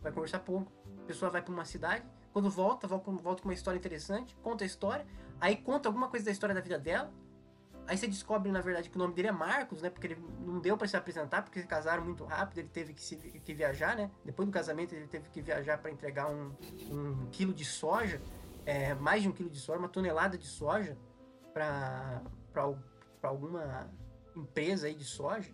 Vai 0.00 0.12
conversar 0.12 0.38
pouco. 0.40 0.70
A 1.02 1.06
pessoa 1.06 1.30
vai 1.30 1.42
pra 1.42 1.52
uma 1.52 1.64
cidade, 1.64 2.04
quando 2.32 2.48
volta, 2.48 2.86
volta, 2.86 3.42
com 3.42 3.48
uma 3.48 3.54
história 3.54 3.76
interessante, 3.76 4.36
conta 4.42 4.62
a 4.62 4.66
história, 4.66 5.04
aí 5.40 5.56
conta 5.56 5.88
alguma 5.88 6.08
coisa 6.08 6.24
da 6.24 6.30
história 6.30 6.54
da 6.54 6.60
vida 6.60 6.78
dela. 6.78 7.12
Aí 7.88 7.98
você 7.98 8.06
descobre, 8.06 8.52
na 8.52 8.60
verdade, 8.60 8.88
que 8.88 8.94
o 8.94 8.98
nome 8.98 9.14
dele 9.14 9.28
é 9.28 9.32
Marcos, 9.32 9.82
né? 9.82 9.90
Porque 9.90 10.06
ele 10.06 10.24
não 10.46 10.60
deu 10.60 10.76
pra 10.76 10.86
se 10.86 10.96
apresentar, 10.96 11.42
porque 11.42 11.60
se 11.60 11.66
casaram 11.66 12.04
muito 12.04 12.24
rápido, 12.24 12.58
ele 12.58 12.68
teve 12.68 12.94
que, 12.94 13.02
se, 13.02 13.16
que 13.16 13.52
viajar, 13.52 13.96
né? 13.96 14.08
Depois 14.24 14.48
do 14.48 14.52
casamento, 14.52 14.94
ele 14.94 15.08
teve 15.08 15.28
que 15.30 15.42
viajar 15.42 15.78
pra 15.78 15.90
entregar 15.90 16.30
um, 16.30 16.52
um 16.88 17.26
quilo 17.32 17.52
de 17.52 17.64
soja, 17.64 18.22
é, 18.64 18.94
mais 18.94 19.22
de 19.22 19.28
um 19.28 19.32
quilo 19.32 19.50
de 19.50 19.58
soja, 19.58 19.80
uma 19.80 19.88
tonelada 19.88 20.38
de 20.38 20.46
soja 20.46 20.96
para 21.52 22.22
alguma 23.22 23.90
empresa 24.36 24.86
aí 24.86 24.94
de 24.94 25.04
soja. 25.04 25.50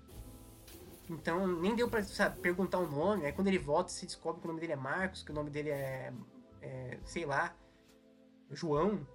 Então 1.08 1.46
nem 1.46 1.74
deu 1.74 1.88
sabe, 2.04 2.40
perguntar 2.40 2.78
o 2.78 2.86
nome. 2.88 3.26
Aí 3.26 3.32
quando 3.32 3.48
ele 3.48 3.58
volta, 3.58 3.90
se 3.90 4.06
descobre 4.06 4.40
que 4.40 4.46
o 4.46 4.48
nome 4.48 4.60
dele 4.60 4.72
é 4.72 4.76
Marcos, 4.76 5.22
que 5.22 5.30
o 5.30 5.34
nome 5.34 5.50
dele 5.50 5.70
é, 5.70 6.12
é, 6.60 6.98
sei 7.04 7.24
lá, 7.24 7.56
João. 8.50 9.06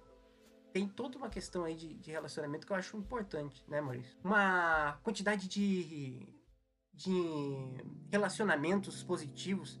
Tem 0.72 0.88
toda 0.88 1.18
uma 1.18 1.28
questão 1.28 1.64
aí 1.64 1.74
de, 1.74 1.92
de 1.94 2.10
relacionamento 2.10 2.66
que 2.66 2.72
eu 2.72 2.76
acho 2.76 2.96
importante, 2.96 3.62
né, 3.68 3.82
Maurício? 3.82 4.16
Uma 4.24 4.98
quantidade 5.02 5.46
de, 5.46 6.26
de 6.94 7.14
relacionamentos 8.10 9.02
positivos 9.02 9.78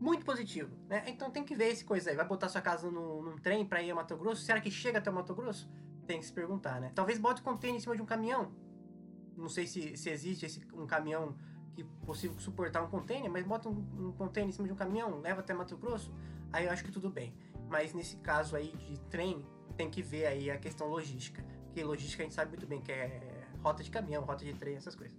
muito 0.00 0.24
positivo, 0.24 0.76
né? 0.88 1.04
Então 1.06 1.30
tem 1.30 1.44
que 1.44 1.54
ver 1.54 1.68
esse 1.68 1.84
coisa 1.84 2.10
aí. 2.10 2.16
Vai 2.16 2.26
botar 2.26 2.48
sua 2.48 2.60
casa 2.60 2.90
no, 2.90 3.22
num 3.22 3.38
trem 3.38 3.64
pra 3.64 3.80
ir 3.80 3.92
a 3.92 3.94
Mato 3.94 4.16
Grosso? 4.16 4.42
Será 4.42 4.60
que 4.60 4.72
chega 4.72 4.98
até 4.98 5.08
o 5.08 5.14
Mato 5.14 5.34
Grosso? 5.34 5.70
Tem 6.06 6.18
que 6.18 6.26
se 6.26 6.32
perguntar, 6.32 6.80
né? 6.80 6.92
Talvez 6.94 7.18
bote 7.18 7.42
container 7.42 7.76
em 7.78 7.80
cima 7.80 7.96
de 7.96 8.02
um 8.02 8.06
caminhão. 8.06 8.52
Não 9.36 9.48
sei 9.48 9.66
se, 9.66 9.96
se 9.96 10.10
existe 10.10 10.46
esse, 10.46 10.60
um 10.74 10.86
caminhão 10.86 11.36
que 11.74 11.82
possível 12.06 12.38
suportar 12.38 12.82
um 12.82 12.88
container, 12.88 13.30
mas 13.30 13.44
bota 13.44 13.68
um, 13.68 14.08
um 14.08 14.12
container 14.12 14.48
em 14.48 14.52
cima 14.52 14.66
de 14.66 14.72
um 14.72 14.76
caminhão, 14.76 15.20
leva 15.20 15.40
até 15.40 15.52
Mato 15.52 15.76
Grosso, 15.76 16.12
aí 16.52 16.66
eu 16.66 16.70
acho 16.70 16.84
que 16.84 16.92
tudo 16.92 17.10
bem. 17.10 17.34
Mas 17.68 17.92
nesse 17.92 18.16
caso 18.16 18.54
aí 18.54 18.72
de 18.88 18.98
trem, 19.10 19.44
tem 19.76 19.90
que 19.90 20.02
ver 20.02 20.26
aí 20.26 20.50
a 20.50 20.58
questão 20.58 20.86
logística. 20.86 21.44
Porque 21.66 21.82
logística 21.82 22.22
a 22.22 22.26
gente 22.26 22.34
sabe 22.34 22.50
muito 22.50 22.66
bem 22.66 22.80
que 22.80 22.92
é 22.92 23.44
rota 23.60 23.82
de 23.82 23.90
caminhão, 23.90 24.22
rota 24.22 24.44
de 24.44 24.54
trem, 24.54 24.76
essas 24.76 24.94
coisas. 24.94 25.16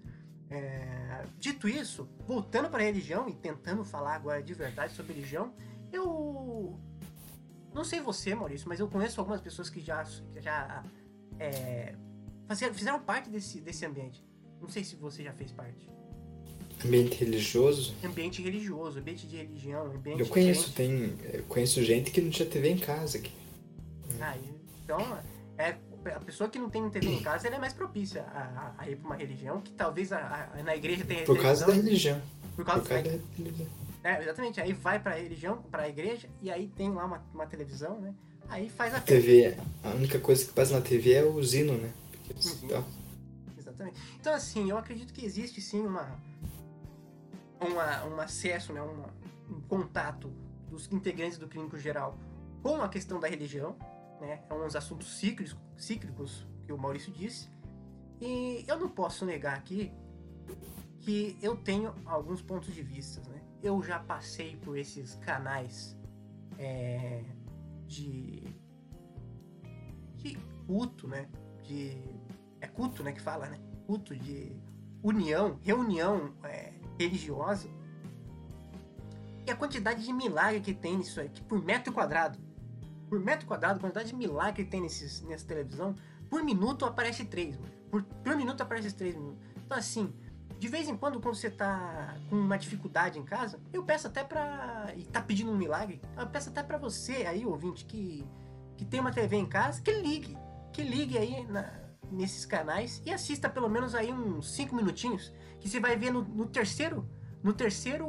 É, 0.49 1.25
Dito 1.39 1.67
isso, 1.67 2.07
voltando 2.25 2.69
para 2.69 2.83
religião 2.83 3.27
e 3.27 3.33
tentando 3.33 3.83
falar 3.83 4.15
agora 4.15 4.41
de 4.41 4.53
verdade 4.53 4.93
sobre 4.93 5.13
religião, 5.13 5.53
eu 5.91 6.79
não 7.75 7.83
sei 7.83 7.99
você, 7.99 8.33
Maurício, 8.33 8.67
mas 8.67 8.79
eu 8.79 8.87
conheço 8.87 9.19
algumas 9.19 9.41
pessoas 9.41 9.69
que 9.69 9.81
já, 9.81 10.03
que 10.33 10.41
já 10.41 10.83
é, 11.39 11.93
fizeram 12.73 12.99
parte 13.01 13.29
desse, 13.29 13.59
desse 13.61 13.85
ambiente. 13.85 14.23
Não 14.61 14.69
sei 14.69 14.83
se 14.83 14.95
você 14.95 15.23
já 15.23 15.33
fez 15.33 15.51
parte. 15.51 15.87
Ambiente 16.83 17.15
religioso. 17.23 17.93
Ambiente 18.03 18.41
religioso, 18.41 18.99
ambiente 18.99 19.27
de 19.27 19.37
religião, 19.37 19.85
ambiente 19.87 20.19
Eu 20.21 20.27
conheço, 20.27 20.71
tem. 20.73 21.13
Eu 21.31 21.43
conheço 21.43 21.83
gente 21.83 22.11
que 22.11 22.21
não 22.21 22.29
tinha 22.29 22.47
TV 22.47 22.69
em 22.69 22.77
casa 22.77 23.17
aqui. 23.17 23.31
Ah, 24.19 24.35
então, 24.83 24.99
é, 25.57 25.75
a 26.15 26.19
pessoa 26.19 26.49
que 26.49 26.57
não 26.59 26.69
tem 26.69 26.87
TV 26.89 27.07
em 27.07 27.21
casa, 27.21 27.47
ela 27.47 27.57
é 27.57 27.59
mais 27.59 27.73
propícia 27.73 28.23
a, 28.23 28.39
a- 28.39 28.75
a 28.77 28.89
ir 28.89 28.95
para 28.97 29.05
uma 29.07 29.15
religião 29.15 29.61
que 29.61 29.71
talvez 29.73 30.11
a- 30.11 30.49
a- 30.53 30.63
na 30.63 30.75
igreja 30.75 31.03
tenha 31.05 31.23
Por 31.23 31.41
causa 31.41 31.65
da 31.65 31.73
religião. 31.73 32.21
por 32.55 32.63
Por 32.63 32.65
causa 32.65 32.87
causa 32.89 33.03
da 33.03 33.17
da 33.17 33.23
religião. 33.37 33.67
É, 34.05 34.21
exatamente. 34.21 34.61
Aí 34.61 34.71
vai 34.71 34.99
pra 34.99 35.15
religião, 35.15 35.63
pra 35.63 35.89
igreja, 35.89 36.29
e 36.39 36.51
aí 36.51 36.67
tem 36.67 36.93
lá 36.93 37.05
uma, 37.05 37.25
uma 37.33 37.47
televisão, 37.47 37.99
né? 37.99 38.13
Aí 38.47 38.69
faz 38.69 38.93
a 38.93 39.01
TV, 39.01 39.57
a 39.83 39.89
única 39.89 40.19
coisa 40.19 40.45
que 40.45 40.53
passa 40.53 40.75
na 40.75 40.81
TV 40.81 41.13
é 41.13 41.23
o 41.23 41.43
Zino, 41.43 41.75
né? 41.75 41.91
Uhum. 42.29 42.67
tá. 42.67 42.83
Exatamente. 43.57 43.99
Então, 44.19 44.31
assim, 44.31 44.69
eu 44.69 44.77
acredito 44.77 45.11
que 45.11 45.25
existe 45.25 45.59
sim 45.59 45.81
uma. 45.81 46.19
uma 47.59 48.05
um 48.05 48.21
acesso, 48.21 48.71
né? 48.71 48.81
Uma, 48.81 49.09
um 49.49 49.59
contato 49.61 50.31
dos 50.69 50.87
integrantes 50.91 51.39
do 51.39 51.47
clínico 51.47 51.75
geral 51.75 52.15
com 52.61 52.83
a 52.83 52.87
questão 52.87 53.19
da 53.19 53.27
religião, 53.27 53.75
né? 54.21 54.43
É 54.47 54.53
uns 54.53 54.75
assuntos 54.75 55.17
cíclicos, 55.17 55.57
cíclicos 55.75 56.45
que 56.67 56.71
o 56.71 56.77
Maurício 56.77 57.11
disse. 57.11 57.49
E 58.21 58.63
eu 58.67 58.77
não 58.77 58.87
posso 58.87 59.25
negar 59.25 59.57
aqui 59.57 59.91
que 60.99 61.35
eu 61.41 61.55
tenho 61.55 61.91
alguns 62.05 62.43
pontos 62.43 62.71
de 62.71 62.83
vista, 62.83 63.19
né? 63.31 63.41
Eu 63.65 63.81
já 63.81 63.97
passei 63.97 64.55
por 64.57 64.77
esses 64.77 65.15
canais 65.15 65.97
é, 66.59 67.23
de 67.87 68.43
de 70.17 70.37
culto, 70.67 71.07
né? 71.07 71.27
De 71.63 71.97
é 72.61 72.67
culto, 72.67 73.01
né? 73.01 73.11
Que 73.11 73.19
fala, 73.19 73.47
né? 73.47 73.59
Culto 73.87 74.15
de 74.15 74.55
união, 75.01 75.57
reunião 75.63 76.35
é, 76.43 76.73
religiosa. 76.99 77.67
E 79.47 79.49
a 79.49 79.55
quantidade 79.55 80.05
de 80.05 80.13
milagre 80.13 80.61
que 80.61 80.71
tem 80.71 80.97
nisso 80.97 81.19
aí, 81.19 81.27
que 81.27 81.41
por 81.41 81.59
metro 81.59 81.91
quadrado, 81.91 82.37
por 83.09 83.19
metro 83.19 83.47
quadrado, 83.47 83.79
a 83.79 83.81
quantidade 83.81 84.09
de 84.09 84.15
milagre 84.15 84.63
que 84.63 84.69
tem 84.69 84.79
nesses, 84.79 85.23
nessa 85.23 85.47
televisão, 85.47 85.95
por 86.29 86.43
minuto 86.43 86.85
aparece 86.85 87.25
três. 87.25 87.57
Por, 87.89 88.03
por 88.03 88.35
minuto 88.35 88.61
aparece 88.61 88.93
três 88.93 89.15
minutos. 89.15 89.39
Então, 89.65 89.75
assim, 89.75 90.13
de 90.57 90.67
vez 90.67 90.87
em 90.87 90.95
quando, 90.95 91.19
quando 91.19 91.35
você 91.35 91.49
tá 91.49 92.15
com 92.29 92.35
uma 92.37 92.57
dificuldade 92.57 93.19
em 93.19 93.23
casa, 93.23 93.59
eu 93.73 93.83
peço 93.83 94.07
até 94.07 94.23
pra. 94.23 94.93
e 94.95 95.03
tá 95.03 95.21
pedindo 95.21 95.51
um 95.51 95.57
milagre, 95.57 96.01
eu 96.17 96.27
peço 96.27 96.49
até 96.49 96.63
pra 96.63 96.77
você 96.77 97.25
aí, 97.27 97.45
ouvinte, 97.45 97.85
que, 97.85 98.25
que 98.77 98.85
tem 98.85 98.99
uma 98.99 99.11
TV 99.11 99.35
em 99.35 99.45
casa, 99.45 99.81
que 99.81 99.91
ligue. 99.91 100.37
Que 100.71 100.83
ligue 100.83 101.17
aí 101.17 101.45
na- 101.47 101.71
nesses 102.11 102.45
canais 102.45 103.01
e 103.05 103.11
assista 103.11 103.49
pelo 103.49 103.69
menos 103.69 103.95
aí 103.95 104.11
uns 104.13 104.53
cinco 104.53 104.75
minutinhos, 104.75 105.31
que 105.59 105.67
você 105.69 105.79
vai 105.79 105.95
ver 105.97 106.11
no, 106.11 106.21
no 106.23 106.45
terceiro. 106.45 107.07
No 107.43 107.53
terceiro. 107.53 108.05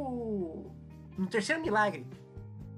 No 1.16 1.26
terceiro 1.26 1.62
milagre, 1.62 2.06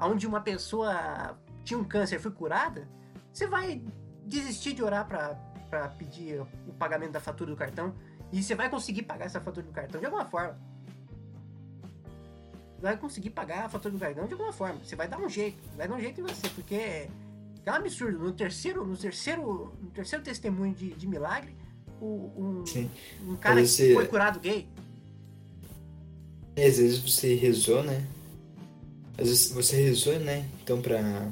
onde 0.00 0.26
uma 0.26 0.40
pessoa 0.40 1.38
tinha 1.64 1.78
um 1.78 1.84
câncer 1.84 2.20
foi 2.20 2.30
curada, 2.30 2.88
você 3.32 3.46
vai 3.48 3.82
desistir 4.24 4.72
de 4.74 4.82
orar 4.82 5.06
pra 5.06 5.88
pedir 5.88 6.40
o 6.66 6.72
pagamento 6.72 7.12
da 7.12 7.20
fatura 7.20 7.50
do 7.50 7.56
cartão. 7.56 7.92
E 8.32 8.42
você 8.42 8.54
vai 8.54 8.68
conseguir 8.68 9.02
pagar 9.02 9.26
essa 9.26 9.40
fatura 9.40 9.66
do 9.66 9.72
cartão 9.72 10.00
de 10.00 10.06
alguma 10.06 10.24
forma. 10.26 10.58
vai 12.80 12.96
conseguir 12.96 13.30
pagar 13.30 13.64
a 13.64 13.68
fatura 13.68 13.92
do 13.92 13.98
cartão 13.98 14.26
de 14.26 14.32
alguma 14.32 14.52
forma. 14.52 14.78
Você 14.84 14.94
vai 14.94 15.08
dar 15.08 15.18
um 15.18 15.28
jeito, 15.28 15.58
vai 15.76 15.88
dar 15.88 15.94
um 15.94 16.00
jeito 16.00 16.20
em 16.20 16.24
você, 16.24 16.48
porque 16.50 16.74
é 16.74 17.72
um 17.72 17.74
absurdo. 17.74 18.18
No 18.18 18.32
terceiro, 18.32 18.84
no 18.84 18.96
terceiro, 18.96 19.72
no 19.80 19.90
terceiro 19.90 20.24
testemunho 20.24 20.74
de, 20.74 20.90
de 20.90 21.06
milagre, 21.06 21.54
o, 22.00 22.32
um, 22.36 22.64
um 23.32 23.36
cara 23.36 23.62
que 23.62 23.94
foi 23.94 24.06
curado 24.06 24.40
gay. 24.40 24.68
Às 26.56 26.78
vezes 26.78 26.98
você 26.98 27.34
rezou, 27.34 27.82
né? 27.82 28.06
Às 29.16 29.28
vezes 29.28 29.50
você 29.50 29.76
rezou, 29.76 30.18
né? 30.18 30.46
Então 30.62 30.80
pra 30.80 31.30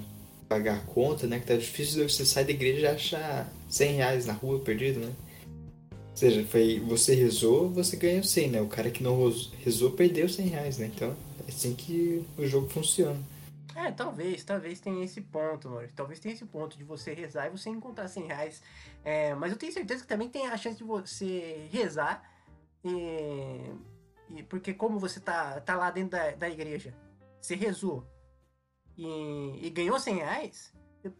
pagar 0.48 0.76
a 0.76 0.80
conta, 0.80 1.26
né? 1.26 1.40
Que 1.40 1.46
tá 1.46 1.56
difícil, 1.56 2.08
você 2.08 2.24
sai 2.24 2.44
da 2.44 2.50
igreja 2.50 2.80
e 2.80 2.86
acha 2.86 3.46
100 3.68 3.92
reais 3.96 4.26
na 4.26 4.32
rua 4.32 4.60
perdido, 4.60 5.00
né? 5.00 5.12
Ou 6.16 6.20
seja, 6.20 6.46
foi, 6.46 6.80
você 6.80 7.14
rezou, 7.14 7.68
você 7.68 7.94
ganhou 7.94 8.24
100, 8.24 8.48
né? 8.48 8.62
O 8.62 8.68
cara 8.68 8.90
que 8.90 9.02
não 9.02 9.30
rezou 9.58 9.90
perdeu 9.90 10.26
100 10.26 10.46
reais, 10.46 10.78
né? 10.78 10.86
Então 10.86 11.14
é 11.46 11.50
assim 11.50 11.74
que 11.74 12.26
o 12.38 12.46
jogo 12.46 12.70
funciona. 12.70 13.20
É, 13.74 13.92
talvez, 13.92 14.42
talvez 14.42 14.80
tenha 14.80 15.04
esse 15.04 15.20
ponto, 15.20 15.68
Maurício. 15.68 15.94
Talvez 15.94 16.18
tenha 16.18 16.34
esse 16.34 16.46
ponto 16.46 16.78
de 16.78 16.84
você 16.84 17.12
rezar 17.12 17.48
e 17.48 17.50
você 17.50 17.68
encontrar 17.68 18.08
100 18.08 18.28
reais. 18.28 18.62
É, 19.04 19.34
mas 19.34 19.52
eu 19.52 19.58
tenho 19.58 19.70
certeza 19.70 20.04
que 20.04 20.08
também 20.08 20.30
tem 20.30 20.46
a 20.46 20.56
chance 20.56 20.78
de 20.78 20.84
você 20.84 21.68
rezar 21.70 22.22
e, 22.82 24.38
e 24.38 24.42
porque 24.44 24.72
como 24.72 24.98
você 24.98 25.20
tá, 25.20 25.60
tá 25.60 25.76
lá 25.76 25.90
dentro 25.90 26.12
da, 26.12 26.30
da 26.30 26.48
igreja, 26.48 26.94
você 27.38 27.54
rezou 27.54 28.02
e, 28.96 29.66
e 29.66 29.68
ganhou 29.68 30.00
100 30.00 30.14
reais, 30.14 30.72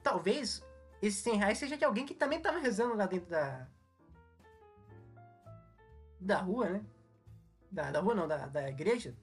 talvez 0.03 0.65
esses 1.03 1.21
100 1.21 1.37
reais 1.37 1.59
seja 1.59 1.77
de 1.77 1.85
alguém 1.85 2.07
que 2.07 2.15
também 2.15 2.41
tava 2.41 2.59
rezando 2.59 2.97
lá 2.97 3.05
dentro 3.05 3.29
da, 3.29 3.69
da 6.21 6.39
rua, 6.39 6.69
né? 6.69 6.85
Da, 7.71 7.91
da 7.91 8.01
rua 8.01 8.15
não, 8.15 8.29
da, 8.29 8.47
da 8.47 8.69
igreja. 8.69 9.15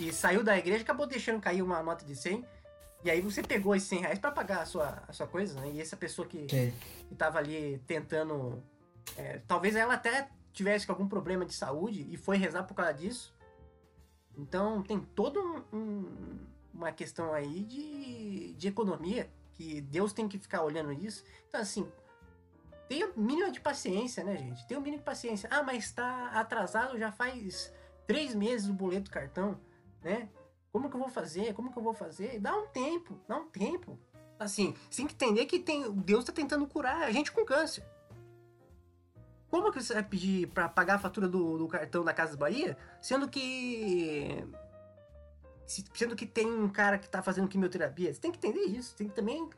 E 0.00 0.12
saiu 0.12 0.42
da 0.42 0.58
igreja 0.58 0.82
acabou 0.82 1.06
deixando 1.06 1.40
cair 1.40 1.62
uma 1.62 1.82
nota 1.82 2.04
de 2.04 2.16
100. 2.16 2.44
E 3.04 3.10
aí 3.10 3.20
você 3.20 3.42
pegou 3.42 3.74
esses 3.76 3.88
100 3.88 4.00
reais 4.00 4.18
pra 4.18 4.32
pagar 4.32 4.62
a 4.62 4.66
sua, 4.66 5.02
a 5.06 5.12
sua 5.12 5.26
coisa, 5.26 5.60
né? 5.60 5.70
E 5.72 5.80
essa 5.80 5.96
pessoa 5.96 6.26
que, 6.26 6.46
que 6.46 7.14
tava 7.16 7.38
ali 7.38 7.80
tentando... 7.86 8.62
É, 9.16 9.40
talvez 9.46 9.76
ela 9.76 9.94
até 9.94 10.28
tivesse 10.52 10.90
algum 10.90 11.06
problema 11.06 11.44
de 11.44 11.52
saúde 11.52 12.06
e 12.10 12.16
foi 12.16 12.38
rezar 12.38 12.64
por 12.64 12.74
causa 12.74 12.94
disso. 12.94 13.34
Então 14.36 14.82
tem 14.82 14.98
toda 15.00 15.38
um, 15.38 15.62
um, 15.72 16.38
uma 16.72 16.92
questão 16.92 17.32
aí 17.32 17.62
de, 17.62 18.54
de 18.54 18.68
economia 18.68 19.30
que 19.52 19.80
Deus 19.82 20.12
tem 20.12 20.26
que 20.26 20.38
ficar 20.38 20.62
olhando 20.62 20.92
isso. 20.92 21.24
Então 21.48 21.60
assim, 21.60 21.86
Tenha 22.88 23.08
o 23.08 23.20
mínimo 23.20 23.50
de 23.50 23.60
paciência, 23.60 24.22
né, 24.22 24.36
gente? 24.36 24.66
Tenha 24.66 24.78
o 24.78 24.82
mínimo 24.82 24.98
de 24.98 25.04
paciência. 25.04 25.48
Ah, 25.50 25.62
mas 25.62 25.90
tá 25.90 26.30
atrasado 26.34 26.98
já 26.98 27.10
faz 27.10 27.72
três 28.06 28.34
meses 28.34 28.68
o 28.68 28.74
boleto 28.74 29.10
cartão, 29.10 29.58
né? 30.02 30.28
Como 30.72 30.90
que 30.90 30.96
eu 30.96 31.00
vou 31.00 31.08
fazer? 31.08 31.54
Como 31.54 31.72
que 31.72 31.78
eu 31.78 31.82
vou 31.82 31.94
fazer? 31.94 32.40
Dá 32.40 32.56
um 32.56 32.66
tempo, 32.66 33.18
dá 33.28 33.36
um 33.36 33.48
tempo. 33.48 33.98
Assim, 34.38 34.74
tem 34.94 35.06
que 35.06 35.14
entender 35.14 35.46
que 35.46 35.58
tem, 35.58 35.90
Deus 35.92 36.20
está 36.20 36.32
tentando 36.32 36.66
curar 36.66 37.02
a 37.02 37.10
gente 37.12 37.30
com 37.30 37.44
câncer. 37.44 37.84
Como 39.48 39.70
que 39.70 39.80
você 39.80 39.94
vai 39.94 40.02
pedir 40.02 40.48
para 40.48 40.68
pagar 40.68 40.96
a 40.96 40.98
fatura 40.98 41.28
do, 41.28 41.56
do, 41.56 41.68
cartão 41.68 42.02
da 42.02 42.12
Casa 42.12 42.36
Bahia, 42.36 42.76
sendo 43.00 43.28
que 43.28 44.44
sendo 45.66 46.16
que 46.16 46.26
tem 46.26 46.52
um 46.52 46.68
cara 46.68 46.98
que 46.98 47.08
tá 47.08 47.22
fazendo 47.22 47.46
quimioterapia? 47.46 48.12
Você 48.12 48.20
tem 48.20 48.32
que 48.32 48.38
entender 48.38 48.64
isso. 48.64 48.96
Tem 48.96 49.08
que 49.08 49.14
também 49.14 49.48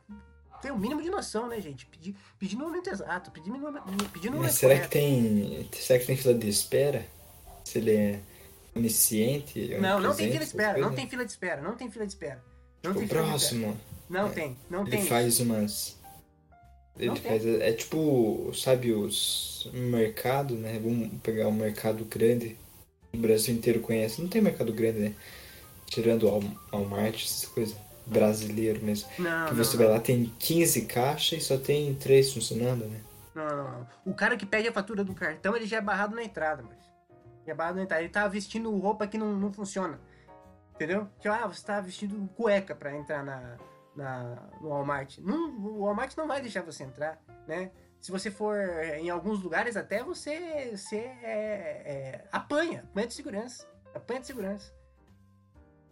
ter 0.61 0.71
o 0.71 0.75
um 0.75 0.77
mínimo 0.77 1.01
de 1.01 1.09
noção, 1.09 1.47
né, 1.47 1.59
gente? 1.61 1.85
Pedir, 1.85 2.15
pedir 2.39 2.55
no 2.55 2.65
momento 2.65 2.89
exato, 2.89 3.31
pedir 3.31 3.49
no, 3.49 4.09
pedir 4.09 4.29
no 4.29 4.39
Mas 4.39 4.55
será 4.55 4.75
correto. 4.75 4.89
que 4.89 4.97
tem. 4.97 5.69
Será 5.73 5.99
que 5.99 6.05
tem 6.05 6.17
fila 6.17 6.33
de 6.33 6.49
espera? 6.49 7.05
Se 7.63 7.77
ele 7.79 7.91
é 7.91 8.19
onisciente? 8.75 9.75
Não, 9.79 9.99
não 9.99 10.15
tem 10.15 10.27
fila 10.27 10.39
de 10.39 10.45
espera, 10.45 10.77
não 10.77 10.93
tem 10.93 11.09
fila 11.09 11.25
de 11.25 11.31
espera, 11.31 11.61
não 11.61 11.75
tem 11.75 11.91
fila 11.91 12.05
de 12.05 12.11
espera. 12.11 12.43
Não 12.83 12.93
tipo, 12.93 12.99
tem 12.99 13.07
próximo. 13.07 13.77
Não 14.09 14.27
é, 14.27 14.29
tem, 14.29 14.57
não 14.69 14.81
ele 14.81 14.91
tem. 14.91 14.99
Ele 14.99 15.09
faz 15.09 15.39
umas. 15.39 15.97
Ele 16.97 17.07
não 17.07 17.15
faz. 17.17 17.43
Tem. 17.43 17.61
É 17.61 17.73
tipo, 17.73 18.51
sabe, 18.55 18.93
os 18.93 19.69
mercado, 19.73 20.55
né? 20.55 20.79
Vamos 20.81 21.09
pegar 21.21 21.47
um 21.47 21.53
mercado 21.53 22.05
grande. 22.05 22.57
O 23.13 23.17
Brasil 23.17 23.53
inteiro 23.53 23.79
conhece. 23.79 24.21
Não 24.21 24.29
tem 24.29 24.41
mercado 24.41 24.71
grande, 24.71 24.99
né? 24.99 25.15
Tirando 25.87 26.27
o 26.27 26.43
Walmart, 26.71 27.23
essas 27.23 27.45
coisas 27.45 27.75
brasileiro 28.07 28.83
mesmo. 28.83 29.09
Não, 29.19 29.47
que 29.47 29.53
você 29.53 29.77
não, 29.77 29.85
vai 29.85 29.93
lá, 29.93 29.99
tem 29.99 30.33
15 30.39 30.85
caixas 30.85 31.39
e 31.39 31.45
só 31.45 31.57
tem 31.57 31.93
3 31.95 32.33
funcionando, 32.33 32.85
né? 32.85 33.01
Não, 33.35 33.47
não, 33.47 33.71
não. 33.71 33.87
O 34.05 34.13
cara 34.13 34.35
que 34.35 34.45
pede 34.45 34.67
a 34.67 34.73
fatura 34.73 35.03
do 35.03 35.13
cartão, 35.13 35.55
ele 35.55 35.67
já 35.67 35.77
é 35.77 35.81
barrado 35.81 36.15
na 36.15 36.23
entrada, 36.23 36.63
mas. 36.63 36.77
Já 37.45 37.51
é 37.51 37.55
barrado 37.55 37.77
na 37.77 37.83
entrada. 37.83 38.01
Ele 38.01 38.11
tá 38.11 38.27
vestindo 38.27 38.75
roupa 38.75 39.07
que 39.07 39.17
não, 39.17 39.33
não 39.33 39.51
funciona. 39.51 39.99
Entendeu? 40.73 41.07
Tipo, 41.19 41.33
ah, 41.33 41.47
você 41.47 41.65
tá 41.65 41.81
vestindo 41.81 42.27
cueca 42.35 42.75
pra 42.75 42.95
entrar 42.95 43.23
na, 43.23 43.57
na, 43.95 44.49
no 44.61 44.69
Walmart. 44.69 45.17
Não, 45.19 45.57
o 45.57 45.83
Walmart 45.83 46.15
não 46.15 46.27
vai 46.27 46.41
deixar 46.41 46.61
você 46.63 46.83
entrar, 46.83 47.19
né? 47.47 47.71
Se 47.99 48.11
você 48.11 48.29
for 48.29 48.57
em 48.99 49.09
alguns 49.09 49.41
lugares, 49.41 49.75
até 49.75 50.03
você, 50.03 50.71
você 50.75 50.97
é, 50.97 51.81
é, 51.85 52.27
apanha, 52.31 52.81
apanha 52.91 53.07
de 53.07 53.13
segurança. 53.13 53.67
Apanha 53.93 54.19
de 54.19 54.27
segurança 54.27 54.71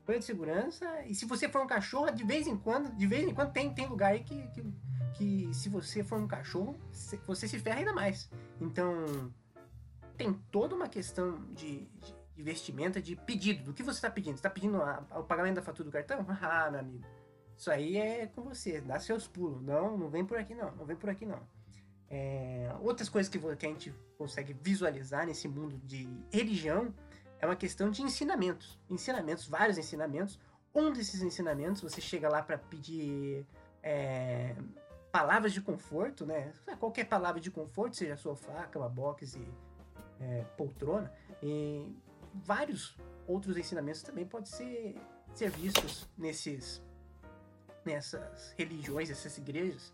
banho 0.05 0.19
de 0.19 0.25
segurança. 0.25 0.85
E 1.05 1.15
se 1.15 1.25
você 1.25 1.49
for 1.49 1.61
um 1.61 1.67
cachorro, 1.67 2.11
de 2.11 2.23
vez 2.23 2.47
em 2.47 2.57
quando, 2.57 2.95
de 2.95 3.07
vez 3.07 3.27
em 3.27 3.33
quando 3.33 3.51
tem, 3.51 3.73
tem 3.73 3.87
lugar 3.87 4.13
aí 4.13 4.23
que, 4.23 4.47
que, 4.49 4.63
que 5.15 5.53
se 5.53 5.67
você 5.69 6.03
for 6.03 6.19
um 6.19 6.27
cachorro, 6.27 6.77
você 7.25 7.47
se 7.47 7.59
ferra 7.59 7.79
ainda 7.79 7.93
mais. 7.93 8.29
Então, 8.61 9.31
tem 10.15 10.33
toda 10.51 10.75
uma 10.75 10.87
questão 10.87 11.43
de, 11.53 11.87
de, 12.35 12.43
vestimenta, 12.43 13.01
de 13.01 13.15
pedido. 13.15 13.63
Do 13.63 13.73
que 13.73 13.83
você 13.83 13.97
está 13.97 14.09
pedindo? 14.09 14.35
Você 14.35 14.39
está 14.39 14.49
pedindo 14.49 14.81
a, 14.81 15.05
a, 15.09 15.19
o 15.19 15.23
pagamento 15.23 15.55
da 15.55 15.61
fatura 15.61 15.89
do 15.89 15.91
cartão? 15.91 16.25
Ah, 16.41 16.69
meu 16.69 16.79
amigo. 16.79 17.03
Isso 17.57 17.71
aí 17.71 17.97
é 17.97 18.27
com 18.27 18.41
você, 18.43 18.81
dá 18.81 18.99
seus 18.99 19.27
pulos. 19.27 19.61
Não, 19.61 19.97
não 19.97 20.09
vem 20.09 20.25
por 20.25 20.37
aqui 20.37 20.53
não, 20.53 20.71
não 20.75 20.85
vem 20.85 20.95
por 20.95 21.09
aqui 21.09 21.25
não. 21.25 21.41
É, 22.09 22.71
outras 22.81 23.09
coisas 23.09 23.29
que, 23.29 23.39
que 23.39 23.65
a 23.65 23.69
gente 23.69 23.93
consegue 24.17 24.53
visualizar 24.53 25.25
nesse 25.25 25.47
mundo 25.47 25.77
de 25.83 26.07
religião 26.31 26.93
é 27.39 27.45
uma 27.45 27.55
questão 27.55 27.89
de 27.89 28.01
ensinamentos. 28.01 28.79
Ensinamentos, 28.89 29.47
vários 29.47 29.77
ensinamentos. 29.77 30.39
Um 30.73 30.91
desses 30.91 31.21
ensinamentos, 31.21 31.81
você 31.81 32.01
chega 32.01 32.27
lá 32.27 32.41
para 32.41 32.57
pedir 32.57 33.45
é, 33.81 34.55
palavras 35.11 35.53
de 35.53 35.61
conforto, 35.61 36.25
né? 36.25 36.51
Qualquer 36.79 37.05
palavra 37.05 37.39
de 37.39 37.49
conforto, 37.49 37.95
seja 37.95 38.17
sofá, 38.17 38.65
cama 38.67 38.89
box 38.89 39.35
e 39.35 39.47
é, 40.19 40.43
poltrona. 40.57 41.11
E 41.41 41.87
vários 42.33 42.97
outros 43.27 43.55
ensinamentos 43.57 44.01
também 44.01 44.25
podem 44.25 44.47
ser, 44.47 44.95
ser 45.33 45.49
vistos 45.49 46.09
nesses, 46.17 46.83
nessas 47.85 48.53
religiões, 48.57 49.09
essas 49.09 49.37
igrejas. 49.37 49.93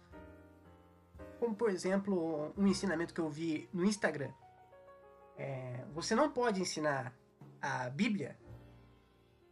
Como, 1.39 1.55
por 1.55 1.69
exemplo, 1.69 2.53
um 2.57 2.65
ensinamento 2.67 3.13
que 3.13 3.21
eu 3.21 3.29
vi 3.29 3.69
no 3.73 3.85
Instagram. 3.85 4.31
É, 5.37 5.85
você 5.93 6.15
não 6.15 6.31
pode 6.31 6.61
ensinar 6.61 7.13
a 7.61 7.89
Bíblia 7.89 8.37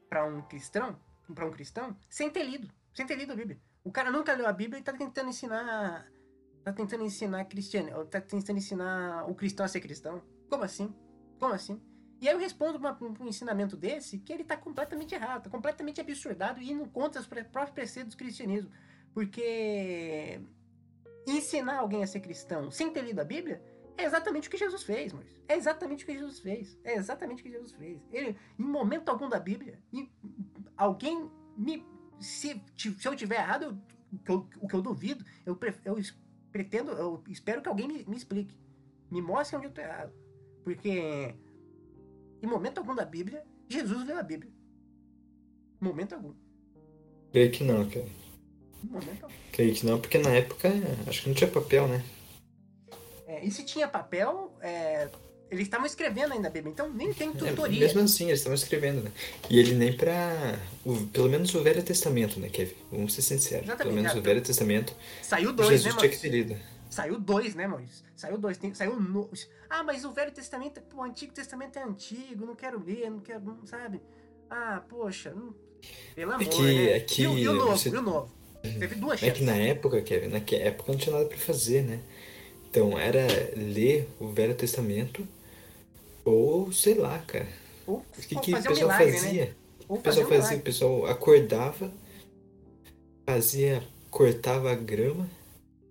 para 0.10 0.26
um 0.26 0.42
cristão, 0.42 1.00
para 1.34 1.46
um 1.46 1.52
cristão, 1.52 1.96
sem 2.10 2.30
ter 2.30 2.44
lido, 2.44 2.70
sem 2.94 3.06
ter 3.06 3.16
lido 3.16 3.34
a 3.34 3.36
Bíblia. 3.36 3.60
O 3.84 3.92
cara 3.92 4.12
nunca 4.12 4.34
leu 4.34 4.48
a 4.48 4.54
Bíblia 4.54 4.80
e 4.80 4.84
tá 4.84 4.92
tentando 4.92 5.30
ensinar, 5.30 6.12
tá 6.64 6.74
tentando 6.74 7.04
ensinar 7.04 7.46
cristiano, 7.46 8.06
tá 8.06 8.20
tentando 8.20 8.58
ensinar 8.58 9.30
o 9.30 9.36
cristão 9.36 9.66
a 9.66 9.70
ser 9.70 9.80
cristão. 9.80 10.24
Como 10.50 10.64
assim? 10.64 10.94
Como 11.40 11.54
assim? 11.54 11.82
E 12.22 12.28
aí 12.28 12.34
eu 12.34 12.40
respondo 12.40 12.80
para 12.80 12.98
um 13.02 13.28
ensinamento 13.28 13.78
desse 13.78 14.18
que 14.18 14.34
ele 14.34 14.44
tá 14.44 14.58
completamente 14.58 15.16
errado, 15.16 15.44
tá 15.44 15.50
completamente 15.50 16.02
absurdado 16.02 16.60
e 16.60 16.72
indo 16.72 16.90
contra 16.90 17.22
os 17.22 17.28
próprios 17.28 17.72
preceitos 17.72 18.14
do 18.14 18.18
cristianismo. 18.18 18.72
Porque 19.14 20.42
ensinar 21.26 21.78
alguém 21.78 22.04
a 22.04 22.08
ser 22.08 22.20
cristão 22.20 22.70
sem 22.72 22.92
ter 22.92 23.04
lido 23.04 23.20
a 23.22 23.24
Bíblia 23.24 23.62
é 24.00 24.06
exatamente 24.06 24.48
o 24.48 24.52
que 24.52 24.58
Jesus 24.58 24.84
fez, 24.84 25.12
mas 25.12 25.26
É 25.48 25.56
exatamente 25.56 26.04
o 26.04 26.08
que 26.08 26.14
Jesus 26.14 26.40
fez. 26.40 26.78
É 26.84 26.96
exatamente 26.96 27.42
o 27.42 27.44
que 27.44 27.52
Jesus 27.52 27.72
fez. 27.74 28.02
Ele, 28.12 28.36
em 28.58 28.64
momento 28.64 29.10
algum 29.10 29.28
da 29.28 29.40
Bíblia, 29.40 29.80
alguém 30.78 31.30
me. 31.58 31.86
Se, 32.20 32.62
se 32.78 33.08
eu 33.08 33.16
tiver 33.16 33.38
errado, 33.38 33.82
eu, 34.28 34.48
o 34.60 34.68
que 34.68 34.76
eu 34.76 34.82
duvido, 34.82 35.26
eu, 35.46 35.58
eu 35.86 35.98
pretendo, 36.52 36.92
eu 36.92 37.24
espero 37.28 37.62
que 37.62 37.70
alguém 37.70 37.88
me, 37.88 38.06
me 38.06 38.16
explique. 38.16 38.58
Me 39.12 39.22
mostre 39.22 39.58
onde 39.58 39.68
eu 39.68 39.70
estou 39.70 39.84
errado. 39.84 40.14
Porque 40.64 41.36
em 42.42 42.48
momento 42.48 42.78
algum 42.78 42.96
da 42.96 43.06
Bíblia, 43.06 43.44
Jesus 43.68 44.06
leu 44.06 44.18
a 44.18 44.24
Bíblia. 44.24 44.52
Em 45.82 45.86
momento 45.86 46.14
algum. 46.14 46.34
Creio 47.32 47.52
que 47.52 47.64
não, 47.64 47.90
cara. 47.90 48.08
Em 48.84 48.88
momento 48.88 49.24
algum. 49.24 49.36
Creio 49.52 49.74
que 49.76 49.86
não, 49.86 50.00
porque 50.00 50.18
na 50.18 50.32
época 50.32 50.70
acho 51.08 51.24
que 51.24 51.30
não 51.30 51.36
tinha 51.36 51.50
papel, 51.50 51.88
né? 51.88 52.04
É, 53.30 53.46
e 53.46 53.52
se 53.52 53.64
tinha 53.64 53.88
papel, 53.88 54.52
é, 54.60 55.08
eles 55.52 55.64
estavam 55.68 55.86
escrevendo 55.86 56.34
ainda 56.34 56.50
Bíblia, 56.50 56.72
então 56.74 56.90
nem 56.92 57.14
tem 57.14 57.30
é, 57.30 57.32
tutoria. 57.32 57.78
É, 57.78 57.80
mesmo 57.86 58.02
assim, 58.02 58.26
eles 58.28 58.40
estavam 58.40 58.56
escrevendo, 58.56 59.04
né? 59.04 59.12
E 59.50 59.60
ele 59.60 59.76
nem 59.76 59.96
pra. 59.96 60.58
O, 60.84 60.96
pelo 61.08 61.30
menos 61.30 61.54
o 61.54 61.62
Velho 61.62 61.84
Testamento, 61.84 62.40
né, 62.40 62.50
Kevin? 62.50 62.74
Vamos 62.92 63.14
ser 63.14 63.22
sinceros. 63.22 63.66
Exatamente, 63.66 63.84
pelo 63.94 63.96
menos 64.04 64.18
o 64.18 64.22
Velho 64.22 64.42
Testamento. 64.42 64.96
Saiu 65.22 65.54
dois, 65.54 65.70
Jesus 65.70 65.94
né, 65.94 66.00
tinha 66.00 66.12
que 66.12 66.18
ter 66.18 66.30
lido. 66.30 66.58
Saiu 66.90 67.20
dois, 67.20 67.54
né, 67.54 67.68
Maurício? 67.68 68.04
Saiu 68.16 68.36
dois. 68.40 68.58
Tem, 68.58 68.74
saiu 68.74 69.00
no... 69.00 69.30
Ah, 69.70 69.84
mas 69.84 70.04
o 70.04 70.12
Velho 70.12 70.32
Testamento, 70.32 70.82
pô, 70.82 70.98
o 71.02 71.04
Antigo 71.04 71.32
Testamento 71.32 71.78
é 71.78 71.84
antigo, 71.84 72.48
não 72.48 72.56
quero 72.56 72.84
ler, 72.84 73.12
não 73.12 73.20
quero, 73.20 73.60
sabe? 73.66 74.02
Ah, 74.50 74.82
poxa, 74.90 75.32
não... 75.36 75.54
pelo 76.16 76.32
amor, 76.32 76.42
É 76.48 76.50
que, 76.50 76.62
né? 76.64 76.92
é 76.94 77.00
que 77.00 77.22
E, 77.22 77.28
o- 77.28 77.38
e 77.38 77.48
o 77.48 77.54
novo, 77.54 77.78
você- 77.78 77.90
e 77.90 77.96
o 77.96 78.02
novo? 78.02 78.34
Teve 78.80 78.96
duas 78.96 79.22
É 79.22 79.28
chances. 79.28 79.38
que 79.38 79.44
na 79.46 79.56
época, 79.56 80.02
Kevin, 80.02 80.28
naquela 80.30 80.64
época 80.64 80.92
não 80.92 81.00
tinha 81.00 81.16
nada 81.16 81.28
pra 81.30 81.38
fazer, 81.38 81.84
né? 81.84 82.00
Então 82.70 82.98
era 82.98 83.26
ler 83.56 84.08
o 84.20 84.28
Velho 84.28 84.56
Testamento 84.56 85.28
ou 86.24 86.72
sei 86.72 86.94
lá, 86.94 87.18
cara. 87.20 87.48
Ou 87.88 87.98
O 87.98 88.22
que, 88.22 88.36
que 88.36 88.52
o 88.52 88.56
fazer 88.56 88.70
um 88.70 88.74
pessoal 88.74 88.76
milagre, 88.76 89.12
fazia? 89.14 89.46
né? 89.46 89.54
O 89.88 89.98
pessoal 89.98 90.26
um 90.26 90.30
fazia, 90.30 90.58
o 90.58 90.62
pessoal 90.62 91.06
acordava, 91.08 91.92
fazia, 93.26 93.84
cortava 94.12 94.72
a 94.72 94.76
grama, 94.76 95.28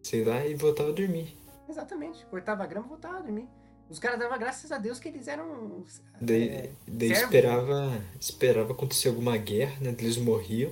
sei 0.05 0.25
lá, 0.25 0.47
e 0.47 0.55
voltava 0.55 0.91
a 0.91 0.93
dormir. 0.93 1.37
Exatamente. 1.69 2.25
Cortava 2.27 2.63
a 2.63 2.67
grama 2.67 2.87
e 2.87 2.89
voltava 2.91 3.19
a 3.19 3.23
dormir. 3.23 3.49
Os 3.91 3.99
caras 3.99 4.19
davam 4.19 4.39
graças 4.39 4.71
a 4.71 4.79
Deus 4.79 5.01
que 5.01 5.09
eles 5.09 5.27
eram. 5.27 5.85
Daí, 6.21 6.49
é, 6.49 6.71
daí 6.87 7.11
esperava, 7.11 8.01
esperava 8.21 8.73
acontecer 8.73 9.09
alguma 9.09 9.37
guerra, 9.37 9.77
né? 9.81 9.97
Eles 9.99 10.19
morriam. 10.19 10.71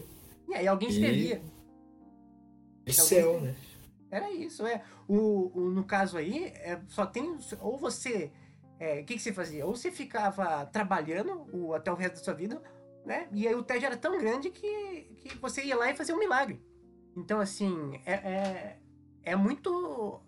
E 0.49 0.55
aí 0.55 0.69
alguém 0.69 0.89
escrevia. 0.89 1.41
E 2.87 2.93
céu, 2.93 3.41
né? 3.41 3.57
Era 4.11 4.31
isso, 4.31 4.67
é. 4.67 4.83
O, 5.09 5.51
o- 5.55 5.71
no 5.71 5.85
caso 5.85 6.17
aí, 6.17 6.47
é, 6.57 6.81
só 6.89 7.05
tem. 7.07 7.37
Ou 7.61 7.77
você. 7.79 8.31
é, 8.79 9.01
O 9.01 9.05
que, 9.05 9.15
que 9.15 9.21
você 9.23 9.33
fazia? 9.33 9.67
Ou 9.67 9.75
você 9.75 9.91
ficava 9.91 10.65
trabalhando 10.67 11.47
o, 11.53 11.75
até 11.75 11.91
o 11.91 11.95
resto 11.97 12.15
da 12.19 12.25
sua 12.25 12.35
vida, 12.35 12.63
né? 13.05 13.29
E 13.33 13.47
aí 13.49 13.55
o 13.55 13.63
tédio 13.63 13.87
era 13.87 13.97
tão 13.97 14.17
grande 14.19 14.51
que, 14.51 15.03
que 15.23 15.37
você 15.39 15.63
ia 15.65 15.77
lá 15.77 15.91
e 15.91 15.97
fazia 15.97 16.15
um 16.15 16.19
milagre. 16.19 16.61
Então, 17.17 17.41
assim, 17.41 18.01
é, 18.05 18.13
é, 18.13 18.79
é 19.25 19.37
muito. 19.37 20.21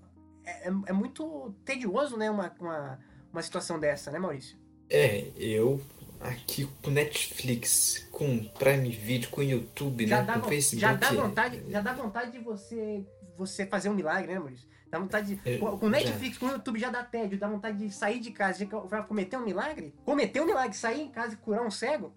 É, 0.44 0.68
é 0.86 0.92
muito 0.92 1.54
tedioso, 1.64 2.16
né? 2.16 2.30
Uma, 2.30 2.54
uma, 2.58 2.98
uma 3.32 3.42
situação 3.42 3.78
dessa, 3.78 4.10
né, 4.10 4.18
Maurício? 4.18 4.56
É, 4.90 5.30
eu 5.36 5.80
aqui 6.20 6.66
com 6.82 6.90
Netflix, 6.90 8.08
com 8.10 8.42
Prime 8.58 8.88
Video, 8.90 9.28
com 9.30 9.42
YouTube, 9.42 10.06
Já 10.06 10.20
né? 10.20 10.26
dá, 10.26 10.40
com 10.40 10.48
Facebook. 10.48 10.80
já 10.80 10.94
dá 10.94 11.12
vontade, 11.12 11.62
já 11.70 11.80
dá 11.80 11.92
vontade 11.92 12.32
de 12.32 12.38
você, 12.38 13.06
você 13.38 13.64
fazer 13.66 13.88
um 13.88 13.94
milagre, 13.94 14.32
né, 14.32 14.38
Maurício? 14.38 14.68
Dá 14.90 14.98
vontade 14.98 15.34
de. 15.36 15.48
É, 15.48 15.58
com, 15.58 15.78
com 15.78 15.88
Netflix, 15.88 16.38
com 16.38 16.46
o 16.46 16.50
YouTube 16.50 16.78
já 16.78 16.90
dá 16.90 17.02
tédio, 17.04 17.38
dá 17.38 17.46
vontade 17.48 17.78
de 17.78 17.92
sair 17.94 18.18
de 18.20 18.30
casa, 18.32 18.66
vai 18.86 19.06
cometer 19.06 19.36
um 19.36 19.44
milagre? 19.44 19.94
Cometer 20.04 20.40
um 20.40 20.46
milagre, 20.46 20.76
sair 20.76 21.02
em 21.02 21.08
casa 21.10 21.34
e 21.34 21.36
curar 21.36 21.62
um 21.62 21.70
cego? 21.70 22.12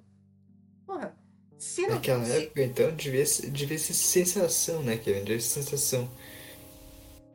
Porra, 0.85 1.15
se 1.57 1.81
não. 1.83 1.95
Naquela 1.95 2.23
se- 2.25 2.43
época, 2.45 2.63
então, 2.63 2.95
devia 2.95 3.25
ser, 3.25 3.49
devia 3.51 3.77
ser 3.77 3.93
sensação, 3.93 4.81
né, 4.83 4.97
Kevin? 4.97 5.19
Devia 5.23 5.39
ser 5.39 5.61
sensação. 5.63 6.09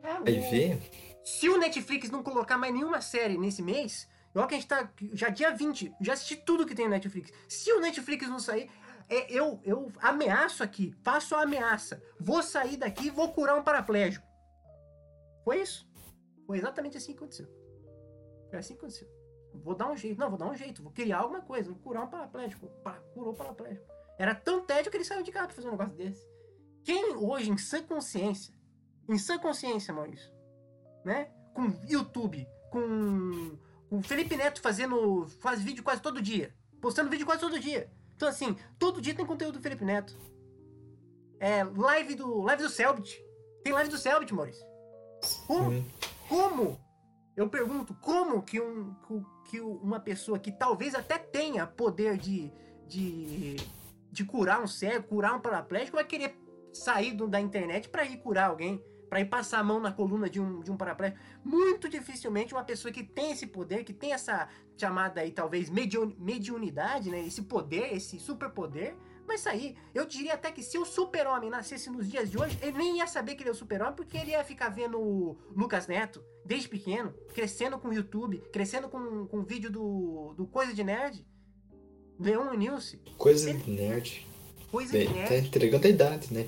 ah, 0.03 0.21
Aí 0.25 0.39
o- 0.39 0.49
vê, 0.51 0.77
Se 1.23 1.49
o 1.49 1.57
Netflix 1.57 2.09
não 2.09 2.23
colocar 2.23 2.57
mais 2.57 2.73
nenhuma 2.73 3.01
série 3.01 3.37
nesse 3.37 3.61
mês, 3.61 4.07
olha 4.33 4.47
que 4.47 4.55
a 4.55 4.57
gente 4.57 4.67
tá. 4.67 4.89
Já 5.13 5.29
dia 5.29 5.51
20, 5.51 5.93
já 6.01 6.13
assisti 6.13 6.35
tudo 6.37 6.65
que 6.65 6.73
tem 6.73 6.85
no 6.85 6.91
Netflix. 6.91 7.31
Se 7.49 7.71
o 7.73 7.79
Netflix 7.81 8.27
não 8.29 8.39
sair, 8.39 8.69
é, 9.09 9.31
eu, 9.31 9.59
eu 9.63 9.91
ameaço 10.01 10.63
aqui, 10.63 10.93
faço 11.03 11.35
a 11.35 11.43
ameaça. 11.43 12.01
Vou 12.19 12.41
sair 12.43 12.77
daqui 12.77 13.07
e 13.07 13.11
vou 13.11 13.31
curar 13.31 13.57
um 13.57 13.63
paraplégico. 13.63 14.25
Foi 15.43 15.61
isso. 15.61 15.87
Foi 16.45 16.57
exatamente 16.57 16.97
assim 16.97 17.13
que 17.13 17.17
aconteceu. 17.19 17.47
Foi 18.49 18.59
assim 18.59 18.73
que 18.73 18.79
aconteceu. 18.79 19.07
Vou 19.53 19.75
dar 19.75 19.89
um 19.89 19.95
jeito. 19.97 20.19
Não, 20.19 20.29
vou 20.29 20.37
dar 20.37 20.49
um 20.49 20.55
jeito. 20.55 20.83
Vou 20.83 20.91
criar 20.91 21.19
alguma 21.19 21.41
coisa. 21.41 21.69
Vou 21.71 21.79
curar 21.79 22.03
um 22.03 22.09
paraplégico. 22.09 22.67
Pa- 22.83 22.99
curou 23.13 23.33
o 23.33 23.35
paraplégico. 23.35 23.85
Era 24.17 24.35
tão 24.35 24.65
tédio 24.65 24.91
que 24.91 24.97
ele 24.97 25.05
saiu 25.05 25.23
de 25.23 25.31
casa 25.31 25.47
pra 25.47 25.55
fazer 25.55 25.67
um 25.67 25.71
negócio 25.71 25.93
desse. 25.95 26.27
Quem 26.83 27.15
hoje, 27.15 27.51
em 27.51 27.57
sã 27.57 27.83
consciência, 27.83 28.53
em 29.09 29.17
sã 29.17 29.37
consciência, 29.37 29.93
Maurício, 29.93 30.31
né? 31.03 31.31
Com 31.53 31.67
YouTube, 31.87 32.47
com 32.71 33.57
o 33.89 34.01
Felipe 34.01 34.35
Neto 34.35 34.61
fazendo. 34.61 35.27
faz 35.39 35.61
vídeo 35.61 35.83
quase 35.83 36.01
todo 36.01 36.21
dia. 36.21 36.53
Postando 36.81 37.09
vídeo 37.09 37.25
quase 37.25 37.41
todo 37.41 37.59
dia. 37.59 37.91
Então, 38.17 38.27
assim, 38.27 38.57
todo 38.79 38.99
dia 38.99 39.13
tem 39.13 39.25
conteúdo 39.25 39.59
do 39.59 39.61
Felipe 39.61 39.85
Neto. 39.85 40.17
É, 41.39 41.63
live 41.63 42.15
do. 42.15 42.41
Live 42.41 42.63
do 42.63 42.69
Selbit. 42.69 43.15
Tem 43.63 43.71
live 43.71 43.89
do 43.91 43.97
Selbit, 43.97 44.33
Maurício. 44.33 44.65
Como? 45.45 45.69
hum, 45.69 45.85
Como? 46.27 46.79
Eu 47.35 47.47
pergunto, 47.47 47.93
como 48.01 48.41
que, 48.41 48.59
um, 48.59 48.95
que 49.45 49.61
uma 49.61 49.99
pessoa 49.99 50.39
que 50.39 50.51
talvez 50.51 50.95
até 50.95 51.19
tenha 51.19 51.67
poder 51.67 52.17
de, 52.17 52.51
de, 52.87 53.55
de 54.11 54.25
curar 54.25 54.59
um 54.63 54.65
cego, 54.67 55.07
curar 55.07 55.35
um 55.35 55.39
paraplégico, 55.39 55.97
vai 55.97 56.05
querer 56.05 56.35
sair 56.73 57.13
do- 57.13 57.27
da 57.27 57.39
internet 57.39 57.89
para 57.89 58.03
ir 58.03 58.17
curar 58.17 58.49
alguém, 58.49 58.83
para 59.09 59.21
ir 59.21 59.25
passar 59.25 59.59
a 59.59 59.63
mão 59.63 59.79
na 59.79 59.91
coluna 59.91 60.29
de 60.29 60.39
um, 60.39 60.61
de 60.61 60.71
um 60.71 60.77
paraplégico? 60.77 61.19
Muito 61.43 61.87
dificilmente 61.89 62.53
uma 62.53 62.63
pessoa 62.63 62.91
que 62.91 63.03
tem 63.03 63.31
esse 63.31 63.47
poder, 63.47 63.83
que 63.83 63.93
tem 63.93 64.13
essa 64.13 64.47
chamada 64.77 65.21
aí, 65.21 65.31
talvez, 65.31 65.69
mediun, 65.69 66.13
mediunidade, 66.17 67.09
né? 67.09 67.25
Esse 67.25 67.41
poder, 67.43 67.93
esse 67.95 68.19
superpoder, 68.19 68.95
vai 69.25 69.37
sair. 69.37 69.75
Eu 69.93 70.05
diria 70.05 70.33
até 70.35 70.51
que 70.51 70.63
se 70.63 70.77
o 70.77 70.85
super-homem 70.85 71.49
nascesse 71.49 71.89
nos 71.89 72.09
dias 72.09 72.31
de 72.31 72.37
hoje, 72.37 72.57
ele 72.61 72.77
nem 72.77 72.97
ia 72.97 73.07
saber 73.07 73.35
que 73.35 73.43
ele 73.43 73.49
é 73.49 73.51
o 73.51 73.55
super-homem, 73.55 73.95
porque 73.95 74.17
ele 74.17 74.31
ia 74.31 74.43
ficar 74.43 74.69
vendo 74.69 74.99
o 74.99 75.37
Lucas 75.55 75.87
Neto, 75.87 76.23
desde 76.45 76.69
pequeno, 76.69 77.13
crescendo 77.33 77.77
com 77.77 77.89
o 77.89 77.93
YouTube, 77.93 78.41
crescendo 78.53 78.87
com, 78.87 79.27
com 79.27 79.43
vídeo 79.43 79.69
do, 79.69 80.33
do 80.35 80.47
Coisa 80.47 80.73
de 80.73 80.83
Nerd, 80.83 81.25
Leon 82.19 82.53
Nilce, 82.53 82.99
coisa 83.17 83.53
de 83.53 83.69
nerd. 83.69 84.25
Coisa 84.71 84.91
Bem, 84.91 85.07
de 85.07 85.13
tá 85.13 85.19
Nerd. 85.29 85.47
entregando 85.47 85.87
a 85.87 85.89
idade, 85.89 86.33
né? 86.33 86.45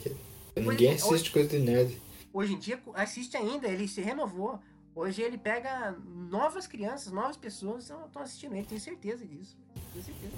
Ninguém 0.56 0.94
assiste 0.94 1.32
coisa 1.32 1.50
de 1.50 1.60
nerd. 1.60 2.02
Hoje 2.32 2.54
em 2.54 2.60
dia 2.60 2.82
assiste 2.94 3.36
ainda, 3.36 3.68
ele 3.68 3.88
se 3.88 4.02
renovou. 4.02 4.60
Hoje 4.96 5.22
ele 5.22 5.38
pega 5.38 5.92
novas 6.08 6.68
crianças, 6.68 7.12
novas 7.12 7.38
pessoas 7.38 7.84
estão 7.84 8.22
assistindo 8.22 8.56
ele, 8.56 8.66
tenho 8.68 8.82
certeza 8.82 9.26
disso. 9.26 9.58
Tenho 9.94 10.06
certeza. 10.06 10.34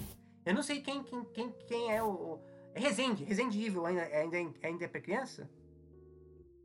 Eu 0.46 0.54
não 0.54 0.64
sei 0.64 0.82
quem, 0.82 1.04
quem, 1.04 1.24
quem, 1.26 1.54
quem 1.68 1.92
é 1.92 2.04
o. 2.04 2.40
É 2.74 2.80
Resende, 2.80 3.24
Resende 3.24 3.64
Evil 3.64 3.86
ainda, 3.86 4.04
ainda, 4.04 4.38
ainda 4.64 4.86
é 4.86 4.88
pra 4.88 5.02
criança? 5.02 5.50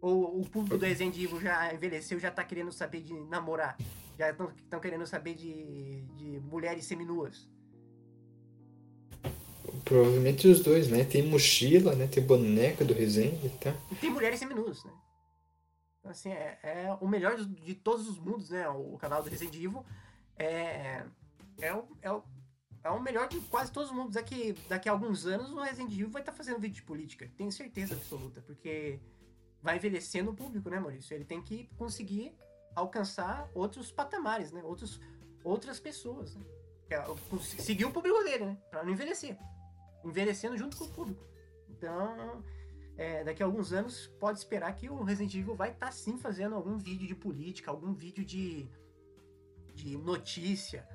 Ou 0.01 0.41
o 0.41 0.49
público 0.49 0.79
do 0.79 0.85
Resende 0.85 1.23
Evil 1.23 1.41
já 1.41 1.73
envelheceu, 1.75 2.19
já 2.19 2.31
tá 2.31 2.45
querendo 2.45 2.71
saber 2.71 3.01
de 3.01 3.13
namorar? 3.13 3.77
Já 4.19 4.31
estão 4.31 4.81
querendo 4.81 5.07
saber 5.07 5.35
de, 5.35 6.03
de 6.17 6.41
mulheres 6.41 6.85
seminuas? 6.85 7.49
Provavelmente 9.85 10.49
os 10.49 10.61
dois, 10.61 10.89
né? 10.89 11.05
Tem 11.05 11.23
mochila, 11.23 11.95
né? 11.95 12.07
Tem 12.07 12.23
boneca 12.23 12.85
do 12.85 12.95
Resende, 12.95 13.49
tá? 13.61 13.75
E 13.91 13.95
tem 13.97 14.11
mulheres 14.11 14.39
seminuas, 14.39 14.85
né? 14.85 14.93
Assim, 16.09 16.31
é, 16.31 16.59
é 16.63 16.99
o 17.01 17.09
melhor 17.09 17.37
de, 17.37 17.45
de 17.47 17.75
todos 17.75 18.09
os 18.09 18.19
mundos, 18.19 18.51
né? 18.51 18.69
O 18.69 18.97
canal 18.99 19.23
do 19.23 19.29
Resident 19.29 19.55
Evil 19.55 19.85
é, 20.37 21.05
é, 21.61 21.75
o, 21.75 21.89
é, 22.03 22.13
o, 22.13 22.23
é 22.85 22.91
o 22.91 23.01
melhor 23.01 23.29
de 23.29 23.41
quase 23.43 23.73
todos 23.73 23.91
os 23.91 23.97
mundos. 23.97 24.15
Daqui, 24.15 24.53
daqui 24.69 24.89
a 24.89 24.93
alguns 24.93 25.27
anos 25.27 25.51
o 25.53 25.61
Resident 25.61 25.93
Evil 25.93 26.11
vai 26.11 26.23
estar 26.23 26.33
fazendo 26.33 26.61
vídeo 26.61 26.77
de 26.77 26.83
política. 26.83 27.31
Tenho 27.37 27.51
certeza 27.51 27.95
absoluta, 27.95 28.41
porque 28.43 29.01
vai 29.63 29.77
envelhecendo 29.77 30.31
o 30.31 30.35
público, 30.35 30.69
né, 30.71 30.79
Maurício? 30.79 31.15
Ele 31.15 31.25
tem 31.25 31.43
que 31.43 31.69
conseguir 31.77 32.37
alcançar 32.75 33.51
outros 33.55 33.91
patamares, 33.91 34.53
né? 34.53 34.63
Outros, 34.63 35.01
outras 35.43 35.81
pessoas, 35.81 36.35
né? 36.37 36.45
É, 36.89 37.03
Seguir 37.41 37.85
o 37.85 37.91
público 37.91 38.23
dele, 38.23 38.47
né? 38.47 38.59
Pra 38.71 38.85
não 38.85 38.93
envelhecer. 38.93 39.37
Envelhecendo 40.05 40.57
junto 40.57 40.77
com 40.77 40.85
o 40.85 40.91
público. 40.91 41.25
Então, 41.69 42.45
é, 42.97 43.23
daqui 43.23 43.43
a 43.43 43.47
alguns 43.47 43.73
anos 43.73 44.07
pode 44.19 44.39
esperar 44.39 44.75
que 44.75 44.89
o 44.89 45.03
Resident 45.03 45.35
Evil 45.35 45.55
vai 45.55 45.71
estar 45.71 45.93
sim 45.93 46.17
fazendo 46.17 46.55
algum 46.55 46.79
vídeo 46.79 47.07
de 47.07 47.15
política, 47.15 47.71
algum 47.71 47.93
vídeo 47.93 48.25
de, 48.25 48.69
de 49.75 49.99
notícia 49.99 50.89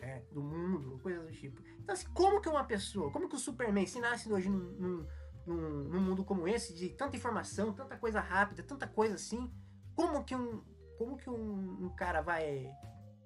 é, 0.00 0.22
do 0.30 0.40
mundo, 0.40 1.00
coisas 1.02 1.24
do 1.24 1.32
tipo. 1.32 1.60
Então, 1.80 1.92
assim, 1.92 2.06
como 2.14 2.40
que 2.40 2.48
uma 2.48 2.64
pessoa, 2.64 3.10
como 3.10 3.28
que 3.28 3.34
o 3.34 3.38
Superman, 3.38 3.86
se 3.86 3.98
nasce 3.98 4.32
hoje 4.32 4.48
num, 4.48 5.06
num, 5.46 5.84
num, 5.84 6.00
mundo 6.00 6.24
como 6.24 6.46
esse, 6.46 6.72
de 6.72 6.90
tanta 6.90 7.16
informação, 7.16 7.72
tanta 7.72 7.96
coisa 7.96 8.20
rápida, 8.20 8.62
tanta 8.62 8.86
coisa 8.86 9.16
assim, 9.16 9.50
como 9.96 10.22
que 10.22 10.36
um, 10.36 10.62
como 10.96 11.16
que 11.16 11.28
um, 11.28 11.86
um 11.86 11.88
cara 11.90 12.20
vai 12.20 12.70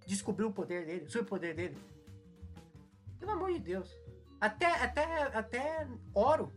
descobrir 0.06 0.44
o 0.44 0.52
poder 0.52 0.86
dele, 0.86 1.04
o 1.04 1.10
superpoder 1.10 1.54
dele? 1.54 1.76
Pelo 3.18 3.32
amor 3.32 3.52
de 3.52 3.58
Deus. 3.58 3.94
Até, 4.40 4.66
até, 4.82 5.22
até 5.36 5.86
oro 6.14 6.50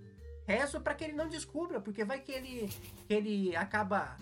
rezo 0.47 0.79
para 0.81 0.93
que 0.93 1.03
ele 1.03 1.13
não 1.13 1.27
descubra, 1.27 1.79
porque 1.79 2.03
vai 2.03 2.19
que 2.19 2.31
ele, 2.31 2.69
que 3.07 3.13
ele 3.13 3.55
acaba. 3.55 4.17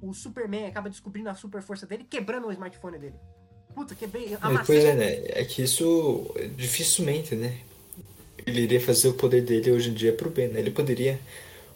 O 0.00 0.12
Superman 0.12 0.66
acaba 0.66 0.90
descobrindo 0.90 1.28
a 1.30 1.34
super 1.34 1.62
força 1.62 1.86
dele, 1.86 2.04
quebrando 2.08 2.46
o 2.48 2.52
smartphone 2.52 2.98
dele. 2.98 3.14
Puta, 3.74 3.94
quebrei. 3.94 4.34
É, 4.34 4.38
pois 4.66 4.84
é, 4.84 4.94
né? 4.94 5.22
É 5.40 5.44
que 5.44 5.62
isso 5.62 6.34
dificilmente, 6.56 7.34
né? 7.34 7.58
Ele 8.46 8.60
iria 8.62 8.80
fazer 8.80 9.08
o 9.08 9.14
poder 9.14 9.42
dele 9.42 9.70
hoje 9.70 9.90
em 9.90 9.94
dia 9.94 10.12
pro 10.12 10.30
bem, 10.30 10.48
né? 10.48 10.60
Ele 10.60 10.70
poderia 10.70 11.18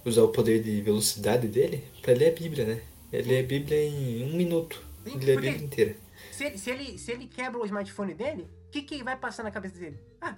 usar 0.05 0.23
o 0.23 0.29
poder 0.29 0.63
de 0.63 0.81
velocidade 0.81 1.47
dele 1.49 1.85
pra 2.01 2.13
ler 2.15 2.29
a 2.33 2.35
Bíblia, 2.39 2.65
né? 2.65 2.83
Ele 3.13 3.29
lê 3.29 3.41
a 3.41 3.43
Bíblia 3.43 3.85
em 3.85 4.25
um 4.33 4.37
minuto. 4.37 4.83
Sim, 5.05 5.17
Ele 5.17 5.25
lê 5.27 5.33
a 5.33 5.41
Bíblia 5.41 5.65
inteira. 5.65 5.97
Se, 6.31 6.45
ele- 6.45 6.59
se 6.59 6.71
ele, 6.71 6.99
se 6.99 7.11
ele 7.13 7.27
quebra 7.27 7.59
o 7.61 7.65
smartphone 7.67 8.15
dele, 8.15 8.47
o 8.69 8.71
que, 8.71 8.83
que 8.83 9.03
vai 9.03 9.17
passar 9.17 9.43
na 9.43 9.51
cabeça 9.51 9.79
dele? 9.79 9.99
Ah, 10.21 10.37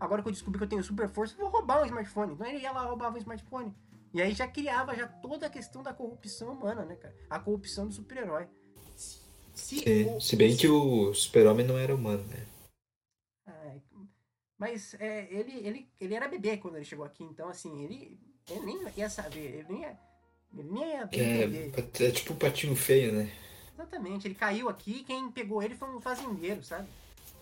agora 0.00 0.22
que 0.22 0.28
eu 0.28 0.32
descobri 0.32 0.58
que 0.58 0.64
eu 0.64 0.68
tenho 0.68 0.82
super 0.82 1.08
força, 1.08 1.36
vou 1.36 1.48
roubar 1.48 1.82
um 1.82 1.86
smartphone. 1.86 2.32
Então 2.34 2.46
ele 2.46 2.58
ia 2.58 2.72
lá 2.72 2.82
roubava 2.82 3.16
um 3.16 3.18
smartphone. 3.18 3.74
E 4.12 4.22
aí 4.22 4.32
já 4.32 4.48
criava 4.48 4.94
já 4.96 5.06
toda 5.06 5.46
a 5.46 5.50
questão 5.50 5.82
da 5.82 5.92
corrupção 5.92 6.52
humana, 6.52 6.84
né, 6.84 6.96
cara? 6.96 7.14
A 7.28 7.38
corrupção 7.38 7.86
do 7.86 7.92
super-herói. 7.92 8.48
Se, 8.96 9.80
se 9.80 10.04
o- 10.04 10.20
se 10.20 10.36
bem 10.36 10.56
que 10.56 10.68
o 10.68 11.12
super-homem 11.14 11.66
não 11.66 11.78
era 11.78 11.94
humano, 11.94 12.24
né? 12.24 12.46
Ai, 13.46 13.82
Mas 14.56 14.94
é, 14.94 15.26
ele, 15.30 15.52
ele, 15.66 15.88
ele 16.00 16.14
era 16.14 16.28
bebê 16.28 16.56
quando 16.56 16.76
ele 16.76 16.84
chegou 16.84 17.04
aqui, 17.04 17.22
então 17.24 17.48
assim, 17.48 17.84
ele, 17.84 18.18
ele 18.50 18.60
nem 18.60 18.78
ia 18.96 19.08
saber, 19.10 19.58
ele 19.58 19.66
nem 19.68 19.80
ia, 19.82 19.98
ele 20.52 20.70
nem 20.70 20.90
ia. 20.90 21.08
É, 21.12 22.04
é 22.06 22.10
tipo 22.10 22.32
um 22.32 22.36
patinho 22.36 22.74
feio, 22.74 23.12
né? 23.12 23.30
Exatamente, 23.74 24.26
ele 24.26 24.34
caiu 24.34 24.68
aqui 24.68 25.04
quem 25.04 25.30
pegou 25.30 25.62
ele 25.62 25.76
foi 25.76 25.88
um 25.94 26.00
fazendeiro, 26.00 26.64
sabe? 26.64 26.88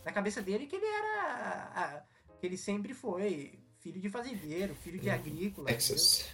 Na 0.05 0.13
cabeça 0.13 0.43
dele 0.43 0.67
que 0.67 0.77
ele 0.77 0.87
era. 0.87 1.71
A, 1.75 2.16
que 2.41 2.47
ele 2.47 2.57
sempre 2.57 2.95
foi 2.95 3.59
filho 3.81 4.01
de 4.01 4.09
fazendeiro, 4.09 4.75
filho 4.75 4.99
de 4.99 5.11
agrícola. 5.11 5.69
Texas. 5.69 6.29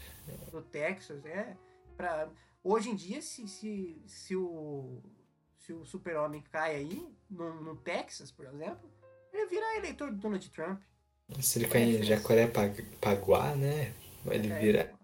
Do 0.50 0.62
Texas, 0.62 1.24
é. 1.26 1.56
Pra, 1.96 2.28
hoje 2.62 2.90
em 2.90 2.94
dia, 2.94 3.20
se, 3.20 3.46
se, 3.48 4.02
se 4.06 4.36
o, 4.36 5.02
se 5.58 5.72
o 5.72 5.84
super-homem 5.84 6.42
cai 6.50 6.76
aí, 6.76 7.08
no, 7.28 7.62
no 7.62 7.76
Texas, 7.76 8.30
por 8.30 8.46
exemplo, 8.46 8.90
ele 9.32 9.46
vira 9.46 9.76
eleitor 9.76 10.10
do 10.10 10.18
Donald 10.18 10.50
Trump. 10.50 10.80
Se 11.40 11.58
ele 11.58 11.68
cair 11.68 12.00
em 12.00 12.02
Jacaré-Paguá, 12.02 13.54
né? 13.54 13.94
Ele 14.26 14.52
é, 14.52 14.58
vira 14.58 14.94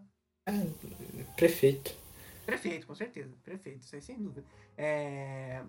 ah, 0.47 0.53
prefeito. 1.37 1.95
Prefeito, 2.47 2.87
com 2.87 2.95
certeza. 2.95 3.37
Prefeito, 3.43 3.85
isso 3.85 3.95
aí 3.95 4.03
sem 4.03 4.17
dúvida. 4.17 4.45
É, 4.77 5.63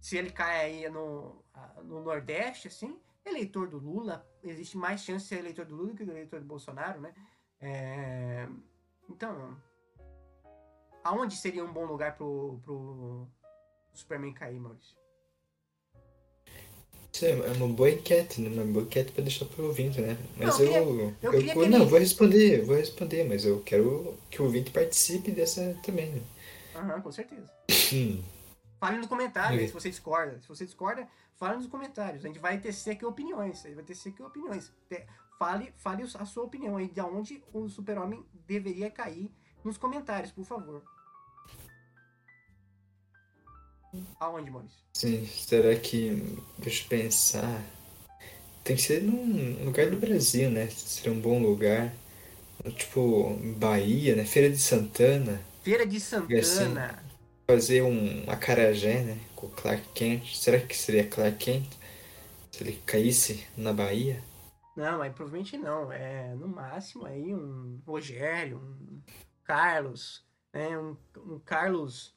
se 0.00 0.16
ele 0.16 0.30
cai 0.30 0.66
aí 0.66 0.90
no, 0.90 1.42
no 1.84 2.02
Nordeste, 2.02 2.68
assim, 2.68 2.98
eleitor 3.24 3.68
do 3.68 3.78
Lula, 3.78 4.26
existe 4.42 4.76
mais 4.76 5.02
chance 5.02 5.24
de 5.24 5.28
ser 5.28 5.38
eleitor 5.38 5.66
do 5.66 5.76
Lula 5.76 5.90
do 5.90 5.96
que 5.96 6.04
do 6.04 6.12
eleitor 6.12 6.40
do 6.40 6.46
Bolsonaro, 6.46 7.00
né? 7.00 7.14
É, 7.60 8.48
então, 9.08 9.56
aonde 11.04 11.36
seria 11.36 11.64
um 11.64 11.72
bom 11.72 11.84
lugar 11.84 12.16
pro, 12.16 12.58
pro 12.62 13.26
Superman 13.92 14.32
cair, 14.32 14.58
Maurício? 14.58 14.96
Isso 17.12 17.26
é 17.26 17.52
uma 17.52 17.68
boa 17.68 17.90
enquete, 17.90 18.40
né? 18.40 18.48
Uma 18.48 18.72
boa 18.72 18.84
enquete 18.84 19.12
pra 19.12 19.22
deixar 19.22 19.44
pro 19.44 19.66
ouvinte, 19.66 20.00
né? 20.00 20.16
Mas 20.36 20.58
não, 20.58 20.64
eu. 20.64 21.14
Eu, 21.22 21.32
eu, 21.32 21.32
eu, 21.32 21.62
eu 21.62 21.68
não, 21.68 21.80
ele... 21.80 21.90
vou 21.90 21.98
responder, 21.98 22.64
vou 22.64 22.76
responder, 22.76 23.24
mas 23.24 23.44
eu 23.44 23.60
quero 23.60 24.16
que 24.30 24.40
o 24.40 24.44
ouvinte 24.44 24.70
participe 24.70 25.30
dessa 25.32 25.76
também, 25.84 26.10
né? 26.10 26.22
Aham, 26.74 27.00
com 27.02 27.12
certeza. 27.12 27.50
Fale 28.80 28.96
nos 28.96 29.06
comentários 29.06 29.68
se 29.68 29.74
você 29.74 29.90
discorda. 29.90 30.40
Se 30.40 30.48
você 30.48 30.64
discorda, 30.64 31.06
fale 31.36 31.56
nos 31.56 31.66
comentários. 31.66 32.24
A 32.24 32.28
gente 32.28 32.38
vai 32.38 32.58
tecer 32.58 32.94
aqui 32.94 33.04
opiniões. 33.04 33.62
A 33.62 33.68
gente 33.68 33.76
vai 33.76 33.84
tecer 33.84 34.10
aqui 34.10 34.22
opiniões. 34.22 34.72
Fale, 35.38 35.72
fale 35.76 36.02
a 36.02 36.24
sua 36.24 36.44
opinião 36.44 36.78
aí 36.78 36.88
de 36.88 37.00
onde 37.02 37.44
o 37.52 37.68
super-homem 37.68 38.24
deveria 38.46 38.90
cair 38.90 39.30
nos 39.62 39.76
comentários, 39.76 40.32
por 40.32 40.44
favor. 40.46 40.82
Aonde, 44.18 44.50
Maurício? 44.50 44.78
Sim, 44.94 45.26
será 45.26 45.76
que. 45.76 46.38
Deixa 46.58 46.84
eu 46.84 46.88
pensar. 46.88 47.62
Tem 48.64 48.76
que 48.76 48.82
ser 48.82 49.02
num 49.02 49.64
lugar 49.64 49.90
do 49.90 49.98
Brasil, 49.98 50.50
né? 50.50 50.68
Seria 50.68 51.12
um 51.12 51.20
bom 51.20 51.38
lugar. 51.42 51.92
Tipo, 52.76 53.36
Bahia, 53.56 54.16
né? 54.16 54.24
Feira 54.24 54.48
de 54.48 54.58
Santana. 54.58 55.40
Feira 55.62 55.86
de 55.86 56.00
Santana. 56.00 57.09
Fazer 57.50 57.82
um 57.82 58.30
acarajé, 58.30 59.02
né? 59.02 59.18
Com 59.34 59.48
o 59.48 59.50
Clark 59.50 59.82
Kent. 59.92 60.36
Será 60.36 60.60
que 60.60 60.76
seria 60.76 61.04
Clark 61.04 61.36
Kent? 61.36 61.68
Se 62.52 62.62
ele 62.62 62.80
caísse 62.86 63.44
na 63.56 63.72
Bahia? 63.72 64.22
Não, 64.76 65.02
aí 65.02 65.10
provavelmente 65.10 65.58
não. 65.58 65.90
É 65.90 66.32
no 66.36 66.46
máximo 66.46 67.06
aí 67.06 67.34
um 67.34 67.82
Rogério, 67.84 68.58
um 68.58 69.02
Carlos, 69.42 70.24
né? 70.54 70.78
Um, 70.78 70.96
um 71.16 71.40
Carlos. 71.40 72.14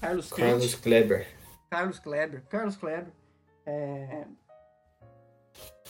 Carlos 0.00 0.32
Carlos 0.32 0.74
Kleber. 0.74 1.28
Carlos 1.70 2.00
Kleber. 2.00 2.44
Carlos 2.46 2.76
Kleber. 2.76 3.12
É... 3.66 4.26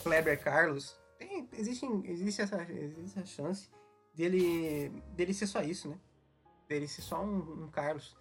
Kleber 0.03 0.39
Carlos. 0.39 0.95
Tem, 1.17 1.49
existe, 1.51 1.87
existe, 2.03 2.43
essa, 2.43 2.61
existe 2.61 3.19
essa 3.19 3.25
chance 3.25 3.71
dele, 4.13 4.89
dele 5.15 5.33
ser 5.33 5.47
só 5.47 5.63
isso, 5.63 5.89
né? 5.89 5.97
Ser 6.67 7.01
só 7.01 7.23
um, 7.23 7.65
um 7.65 7.67
Carlos. 7.71 8.15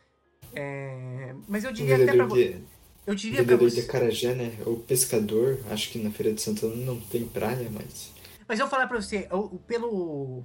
É... 0.55 1.35
Mas 1.49 1.65
eu 1.65 1.73
diria 1.73 1.97
até 1.97 2.13
pra 2.13 2.27
você. 2.27 2.63
Eu 3.07 3.15
diria 3.15 3.45
pra 3.45 3.57
você. 3.57 3.83
de 3.83 3.87
Carajé, 3.87 4.35
né? 4.35 4.57
O 4.67 4.79
pescador, 4.79 5.59
acho 5.71 5.91
que 5.91 5.99
na 5.99 6.11
Feira 6.11 6.33
de 6.33 6.41
Santana 6.41 6.75
não 6.75 6.99
tem 6.99 7.27
praia, 7.27 7.69
mas. 7.71 8.13
Mas 8.49 8.59
eu 8.59 8.67
vou 8.67 8.71
falar 8.71 8.87
pra 8.87 9.01
você, 9.01 9.29
eu, 9.31 9.61
pelo. 9.67 10.45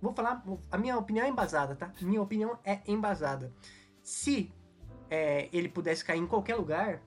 Vou 0.00 0.12
falar. 0.12 0.44
A 0.70 0.78
minha 0.78 0.96
opinião 0.96 1.26
é 1.26 1.28
embasada, 1.28 1.74
tá? 1.74 1.92
Minha 2.00 2.22
opinião 2.22 2.58
é 2.64 2.80
embasada. 2.86 3.52
Se 4.02 4.52
é, 5.10 5.48
ele 5.52 5.68
pudesse 5.68 6.04
cair 6.04 6.20
em 6.20 6.26
qualquer 6.26 6.54
lugar, 6.54 7.02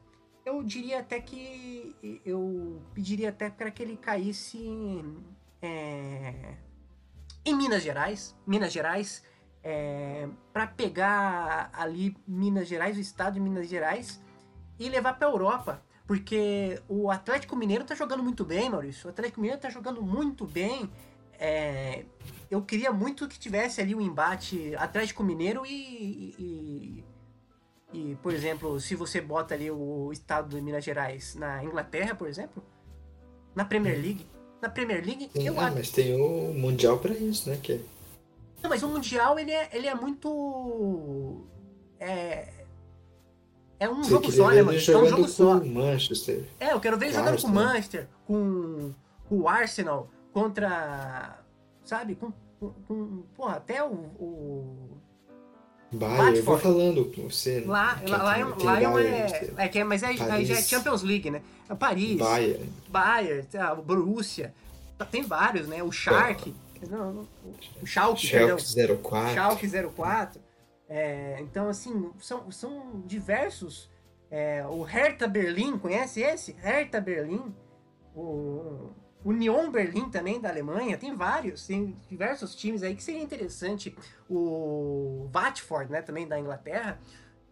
eu 0.46 0.62
diria 0.64 1.00
até 1.00 1.22
que. 1.22 1.96
Eu 2.26 2.82
pediria 2.94 3.30
até 3.30 3.50
para 3.50 3.72
que 3.72 3.82
ele 3.82 3.96
caísse 3.96 4.60
é, 5.62 6.56
em 7.46 7.56
Minas 7.56 7.84
Gerais. 7.84 8.36
Minas 8.46 8.74
Gerais. 8.74 9.24
É, 9.64 10.28
para 10.54 10.68
pegar 10.68 11.70
ali 11.74 12.16
Minas 12.28 12.68
Gerais, 12.68 12.98
o 12.98 13.02
estado 13.02 13.34
de 13.34 13.40
Minas 13.40 13.68
Gerais, 13.68 14.22
e 14.80 14.88
levar 14.90 15.14
para 15.14 15.28
Europa. 15.28 15.82
Porque 16.08 16.82
o 16.88 17.12
Atlético 17.12 17.56
Mineiro 17.56 17.84
tá 17.84 17.94
jogando 17.94 18.24
muito 18.24 18.44
bem, 18.44 18.70
Maurício. 18.70 19.08
O 19.08 19.10
Atlético 19.12 19.42
Mineiro 19.42 19.62
tá 19.62 19.70
jogando 19.70 20.02
muito 20.02 20.46
bem. 20.46 20.90
É, 21.40 22.04
eu 22.50 22.62
queria 22.64 22.92
muito 22.92 23.28
que 23.28 23.38
tivesse 23.38 23.80
ali 23.80 23.94
o 23.94 24.00
um 24.00 24.02
embate 24.02 24.76
Atlético 24.76 25.24
Mineiro 25.24 25.66
e, 25.66 26.34
e, 26.40 27.04
e, 27.94 28.18
por 28.24 28.34
exemplo, 28.34 28.80
se 28.80 28.96
você 28.96 29.22
bota 29.22 29.54
ali 29.54 29.70
o 29.70 30.12
estado 30.12 30.56
de 30.56 30.62
Minas 30.62 30.84
Gerais 30.84 31.36
na 31.36 31.64
Inglaterra, 31.64 32.16
por 32.16 32.28
exemplo, 32.28 32.64
na 33.56 33.64
Premier 33.64 33.96
uhum. 33.96 34.02
League. 34.02 34.26
Na 34.62 34.68
Premier 34.68 35.06
League, 35.06 35.30
Sim, 35.32 35.48
eu 35.48 35.60
ah, 35.60 35.68
acho. 35.68 35.76
Mas 35.78 35.90
tem 35.92 36.20
o 36.20 36.54
Mundial 36.54 36.98
para 36.98 37.14
isso, 37.14 37.50
né? 37.50 37.60
Que... 37.62 37.80
É 38.60 38.64
Não, 38.64 38.70
mas 38.70 38.84
o 38.84 38.88
Mundial, 38.88 39.40
ele 39.40 39.52
é, 39.52 39.70
ele 39.74 39.88
é 39.88 39.96
muito. 39.96 41.42
É. 42.00 42.48
É 43.80 43.90
um 43.90 44.04
você 44.04 44.10
jogo 44.10 44.32
só, 44.32 44.50
né, 44.50 44.62
mano? 44.62 44.78
É 44.78 44.98
um 44.98 45.08
jogo 45.08 45.28
só. 45.28 45.64
Manchester. 45.64 46.44
É, 46.60 46.74
eu 46.74 46.80
quero 46.80 46.98
ver 46.98 47.08
ele 47.08 47.16
jogando 47.16 47.42
com 47.42 47.48
o 47.48 47.52
Manchester, 47.52 48.08
com, 48.28 48.92
com 49.28 49.36
o 49.38 49.48
Arsenal, 49.48 50.10
contra. 50.34 51.40
Sabe? 51.86 52.16
Com. 52.16 52.34
com, 52.60 52.72
com 52.88 53.24
porra, 53.36 53.56
até 53.56 53.82
o, 53.82 53.88
o 53.88 55.00
Bayern, 55.92 56.38
eu 56.38 56.44
vou 56.44 56.58
falando 56.58 57.06
com 57.06 57.30
você. 57.30 57.64
Lá, 57.66 58.00
lá, 58.08 58.18
lá, 58.18 58.56
lá 58.64 59.02
é, 59.02 59.54
é, 59.58 59.68
que 59.68 59.80
é, 59.80 59.84
mas 59.84 60.04
é, 60.04 60.08
aí 60.08 60.46
já 60.46 60.56
é 60.56 60.62
Champions 60.62 61.02
League, 61.02 61.32
né? 61.32 61.42
É 61.68 61.74
Paris, 61.74 62.18
Bayern, 62.18 62.70
Bayern, 62.88 63.44
tá, 63.44 63.74
Borussia, 63.74 64.54
tem 65.10 65.24
vários, 65.24 65.68
né? 65.68 65.82
O 65.82 65.92
Shark, 65.92 66.54
não, 66.88 67.14
não, 67.14 67.28
o 67.82 67.86
Schalke, 67.86 68.28
Schalke 68.28 68.98
04. 69.02 69.34
Schalke 69.34 69.68
04. 69.96 70.42
É, 70.88 71.38
então, 71.42 71.68
assim, 71.70 72.12
são, 72.20 72.52
são 72.52 73.02
diversos. 73.06 73.90
É, 74.32 74.66
o 74.68 74.84
Hertha 74.84 75.28
Berlim, 75.28 75.78
conhece 75.78 76.22
esse? 76.22 76.54
Hertha 76.54 77.02
Berlim. 77.02 77.54
O, 78.16 78.90
Union 79.24 79.70
Berlim 79.70 80.10
também, 80.10 80.40
da 80.40 80.50
Alemanha, 80.50 80.98
tem 80.98 81.14
vários, 81.14 81.68
tem 81.68 81.96
diversos 82.10 82.56
times 82.56 82.84
aí 82.84 82.96
que 82.96 83.04
seria 83.04 83.22
interessante. 83.22 83.96
O 84.30 85.28
Watford, 85.32 85.92
né, 85.92 86.02
também 86.02 86.28
da 86.28 86.40
Inglaterra. 86.40 87.00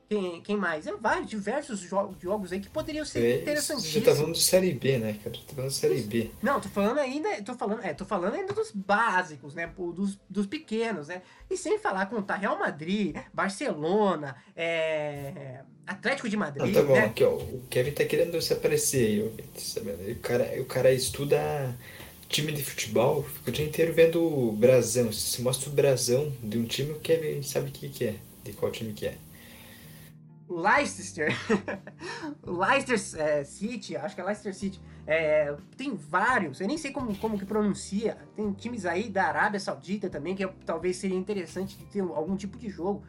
Quem, 0.10 0.42
quem 0.42 0.56
mais? 0.56 0.88
É 0.88 0.94
vários, 0.94 1.30
diversos 1.30 1.82
jogos, 1.82 2.16
jogos 2.22 2.54
aí 2.54 2.62
que 2.62 2.70
poderiam 2.70 3.04
ser 3.04 3.24
é, 3.24 3.42
interessantíssimos. 3.42 3.94
Você 3.94 4.02
tá 4.02 4.16
falando 4.16 4.34
de 4.34 4.42
Série 4.42 4.74
B, 4.74 4.98
né, 4.98 5.20
cara? 5.22 5.36
Tô 5.46 5.54
falando 5.54 5.72
de 5.72 5.76
Série 5.76 6.02
B. 6.02 6.32
Não, 6.42 6.62
tô 6.62 6.70
falando 6.70 7.00
ainda, 7.00 7.42
tô 7.44 7.54
falando, 7.56 7.84
é, 7.84 7.94
tô 7.94 8.06
falando 8.06 8.36
ainda 8.36 8.54
dos 8.54 8.72
básicos, 8.72 9.54
né, 9.54 9.70
dos, 9.94 10.18
dos 10.30 10.48
pequenos, 10.48 11.10
né? 11.10 11.22
E 11.50 11.58
sem 11.58 11.78
falar 11.78 12.06
contar 12.06 12.38
Real 12.38 12.58
Madrid, 12.58 13.18
Barcelona, 13.34 14.38
é, 14.56 15.62
Atlético 15.86 16.30
de 16.30 16.38
Madrid, 16.38 16.70
ah, 16.70 16.80
tá 16.80 16.88
bom, 16.88 16.94
né? 16.94 17.06
aqui, 17.06 17.24
ó, 17.26 17.34
o 17.36 17.64
Kevin 17.70 17.92
tá 17.92 18.06
querendo 18.06 18.42
se 18.42 18.54
aparecer 18.54 19.06
aí, 19.06 19.22
ó, 19.22 20.12
o 20.12 20.16
cara, 20.20 20.62
o 20.62 20.66
cara 20.66 20.94
estuda 20.94 21.76
time 22.30 22.52
de 22.52 22.64
futebol, 22.64 23.24
fica 23.24 23.50
o 23.50 23.54
dia 23.54 23.66
inteiro 23.66 23.94
vendo 23.94 24.22
o 24.22 24.52
brasão. 24.52 25.12
Se 25.12 25.42
mostra 25.42 25.70
o 25.70 25.74
brasão 25.74 26.32
de 26.42 26.58
um 26.58 26.66
time, 26.66 26.92
o 26.92 27.00
Kevin 27.00 27.42
sabe 27.42 27.70
o 27.70 27.72
que, 27.72 27.90
que 27.90 28.06
é, 28.06 28.16
de 28.44 28.54
qual 28.54 28.72
time 28.72 28.94
que 28.94 29.06
é. 29.06 29.16
Leicester, 30.50 31.34
Leicester 32.46 33.22
é, 33.22 33.44
City, 33.44 33.98
acho 33.98 34.16
que 34.16 34.22
é 34.22 34.24
Leicester 34.24 34.56
City, 34.56 34.82
é, 35.06 35.56
tem 35.76 35.94
vários, 35.96 36.62
eu 36.62 36.68
nem 36.68 36.78
sei 36.78 36.92
como, 36.92 37.16
como 37.18 37.38
que 37.38 37.46
pronuncia, 37.46 38.18
tem 38.36 38.52
times 38.54 38.86
aí 38.86 39.10
da 39.10 39.26
Arábia 39.26 39.60
Saudita 39.60 40.10
também, 40.10 40.36
que 40.36 40.48
talvez 40.66 40.98
seria 40.98 41.18
interessante 41.18 41.78
ter 41.92 42.00
algum 42.00 42.36
tipo 42.36 42.58
de 42.58 42.70
jogo, 42.70 43.04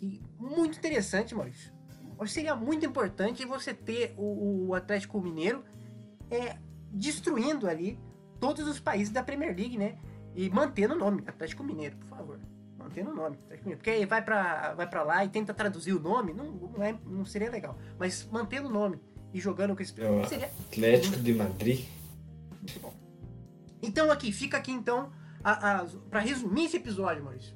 e 0.00 0.22
muito 0.38 0.78
interessante, 0.78 1.34
Maurício. 1.34 1.72
Seria 2.26 2.54
muito 2.54 2.84
importante 2.86 3.44
você 3.44 3.74
ter 3.74 4.14
o, 4.16 4.68
o 4.68 4.74
Atlético 4.74 5.20
Mineiro 5.20 5.64
é, 6.30 6.56
destruindo 6.92 7.66
ali 7.66 7.98
todos 8.38 8.68
os 8.68 8.78
países 8.78 9.12
da 9.12 9.22
Premier 9.22 9.56
League, 9.56 9.76
né? 9.76 9.98
E 10.34 10.48
mantendo 10.50 10.94
o 10.94 10.98
nome 10.98 11.22
Atlético 11.26 11.64
Mineiro, 11.64 11.96
por 11.96 12.08
favor 12.08 12.49
mantendo 12.90 13.10
o 13.10 13.14
nome. 13.14 13.38
Porque 13.76 13.90
aí 13.90 14.04
vai 14.04 14.22
pra, 14.22 14.74
vai 14.74 14.88
pra 14.88 15.02
lá 15.02 15.24
e 15.24 15.28
tenta 15.28 15.54
traduzir 15.54 15.92
o 15.92 16.00
nome, 16.00 16.34
não, 16.34 16.50
não, 16.52 16.82
é, 16.82 16.98
não 17.06 17.24
seria 17.24 17.50
legal. 17.50 17.78
Mas 17.98 18.28
mantendo 18.30 18.68
o 18.68 18.72
nome 18.72 19.00
e 19.32 19.40
jogando 19.40 19.76
com 19.76 19.82
esse. 19.82 19.94
É 20.00 20.26
seria... 20.26 20.46
Atlético 20.46 21.16
de 21.16 21.34
Madrid. 21.34 21.86
muito 22.50 22.80
bom. 22.80 22.92
Então 23.80 24.10
aqui, 24.10 24.32
fica 24.32 24.58
aqui 24.58 24.72
então, 24.72 25.10
a, 25.42 25.80
a, 25.80 25.86
para 26.10 26.20
resumir 26.20 26.64
esse 26.64 26.76
episódio, 26.76 27.24
Maurício. 27.24 27.54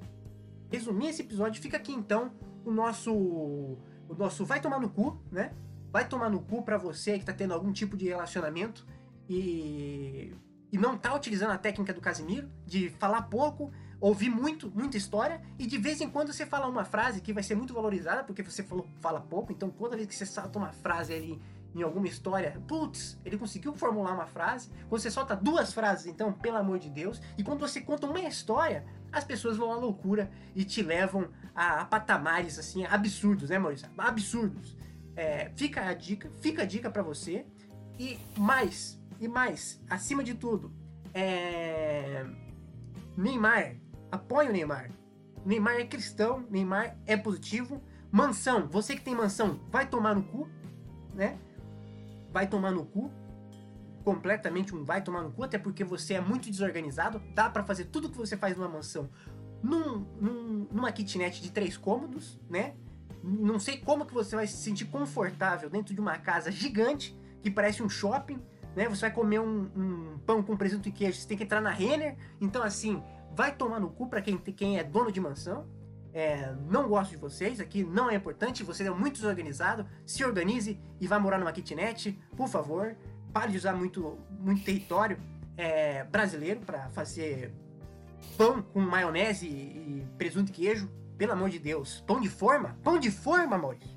Resumir 0.70 1.08
esse 1.08 1.22
episódio, 1.22 1.60
fica 1.60 1.76
aqui 1.76 1.92
então 1.92 2.32
o 2.64 2.70
nosso, 2.70 3.12
o 3.12 4.14
nosso 4.16 4.44
vai 4.44 4.60
tomar 4.60 4.80
no 4.80 4.88
cu, 4.88 5.20
né? 5.30 5.52
Vai 5.90 6.08
tomar 6.08 6.30
no 6.30 6.40
cu 6.40 6.62
para 6.62 6.78
você 6.78 7.18
que 7.18 7.24
tá 7.24 7.32
tendo 7.32 7.52
algum 7.52 7.72
tipo 7.72 7.96
de 7.96 8.06
relacionamento 8.06 8.86
e, 9.28 10.34
e 10.72 10.78
não 10.78 10.96
tá 10.96 11.14
utilizando 11.14 11.50
a 11.50 11.58
técnica 11.58 11.92
do 11.92 12.00
Casimiro 12.00 12.50
de 12.66 12.88
falar 12.88 13.22
pouco, 13.22 13.70
ouvir 14.06 14.28
muito, 14.28 14.70
muita 14.70 14.98
história 14.98 15.40
e 15.58 15.66
de 15.66 15.78
vez 15.78 15.98
em 16.02 16.10
quando 16.10 16.30
você 16.30 16.44
fala 16.44 16.66
uma 16.66 16.84
frase 16.84 17.22
que 17.22 17.32
vai 17.32 17.42
ser 17.42 17.54
muito 17.54 17.72
valorizada 17.72 18.22
porque 18.22 18.42
você 18.42 18.62
falou, 18.62 18.86
fala 19.00 19.18
pouco, 19.18 19.50
então 19.50 19.70
toda 19.70 19.96
vez 19.96 20.06
que 20.06 20.14
você 20.14 20.26
solta 20.26 20.58
uma 20.58 20.72
frase 20.72 21.14
ali 21.14 21.40
em 21.74 21.80
alguma 21.80 22.06
história, 22.06 22.60
putz, 22.68 23.18
ele 23.24 23.38
conseguiu 23.38 23.72
formular 23.72 24.12
uma 24.12 24.26
frase. 24.26 24.68
Quando 24.90 25.00
você 25.00 25.10
solta 25.10 25.34
duas 25.34 25.72
frases, 25.72 26.06
então, 26.06 26.32
pelo 26.34 26.58
amor 26.58 26.78
de 26.78 26.90
Deus, 26.90 27.20
e 27.38 27.42
quando 27.42 27.58
você 27.58 27.80
conta 27.80 28.06
uma 28.06 28.20
história, 28.20 28.84
as 29.10 29.24
pessoas 29.24 29.56
vão 29.56 29.72
à 29.72 29.76
loucura 29.76 30.30
e 30.54 30.64
te 30.64 30.82
levam 30.82 31.30
a, 31.54 31.80
a 31.80 31.84
patamares 31.86 32.58
assim 32.58 32.84
absurdos, 32.84 33.48
né, 33.48 33.58
Maurício? 33.58 33.88
Absurdos. 33.96 34.76
É, 35.16 35.50
fica 35.56 35.82
a 35.82 35.94
dica, 35.94 36.30
fica 36.42 36.62
a 36.62 36.66
dica 36.66 36.90
para 36.90 37.02
você. 37.02 37.46
E 37.98 38.18
mais, 38.36 39.00
e 39.18 39.26
mais, 39.26 39.80
acima 39.88 40.22
de 40.22 40.34
tudo, 40.34 40.70
é... 41.14 42.24
Neymar, 43.16 43.76
apoia 44.14 44.50
o 44.50 44.52
Neymar. 44.52 44.90
Neymar 45.44 45.74
é 45.74 45.84
cristão, 45.84 46.44
Neymar 46.50 46.96
é 47.06 47.16
positivo. 47.16 47.82
Mansão, 48.10 48.68
você 48.68 48.94
que 48.94 49.02
tem 49.02 49.14
mansão, 49.14 49.60
vai 49.70 49.86
tomar 49.86 50.14
no 50.14 50.22
cu, 50.22 50.48
né? 51.12 51.38
vai 52.34 52.48
tomar 52.48 52.72
no 52.72 52.84
cu. 52.84 53.10
Completamente 54.04 54.74
um 54.74 54.84
vai 54.84 55.02
tomar 55.02 55.22
no 55.22 55.30
cu, 55.30 55.44
até 55.44 55.56
porque 55.56 55.84
você 55.84 56.14
é 56.14 56.20
muito 56.20 56.50
desorganizado. 56.50 57.22
Dá 57.34 57.48
para 57.48 57.62
fazer 57.62 57.84
tudo 57.86 58.10
que 58.10 58.18
você 58.18 58.36
faz 58.36 58.56
numa 58.56 58.68
mansão 58.68 59.08
num, 59.62 60.06
num, 60.20 60.68
numa 60.70 60.92
kitnet 60.92 61.40
de 61.40 61.50
três 61.50 61.78
cômodos, 61.78 62.38
né? 62.50 62.74
Não 63.22 63.58
sei 63.58 63.78
como 63.78 64.04
que 64.04 64.12
você 64.12 64.36
vai 64.36 64.46
se 64.46 64.58
sentir 64.58 64.84
confortável 64.84 65.70
dentro 65.70 65.94
de 65.94 66.00
uma 66.00 66.18
casa 66.18 66.50
gigante 66.52 67.18
que 67.42 67.50
parece 67.50 67.82
um 67.82 67.88
shopping, 67.88 68.38
né? 68.76 68.86
Você 68.90 69.00
vai 69.02 69.10
comer 69.10 69.40
um, 69.40 69.70
um 69.74 70.18
pão 70.26 70.42
com 70.42 70.54
presunto 70.54 70.86
e 70.86 70.92
queijo, 70.92 71.18
você 71.18 71.26
tem 71.26 71.38
que 71.38 71.44
entrar 71.44 71.62
na 71.62 71.70
Renner. 71.70 72.14
Então, 72.38 72.62
assim, 72.62 73.02
vai 73.34 73.54
tomar 73.54 73.80
no 73.80 73.90
cu 73.90 74.08
para 74.08 74.22
quem, 74.22 74.36
quem 74.38 74.78
é 74.78 74.84
dono 74.84 75.10
de 75.10 75.20
mansão. 75.20 75.66
É, 76.12 76.54
não 76.70 76.88
gosto 76.88 77.10
de 77.10 77.16
vocês, 77.16 77.58
aqui 77.58 77.82
não 77.82 78.08
é 78.08 78.14
importante, 78.14 78.62
você 78.62 78.84
é 78.84 78.90
muito 78.90 79.14
desorganizado, 79.14 79.84
se 80.06 80.24
organize 80.24 80.78
e 81.00 81.08
vá 81.08 81.18
morar 81.18 81.38
numa 81.38 81.52
kitnet, 81.52 82.16
por 82.36 82.48
favor. 82.48 82.96
Pare 83.32 83.50
de 83.50 83.58
usar 83.58 83.72
muito, 83.74 84.16
muito 84.38 84.64
território 84.64 85.18
é, 85.56 86.04
brasileiro 86.04 86.60
para 86.60 86.88
fazer 86.90 87.52
pão 88.38 88.62
com 88.62 88.80
maionese 88.80 89.46
e, 89.46 90.06
presunto 90.16 90.50
e 90.50 90.54
queijo. 90.54 90.88
Pelo 91.18 91.32
amor 91.32 91.48
de 91.48 91.60
Deus. 91.60 92.02
Pão 92.06 92.20
de 92.20 92.28
forma? 92.28 92.76
Pão 92.82 92.98
de 92.98 93.10
forma, 93.10 93.56
Maurício. 93.56 93.96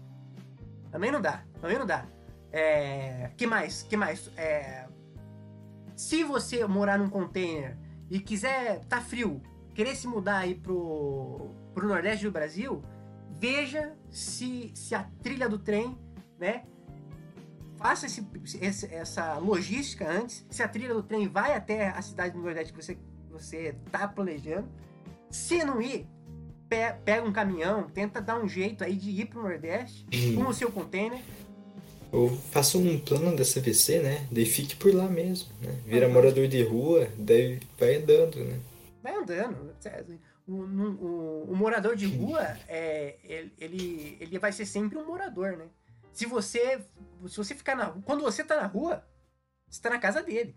Também 0.92 1.12
não 1.12 1.20
dá, 1.20 1.44
também 1.60 1.78
não 1.78 1.86
dá. 1.86 2.06
É, 2.52 3.32
que 3.36 3.46
mais? 3.48 3.84
Que 3.84 3.98
mais? 3.98 4.32
É, 4.38 4.88
se 5.96 6.24
você 6.24 6.66
morar 6.66 7.00
num 7.00 7.10
container 7.10 7.76
e 8.10 8.20
quiser 8.20 8.86
tá 8.86 9.02
frio, 9.02 9.42
querer 9.74 9.96
se 9.96 10.08
mudar 10.08 10.40
aí 10.40 10.56
pro 10.56 11.52
para 11.74 11.86
o 11.86 11.90
Nordeste 11.90 12.26
do 12.26 12.32
Brasil, 12.32 12.82
veja 13.30 13.96
se, 14.10 14.72
se 14.74 14.96
a 14.96 15.04
trilha 15.22 15.48
do 15.48 15.60
trem, 15.60 15.96
né? 16.40 16.64
Faça 17.76 18.08
esse, 18.08 18.28
esse, 18.60 18.92
essa 18.92 19.38
logística 19.38 20.10
antes, 20.10 20.44
se 20.50 20.64
a 20.64 20.68
trilha 20.68 20.96
do 20.96 21.04
trem 21.04 21.28
vai 21.28 21.56
até 21.56 21.90
a 21.90 22.02
cidade 22.02 22.34
do 22.34 22.42
Nordeste 22.42 22.74
que 22.74 22.84
você 22.84 22.98
você 23.30 23.76
tá 23.92 24.08
planejando. 24.08 24.68
Se 25.30 25.64
não 25.64 25.82
ir, 25.82 26.08
pe, 26.68 26.94
pega 27.06 27.28
um 27.28 27.32
caminhão, 27.32 27.84
tenta 27.84 28.22
dar 28.22 28.40
um 28.40 28.48
jeito 28.48 28.84
aí 28.84 28.96
de 28.96 29.12
ir 29.12 29.26
para 29.26 29.40
o 29.40 29.44
Nordeste 29.44 30.06
com 30.36 30.50
o 30.50 30.54
seu 30.54 30.72
container. 30.72 31.22
Ou 32.12 32.30
faça 32.30 32.78
um 32.78 33.00
plano 33.00 33.36
da 33.36 33.44
CVC, 33.44 34.00
né? 34.00 34.28
Daí 34.32 34.46
fique 34.46 34.76
por 34.76 34.94
lá 34.94 35.08
mesmo, 35.08 35.50
né? 35.62 35.76
Vira 35.86 36.08
uhum. 36.08 36.14
morador 36.14 36.48
de 36.48 36.64
rua, 36.64 37.08
daí 37.18 37.60
vai 37.78 37.96
andando, 37.96 38.44
né? 38.44 38.60
Vai 39.04 39.16
andando 39.16 39.76
o, 40.48 40.54
o, 40.54 41.52
o 41.52 41.56
morador 41.56 41.96
de 41.96 42.08
rua, 42.08 42.42
é, 42.68 43.18
ele, 43.60 44.18
ele 44.20 44.40
vai 44.40 44.52
ser 44.52 44.66
sempre 44.66 44.98
um 44.98 45.06
morador, 45.06 45.58
né? 45.58 45.68
Se 46.14 46.26
você, 46.26 46.80
se 47.28 47.38
você 47.38 47.54
ficar 47.54 47.76
na 47.76 47.86
rua, 47.86 48.02
quando 48.06 48.22
você 48.22 48.44
tá 48.44 48.56
na 48.56 48.66
rua, 48.66 49.06
você 49.70 49.82
tá 49.82 49.90
na 49.90 50.00
casa 50.00 50.24
dele. 50.24 50.56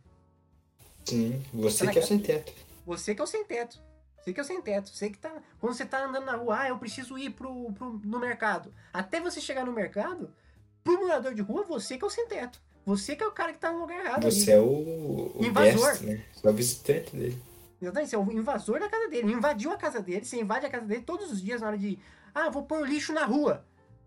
Sim, 1.04 1.42
você, 1.52 1.84
tá 1.84 1.92
que 1.92 1.98
é 1.98 2.02
o 2.02 2.06
sem 2.06 2.18
teto. 2.20 2.52
Você 2.86 3.14
que 3.14 3.20
é 3.20 3.24
o 3.24 3.26
sem 3.26 3.44
teto. 3.44 3.82
Você 4.16 4.32
que 4.32 4.40
é 4.40 4.42
o 4.42 4.46
sem 4.46 4.62
teto. 4.62 4.88
Você 4.90 5.10
que 5.10 5.18
tá. 5.18 5.42
Quando 5.58 5.74
você 5.74 5.84
tá 5.84 6.04
andando 6.04 6.24
na 6.24 6.36
rua, 6.36 6.60
ah, 6.60 6.68
eu 6.68 6.78
preciso 6.78 7.18
ir 7.18 7.30
pro, 7.30 7.72
pro, 7.72 8.00
no 8.04 8.20
mercado. 8.20 8.72
Até 8.92 9.20
você 9.20 9.40
chegar 9.40 9.66
no 9.66 9.72
mercado, 9.72 10.32
pro 10.82 10.98
morador 10.98 11.34
de 11.34 11.42
rua, 11.42 11.64
você 11.64 11.96
que 11.96 12.04
é 12.04 12.06
o 12.06 12.10
sem 12.10 12.26
teto. 12.26 12.60
Você 12.84 13.14
que 13.14 13.22
é 13.22 13.26
o 13.26 13.32
cara 13.32 13.52
que 13.52 13.58
tá 13.58 13.72
no 13.72 13.80
lugar 13.80 14.04
errado. 14.04 14.22
Você 14.22 14.52
ali. 14.52 14.60
é 14.60 14.62
o, 14.62 15.32
o 15.34 15.44
invasor. 15.44 15.90
Guest, 15.90 16.02
né? 16.02 16.24
Você 16.32 16.46
é 16.46 16.50
o 16.50 16.54
visitante 16.54 17.16
dele. 17.16 17.42
Exatamente, 17.80 18.10
você 18.10 18.16
é 18.16 18.18
o 18.18 18.32
invasor 18.32 18.80
da 18.80 18.88
casa 18.88 19.08
dele. 19.08 19.32
Invadiu 19.32 19.72
a 19.72 19.76
casa 19.76 20.00
dele, 20.00 20.24
você 20.24 20.40
invade 20.40 20.66
a 20.66 20.70
casa 20.70 20.86
dele 20.86 21.02
todos 21.02 21.30
os 21.30 21.42
dias 21.42 21.60
na 21.60 21.68
hora 21.68 21.78
de. 21.78 21.98
Ah, 22.34 22.50
vou 22.50 22.64
pôr 22.64 22.86
lixo 22.86 23.12
na 23.12 23.24
rua. 23.24 23.64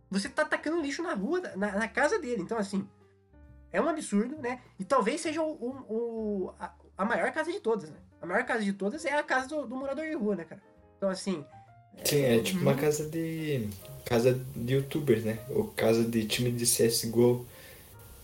Você 0.09 0.29
tá 0.29 0.43
atacando 0.43 0.81
lixo 0.81 1.01
na 1.01 1.13
rua, 1.13 1.41
na, 1.55 1.71
na 1.71 1.87
casa 1.87 2.19
dele. 2.19 2.41
Então, 2.41 2.57
assim, 2.57 2.87
é 3.71 3.81
um 3.81 3.89
absurdo, 3.89 4.37
né? 4.37 4.61
E 4.79 4.85
talvez 4.85 5.21
seja 5.21 5.41
o, 5.41 5.51
o, 5.51 5.69
o 5.89 6.53
a, 6.59 6.71
a, 6.97 7.05
maior 7.05 7.31
casa 7.31 7.51
de 7.51 7.59
todas, 7.59 7.89
né? 7.89 7.97
A 8.21 8.25
maior 8.25 8.45
casa 8.45 8.63
de 8.63 8.73
todas 8.73 9.03
é 9.05 9.13
a 9.13 9.23
casa 9.23 9.47
do, 9.47 9.65
do 9.65 9.75
morador 9.75 10.05
de 10.05 10.13
rua, 10.13 10.35
né, 10.35 10.45
cara? 10.45 10.61
Então, 10.97 11.09
assim. 11.09 11.45
Sim, 12.03 12.21
é, 12.21 12.37
é 12.37 12.39
tipo 12.39 12.61
uma 12.61 12.75
casa 12.75 13.07
de. 13.07 13.67
Casa 14.05 14.39
de 14.55 14.73
youtubers, 14.73 15.23
né? 15.23 15.39
Ou 15.49 15.65
casa 15.65 16.03
de 16.03 16.25
time 16.25 16.51
de 16.51 16.65
CSGO 16.65 17.45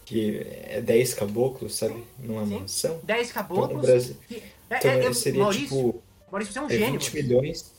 que 0.09 0.41
é 0.67 0.81
10 0.81 1.13
caboclos, 1.13 1.75
sabe? 1.75 2.03
Numa 2.17 2.43
Sim. 2.43 2.59
mansão. 2.61 2.99
10 3.03 3.31
caboclos. 3.31 3.69
Então, 3.69 3.77
no 3.77 3.83
Brasil... 3.83 4.15
Que 4.27 4.35
é, 4.71 4.77
então, 4.77 4.91
é, 4.91 5.05
é, 5.05 5.13
seria 5.13 5.41
Maurício, 5.41 5.67
tipo. 5.67 6.01
Maurício, 6.31 6.53
você 6.53 6.59
é 6.59 6.61
um 6.63 6.69
gênio. 6.69 6.99
20 6.99 7.13
milhões, 7.13 7.71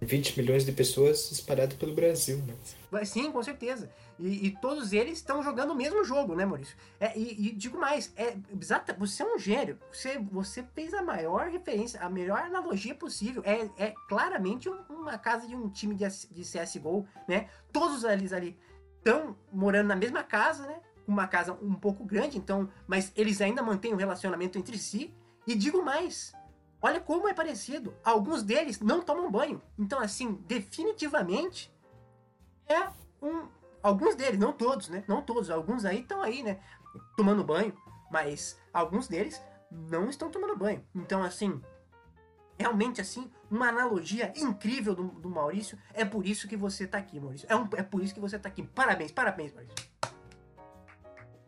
20 0.00 0.38
milhões 0.40 0.64
de 0.64 0.72
pessoas 0.72 1.30
espalhadas 1.32 1.76
pelo 1.76 1.94
Brasil, 1.94 2.38
né? 2.46 3.04
Sim, 3.04 3.32
com 3.32 3.42
certeza. 3.42 3.90
E, 4.18 4.46
e 4.46 4.50
todos 4.50 4.92
eles 4.92 5.18
estão 5.18 5.42
jogando 5.42 5.70
o 5.70 5.74
mesmo 5.74 6.04
jogo, 6.04 6.34
né, 6.34 6.44
Maurício? 6.44 6.76
É, 6.98 7.16
e, 7.16 7.48
e, 7.48 7.52
digo 7.52 7.78
mais, 7.78 8.12
é 8.16 8.36
exata, 8.52 8.94
você 8.94 9.22
é 9.22 9.26
um 9.26 9.38
gênio. 9.38 9.78
Você, 9.92 10.18
você 10.18 10.64
fez 10.74 10.94
a 10.94 11.02
maior 11.02 11.48
referência, 11.48 12.00
a 12.00 12.08
melhor 12.08 12.40
analogia 12.40 12.94
possível. 12.94 13.42
É, 13.44 13.68
é 13.76 13.94
claramente 14.08 14.68
uma 14.88 15.18
casa 15.18 15.46
de 15.46 15.54
um 15.54 15.68
time 15.68 15.94
de, 15.94 16.04
de 16.30 16.42
CSGO, 16.42 17.06
né? 17.28 17.48
Todos 17.72 18.04
eles 18.04 18.32
ali 18.32 18.56
estão 18.98 19.36
morando 19.52 19.88
na 19.88 19.96
mesma 19.96 20.22
casa, 20.22 20.66
né? 20.66 20.80
Uma 21.06 21.26
casa 21.26 21.56
um 21.62 21.74
pouco 21.74 22.04
grande, 22.04 22.36
então, 22.36 22.68
mas 22.86 23.12
eles 23.16 23.40
ainda 23.40 23.62
mantêm 23.62 23.92
o 23.92 23.94
um 23.94 23.98
relacionamento 23.98 24.58
entre 24.58 24.76
si. 24.78 25.14
E 25.46 25.54
digo 25.54 25.82
mais, 25.82 26.34
olha 26.80 27.00
como 27.00 27.28
é 27.28 27.34
parecido. 27.34 27.94
Alguns 28.04 28.42
deles 28.42 28.80
não 28.80 29.02
tomam 29.02 29.30
banho. 29.30 29.60
Então, 29.78 30.00
assim, 30.00 30.34
definitivamente 30.46 31.72
é 32.66 32.88
um. 33.22 33.48
Alguns 33.82 34.14
deles, 34.16 34.38
não 34.38 34.52
todos, 34.52 34.88
né? 34.88 35.04
Não 35.06 35.22
todos. 35.22 35.50
Alguns 35.50 35.84
aí 35.84 36.00
estão 36.00 36.22
aí, 36.22 36.42
né? 36.42 36.60
Tomando 37.16 37.44
banho. 37.44 37.76
Mas 38.10 38.60
alguns 38.72 39.06
deles 39.06 39.40
não 39.70 40.08
estão 40.08 40.30
tomando 40.30 40.56
banho. 40.56 40.84
Então, 40.94 41.22
assim, 41.22 41.62
realmente, 42.58 43.00
assim, 43.00 43.30
uma 43.50 43.68
analogia 43.68 44.32
incrível 44.36 44.94
do, 44.94 45.04
do 45.04 45.30
Maurício. 45.30 45.78
É 45.94 46.04
por 46.04 46.26
isso 46.26 46.48
que 46.48 46.56
você 46.56 46.86
tá 46.86 46.98
aqui, 46.98 47.20
Maurício. 47.20 47.46
É, 47.50 47.56
um, 47.56 47.68
é 47.76 47.82
por 47.82 48.02
isso 48.02 48.14
que 48.14 48.20
você 48.20 48.38
tá 48.38 48.48
aqui. 48.48 48.62
Parabéns, 48.62 49.12
parabéns, 49.12 49.52
Maurício. 49.52 49.88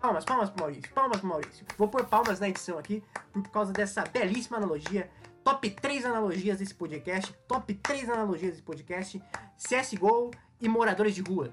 Palmas, 0.00 0.24
palmas 0.24 0.48
pro 0.48 0.62
Maurício, 0.62 0.94
palmas 0.94 1.18
pro 1.18 1.28
Maurício. 1.28 1.66
Vou 1.76 1.86
pôr 1.86 2.06
palmas 2.06 2.40
na 2.40 2.48
edição 2.48 2.78
aqui 2.78 3.04
por 3.34 3.46
causa 3.50 3.70
dessa 3.70 4.02
belíssima 4.02 4.56
analogia. 4.56 5.10
Top 5.50 5.68
3 5.68 6.04
analogias 6.04 6.58
desse 6.60 6.72
podcast. 6.72 7.34
Top 7.48 7.74
3 7.74 8.08
analogias 8.08 8.52
desse 8.52 8.62
podcast. 8.62 9.20
CSGO 9.58 10.30
e 10.60 10.68
moradores 10.68 11.12
de 11.12 11.22
rua. 11.22 11.52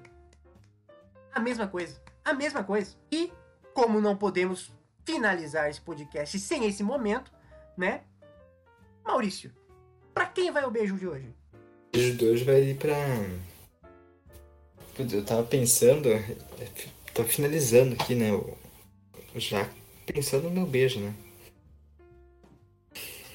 A 1.32 1.40
mesma 1.40 1.66
coisa. 1.66 2.00
A 2.24 2.32
mesma 2.32 2.62
coisa. 2.62 2.94
E 3.10 3.32
como 3.74 4.00
não 4.00 4.16
podemos 4.16 4.70
finalizar 5.04 5.68
esse 5.68 5.80
podcast 5.80 6.38
sem 6.38 6.64
esse 6.64 6.80
momento, 6.84 7.32
né? 7.76 8.02
Maurício, 9.04 9.52
para 10.14 10.26
quem 10.26 10.52
vai 10.52 10.64
o 10.64 10.70
beijo 10.70 10.96
de 10.96 11.08
hoje? 11.08 11.34
O 11.88 11.96
beijo 11.96 12.16
de 12.16 12.24
hoje 12.24 12.44
vai 12.44 12.62
ir 12.62 12.76
pra. 12.76 12.94
Eu 14.96 15.24
tava 15.24 15.42
pensando, 15.42 16.08
tô 17.12 17.24
finalizando 17.24 17.96
aqui, 18.00 18.14
né? 18.14 18.28
Já 19.34 19.68
pensando 20.06 20.44
no 20.44 20.50
meu 20.50 20.66
beijo, 20.66 21.00
né? 21.00 21.12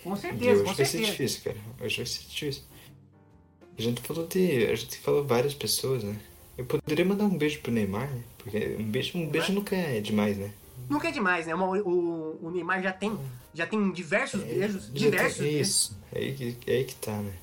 Com 0.04 0.16
certeza, 0.16 0.52
hoje 0.52 0.60
com 0.60 0.66
vai 0.66 0.76
certeza. 0.76 1.04
ser 1.06 1.12
difícil, 1.12 1.42
cara. 1.44 1.58
Hoje 1.82 1.98
vai 1.98 2.06
ser 2.06 2.24
difícil. 2.28 2.64
A 3.78 3.82
gente 3.82 4.02
falou 4.02 4.28
de. 4.28 4.66
A 4.68 4.76
gente 4.76 4.98
falou 5.00 5.24
várias 5.26 5.54
pessoas, 5.54 6.04
né? 6.04 6.16
Eu 6.58 6.66
poderia 6.66 7.04
mandar 7.06 7.26
um 7.26 7.38
beijo 7.38 7.60
pro 7.62 7.72
Neymar, 7.72 8.10
né? 8.14 8.22
Porque 8.38 8.76
um 8.80 8.84
beijo, 8.84 9.18
um 9.18 9.28
beijo 9.28 9.52
nunca 9.54 9.76
é 9.76 10.00
demais, 10.02 10.38
né? 10.38 10.52
Nunca 10.90 11.08
é 11.08 11.12
demais, 11.12 11.48
né? 11.48 11.56
O, 11.56 11.60
o, 11.60 12.40
o 12.48 12.52
Neymar 12.52 12.84
já 12.84 12.92
tem, 12.94 13.18
já 13.54 13.66
tem 13.66 13.92
diversos 13.92 14.42
É, 14.42 14.46
beijos. 14.46 14.92
Diversos 14.94 15.38
tem- 15.38 15.48
beijos. 15.52 15.68
Isso, 15.70 15.98
é 16.12 16.20
aí 16.20 16.34
que, 16.34 16.58
é 16.72 16.76
aí 16.76 16.84
que 16.84 16.96
tá, 16.96 17.18
né? 17.18 17.34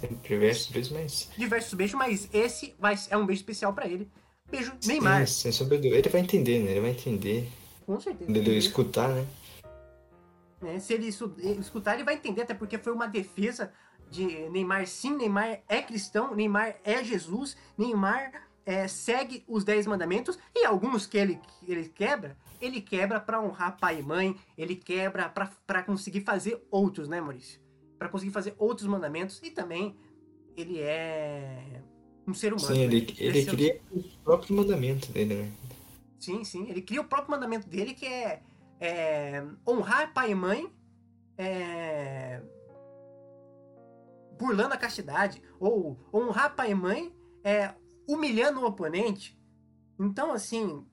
Tem 0.00 0.10
diversos 0.22 0.68
beijos, 0.70 0.92
mas. 0.92 1.28
Diversos 1.36 1.74
beijos, 1.74 1.94
mas 1.98 2.28
esse 2.32 2.74
vai, 2.78 2.98
é 3.10 3.16
um 3.16 3.26
beijo 3.26 3.40
especial 3.40 3.72
pra 3.74 3.86
ele. 3.86 4.08
Beijo 4.50 4.72
Neymar, 4.86 5.26
Sim, 5.26 5.34
sem 5.42 5.52
sombra. 5.52 5.76
Ele 5.76 6.08
vai 6.08 6.20
entender, 6.20 6.60
né? 6.62 6.70
Ele 6.70 6.80
vai 6.80 6.90
entender. 6.90 7.48
com 7.84 7.98
certeza. 8.00 8.30
Ele 8.30 8.56
escutar, 8.56 9.08
né? 9.08 9.26
Né? 10.66 10.78
Se 10.78 10.92
ele 10.92 11.08
escutar, 11.08 11.94
ele 11.94 12.04
vai 12.04 12.14
entender, 12.14 12.42
até 12.42 12.54
porque 12.54 12.76
foi 12.76 12.92
uma 12.92 13.06
defesa 13.06 13.72
de 14.10 14.48
Neymar 14.50 14.86
sim, 14.86 15.16
Neymar 15.16 15.62
é 15.68 15.82
cristão, 15.82 16.34
Neymar 16.34 16.76
é 16.84 17.02
Jesus, 17.02 17.56
Neymar 17.76 18.48
é, 18.64 18.86
segue 18.88 19.44
os 19.48 19.64
10 19.64 19.86
mandamentos 19.86 20.38
e 20.54 20.64
alguns 20.64 21.06
que 21.06 21.16
ele, 21.16 21.40
ele 21.66 21.88
quebra, 21.88 22.36
ele 22.60 22.80
quebra 22.80 23.20
pra 23.20 23.40
honrar 23.40 23.78
pai 23.78 24.00
e 24.00 24.02
mãe, 24.02 24.36
ele 24.56 24.76
quebra 24.76 25.28
pra 25.28 25.82
conseguir 25.82 26.22
fazer 26.22 26.64
outros, 26.70 27.08
né, 27.08 27.20
Maurício? 27.20 27.60
Pra 27.98 28.08
conseguir 28.08 28.32
fazer 28.32 28.54
outros 28.58 28.86
mandamentos 28.86 29.40
e 29.42 29.50
também 29.50 29.96
ele 30.56 30.80
é 30.80 31.80
um 32.26 32.34
ser 32.34 32.52
humano. 32.52 32.74
Sim, 32.74 32.82
ele, 32.82 33.00
né? 33.00 33.14
ele 33.18 33.44
ser- 33.44 33.50
cria 33.50 33.80
o 33.94 34.02
próprio 34.24 34.56
mandamento 34.56 35.12
dele, 35.12 35.34
né? 35.34 35.52
Sim, 36.18 36.42
sim. 36.44 36.68
Ele 36.68 36.82
cria 36.82 37.00
o 37.00 37.04
próprio 37.04 37.30
mandamento 37.30 37.68
dele, 37.68 37.94
que 37.94 38.06
é, 38.06 38.42
é, 38.80 39.44
honrar 39.66 40.12
pai 40.12 40.30
e 40.30 40.34
mãe, 40.34 40.72
é, 41.36 42.42
burlando 44.38 44.74
a 44.74 44.78
castidade, 44.78 45.42
ou 45.58 45.98
honrar 46.12 46.54
pai 46.54 46.70
e 46.70 46.74
mãe, 46.74 47.14
é, 47.42 47.74
humilhando 48.08 48.60
o 48.60 48.66
oponente. 48.66 49.38
Então, 49.98 50.32
assim, 50.32 50.86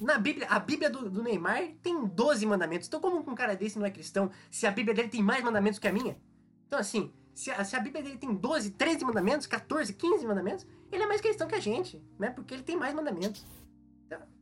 na 0.00 0.18
Bíblia, 0.18 0.46
a 0.48 0.58
Bíblia 0.58 0.90
do, 0.90 1.08
do 1.08 1.22
Neymar 1.22 1.74
tem 1.82 2.06
12 2.06 2.44
mandamentos. 2.46 2.88
Então, 2.88 3.00
como 3.00 3.18
um 3.18 3.34
cara 3.34 3.54
desse 3.54 3.78
não 3.78 3.86
é 3.86 3.90
cristão, 3.90 4.30
se 4.50 4.66
a 4.66 4.70
Bíblia 4.70 4.94
dele 4.94 5.08
tem 5.08 5.22
mais 5.22 5.42
mandamentos 5.44 5.78
que 5.78 5.88
a 5.88 5.92
minha? 5.92 6.20
Então, 6.66 6.78
assim, 6.78 7.12
se 7.34 7.50
a, 7.50 7.64
se 7.64 7.76
a 7.76 7.80
Bíblia 7.80 8.02
dele 8.02 8.18
tem 8.18 8.34
12, 8.34 8.70
13 8.72 9.04
mandamentos, 9.04 9.46
14, 9.46 9.92
15 9.92 10.26
mandamentos, 10.26 10.66
ele 10.90 11.02
é 11.02 11.06
mais 11.06 11.20
cristão 11.20 11.48
que 11.48 11.54
a 11.54 11.60
gente, 11.60 12.02
né? 12.18 12.30
Porque 12.30 12.54
ele 12.54 12.62
tem 12.62 12.76
mais 12.76 12.94
mandamentos. 12.94 13.44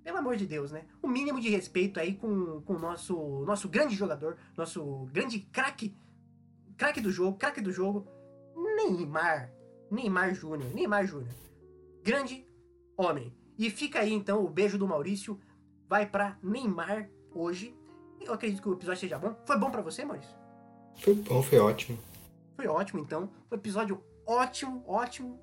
Pelo 0.03 0.19
amor 0.19 0.37
de 0.37 0.47
Deus, 0.47 0.73
né? 0.73 0.85
O 1.01 1.09
mínimo 1.09 1.41
de 1.41 1.49
respeito 1.49 2.01
aí 2.01 2.15
com, 2.15 2.61
com 2.63 2.75
o 2.75 2.79
nosso, 2.79 3.45
nosso 3.45 3.69
grande 3.69 3.95
jogador, 3.95 4.37
nosso 4.57 5.09
grande 5.13 5.41
craque, 5.41 5.97
craque 6.77 7.01
do 7.01 7.11
jogo, 7.11 7.39
craque 7.39 7.61
do 7.61 7.73
jogo, 7.73 8.07
Neymar. 8.57 9.53
Neymar 9.91 10.35
Júnior, 10.35 10.73
Neymar 10.75 11.07
Júnior. 11.07 11.33
Grande 12.03 12.47
homem. 12.97 13.33
E 13.59 13.71
fica 13.71 14.01
aí 14.01 14.13
então 14.13 14.45
o 14.45 14.49
beijo 14.49 14.79
do 14.79 14.89
Maurício 14.89 15.39
vai 15.89 16.07
pra 16.07 16.39
Neymar 16.43 17.09
hoje. 17.35 17.77
Eu 18.21 18.33
acredito 18.33 18.63
que 18.63 18.69
o 18.69 18.73
episódio 18.73 19.01
seja 19.01 19.19
bom. 19.19 19.37
Foi 19.47 19.59
bom 19.59 19.71
pra 19.71 19.83
você, 19.83 20.05
Maurício? 20.05 20.35
Foi 20.97 21.15
bom, 21.15 21.43
foi 21.43 21.59
ótimo. 21.59 21.99
Foi 22.57 22.67
ótimo, 22.67 23.01
então. 23.01 23.31
Foi 23.49 23.59
um 23.59 23.61
episódio 23.61 24.03
ótimo, 24.27 24.83
ótimo. 24.87 25.39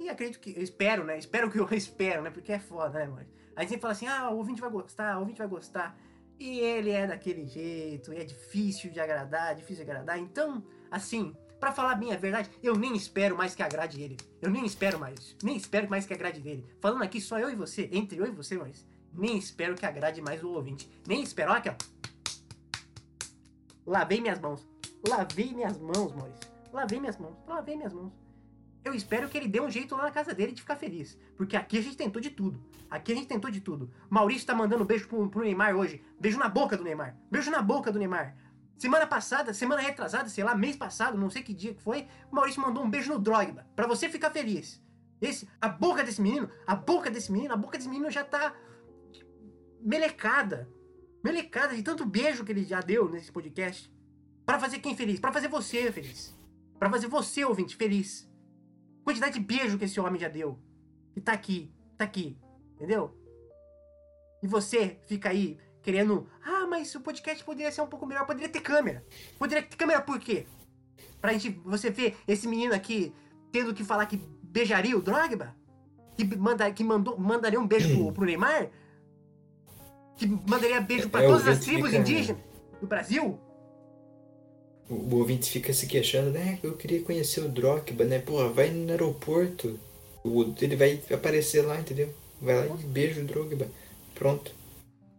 E 0.00 0.08
acredito 0.08 0.40
que. 0.40 0.56
Eu 0.56 0.62
espero, 0.62 1.04
né? 1.04 1.18
Espero 1.18 1.50
que 1.50 1.58
eu 1.58 1.68
espero, 1.72 2.22
né? 2.22 2.30
Porque 2.30 2.52
é 2.52 2.58
foda, 2.58 2.98
né, 2.98 3.06
mano? 3.06 3.26
Aí 3.56 3.66
sempre 3.66 3.82
fala 3.82 3.92
assim: 3.92 4.06
ah, 4.06 4.30
o 4.30 4.36
ouvinte 4.36 4.60
vai 4.60 4.70
gostar, 4.70 5.16
o 5.16 5.20
ouvinte 5.20 5.38
vai 5.38 5.48
gostar. 5.48 5.96
E 6.38 6.58
ele 6.58 6.90
é 6.90 7.06
daquele 7.06 7.46
jeito, 7.46 8.12
e 8.12 8.16
é 8.16 8.24
difícil 8.24 8.90
de 8.90 8.98
agradar, 9.00 9.54
difícil 9.54 9.84
de 9.84 9.90
agradar. 9.90 10.18
Então, 10.18 10.64
assim, 10.90 11.34
pra 11.60 11.72
falar 11.72 11.92
a 11.92 11.96
minha 11.96 12.18
verdade, 12.18 12.50
eu 12.62 12.76
nem 12.76 12.94
espero 12.96 13.36
mais 13.36 13.54
que 13.54 13.62
agrade 13.62 14.02
ele. 14.02 14.16
Eu 14.42 14.50
nem 14.50 14.64
espero 14.66 14.98
mais. 14.98 15.36
Nem 15.42 15.56
espero 15.56 15.88
mais 15.88 16.06
que 16.06 16.12
agrade 16.12 16.40
dele. 16.40 16.66
Falando 16.80 17.02
aqui 17.02 17.20
só 17.20 17.38
eu 17.38 17.50
e 17.50 17.54
você, 17.54 17.88
entre 17.92 18.18
eu 18.18 18.26
e 18.26 18.30
você, 18.30 18.58
mas 18.58 18.84
nem 19.12 19.38
espero 19.38 19.76
que 19.76 19.86
agrade 19.86 20.20
mais 20.20 20.42
o 20.42 20.50
ouvinte. 20.50 20.90
Nem 21.06 21.22
espero. 21.22 21.50
Olha 21.50 21.58
aqui, 21.58 21.68
ó. 21.68 21.74
Lavei 23.86 24.20
minhas 24.20 24.40
mãos. 24.40 24.66
Lavei 25.08 25.52
minhas 25.52 25.78
mãos, 25.78 26.12
Maurício. 26.12 26.50
Lavei 26.72 26.98
minhas 26.98 27.16
mãos. 27.18 27.36
Lavei 27.46 27.76
minhas 27.76 27.92
mãos. 27.92 28.23
Eu 28.84 28.92
espero 28.92 29.28
que 29.28 29.38
ele 29.38 29.48
dê 29.48 29.60
um 29.60 29.70
jeito 29.70 29.96
lá 29.96 30.04
na 30.04 30.10
casa 30.10 30.34
dele 30.34 30.52
de 30.52 30.60
ficar 30.60 30.76
feliz. 30.76 31.18
Porque 31.36 31.56
aqui 31.56 31.78
a 31.78 31.82
gente 31.82 31.96
tentou 31.96 32.20
de 32.20 32.30
tudo. 32.30 32.62
Aqui 32.90 33.12
a 33.12 33.14
gente 33.14 33.26
tentou 33.26 33.50
de 33.50 33.60
tudo. 33.60 33.90
Maurício 34.10 34.46
tá 34.46 34.54
mandando 34.54 34.84
beijo 34.84 35.08
pro, 35.08 35.28
pro 35.28 35.42
Neymar 35.42 35.74
hoje. 35.74 36.04
Beijo 36.20 36.38
na 36.38 36.48
boca 36.48 36.76
do 36.76 36.84
Neymar. 36.84 37.16
Beijo 37.30 37.50
na 37.50 37.62
boca 37.62 37.90
do 37.90 37.98
Neymar. 37.98 38.36
Semana 38.76 39.06
passada, 39.06 39.54
semana 39.54 39.80
retrasada, 39.80 40.28
sei 40.28 40.44
lá, 40.44 40.54
mês 40.54 40.76
passado, 40.76 41.16
não 41.16 41.30
sei 41.30 41.42
que 41.42 41.54
dia 41.54 41.72
que 41.74 41.80
foi, 41.80 42.08
o 42.30 42.34
Maurício 42.34 42.60
mandou 42.60 42.84
um 42.84 42.90
beijo 42.90 43.12
no 43.12 43.18
Drogba. 43.18 43.66
Pra 43.74 43.86
você 43.86 44.08
ficar 44.08 44.30
feliz. 44.30 44.82
Esse, 45.20 45.48
a 45.60 45.68
boca 45.68 46.02
desse 46.02 46.20
menino, 46.20 46.50
a 46.66 46.74
boca 46.74 47.10
desse 47.10 47.32
menino, 47.32 47.54
a 47.54 47.56
boca 47.56 47.78
desse 47.78 47.88
menino 47.88 48.10
já 48.10 48.24
tá 48.24 48.54
melecada. 49.80 50.68
Melecada 51.22 51.74
de 51.74 51.82
tanto 51.82 52.04
beijo 52.04 52.44
que 52.44 52.52
ele 52.52 52.64
já 52.64 52.80
deu 52.80 53.08
nesse 53.08 53.32
podcast. 53.32 53.90
Pra 54.44 54.58
fazer 54.58 54.80
quem 54.80 54.94
feliz? 54.94 55.18
Pra 55.18 55.32
fazer 55.32 55.48
você 55.48 55.90
feliz. 55.90 56.36
Pra 56.78 56.90
fazer 56.90 57.06
você, 57.06 57.44
ouvinte, 57.44 57.76
feliz. 57.76 58.28
Quantidade 59.04 59.34
de 59.38 59.40
beijo 59.44 59.78
que 59.78 59.84
esse 59.84 60.00
homem 60.00 60.20
já 60.20 60.28
deu. 60.28 60.58
E 61.14 61.20
tá 61.20 61.32
aqui, 61.32 61.70
tá 61.96 62.04
aqui. 62.04 62.36
Entendeu? 62.74 63.14
E 64.42 64.46
você 64.46 64.98
fica 65.06 65.28
aí 65.28 65.58
querendo. 65.82 66.26
Ah, 66.44 66.66
mas 66.66 66.94
o 66.94 67.00
podcast 67.00 67.44
poderia 67.44 67.70
ser 67.70 67.82
um 67.82 67.86
pouco 67.86 68.06
melhor. 68.06 68.26
Poderia 68.26 68.48
ter 68.48 68.60
câmera. 68.60 69.04
Poderia 69.38 69.62
ter 69.62 69.76
câmera 69.76 70.00
por 70.00 70.18
quê? 70.18 70.46
Pra 71.20 71.32
gente. 71.32 71.50
Você 71.64 71.90
ver 71.90 72.16
esse 72.26 72.48
menino 72.48 72.74
aqui 72.74 73.14
tendo 73.52 73.72
que 73.74 73.84
falar 73.84 74.06
que 74.06 74.16
beijaria 74.42 74.96
o 74.96 75.02
Drogba? 75.02 75.54
Que, 76.16 76.24
manda, 76.36 76.70
que 76.72 76.82
mandou, 76.84 77.18
mandaria 77.18 77.60
um 77.60 77.66
beijo 77.66 77.94
pro, 77.94 78.12
pro 78.12 78.24
Neymar? 78.24 78.70
Que 80.16 80.26
mandaria 80.26 80.80
beijo 80.80 81.08
pra 81.10 81.22
É, 81.22 81.26
o 81.28 81.32
todas 81.32 81.48
as 81.48 81.60
tribos 81.60 81.90
fica- 81.90 82.00
indígenas 82.00 82.40
do 82.80 82.86
Brasil? 82.86 83.38
O, 84.88 84.94
o 84.94 85.16
ouvinte 85.16 85.50
fica 85.50 85.72
se 85.72 85.86
queixando, 85.86 86.30
né? 86.30 86.58
Eu 86.62 86.76
queria 86.76 87.02
conhecer 87.02 87.40
o 87.40 87.48
Drogba, 87.48 88.04
né? 88.04 88.18
Porra, 88.18 88.48
vai 88.48 88.70
no 88.70 88.90
aeroporto. 88.90 89.78
O, 90.22 90.54
ele 90.60 90.76
vai 90.76 91.02
aparecer 91.12 91.62
lá, 91.62 91.78
entendeu? 91.78 92.12
Vai 92.40 92.68
lá 92.68 92.76
e 92.76 92.86
beija 92.86 93.20
o 93.20 93.24
Drogba. 93.24 93.66
Pronto. 94.14 94.52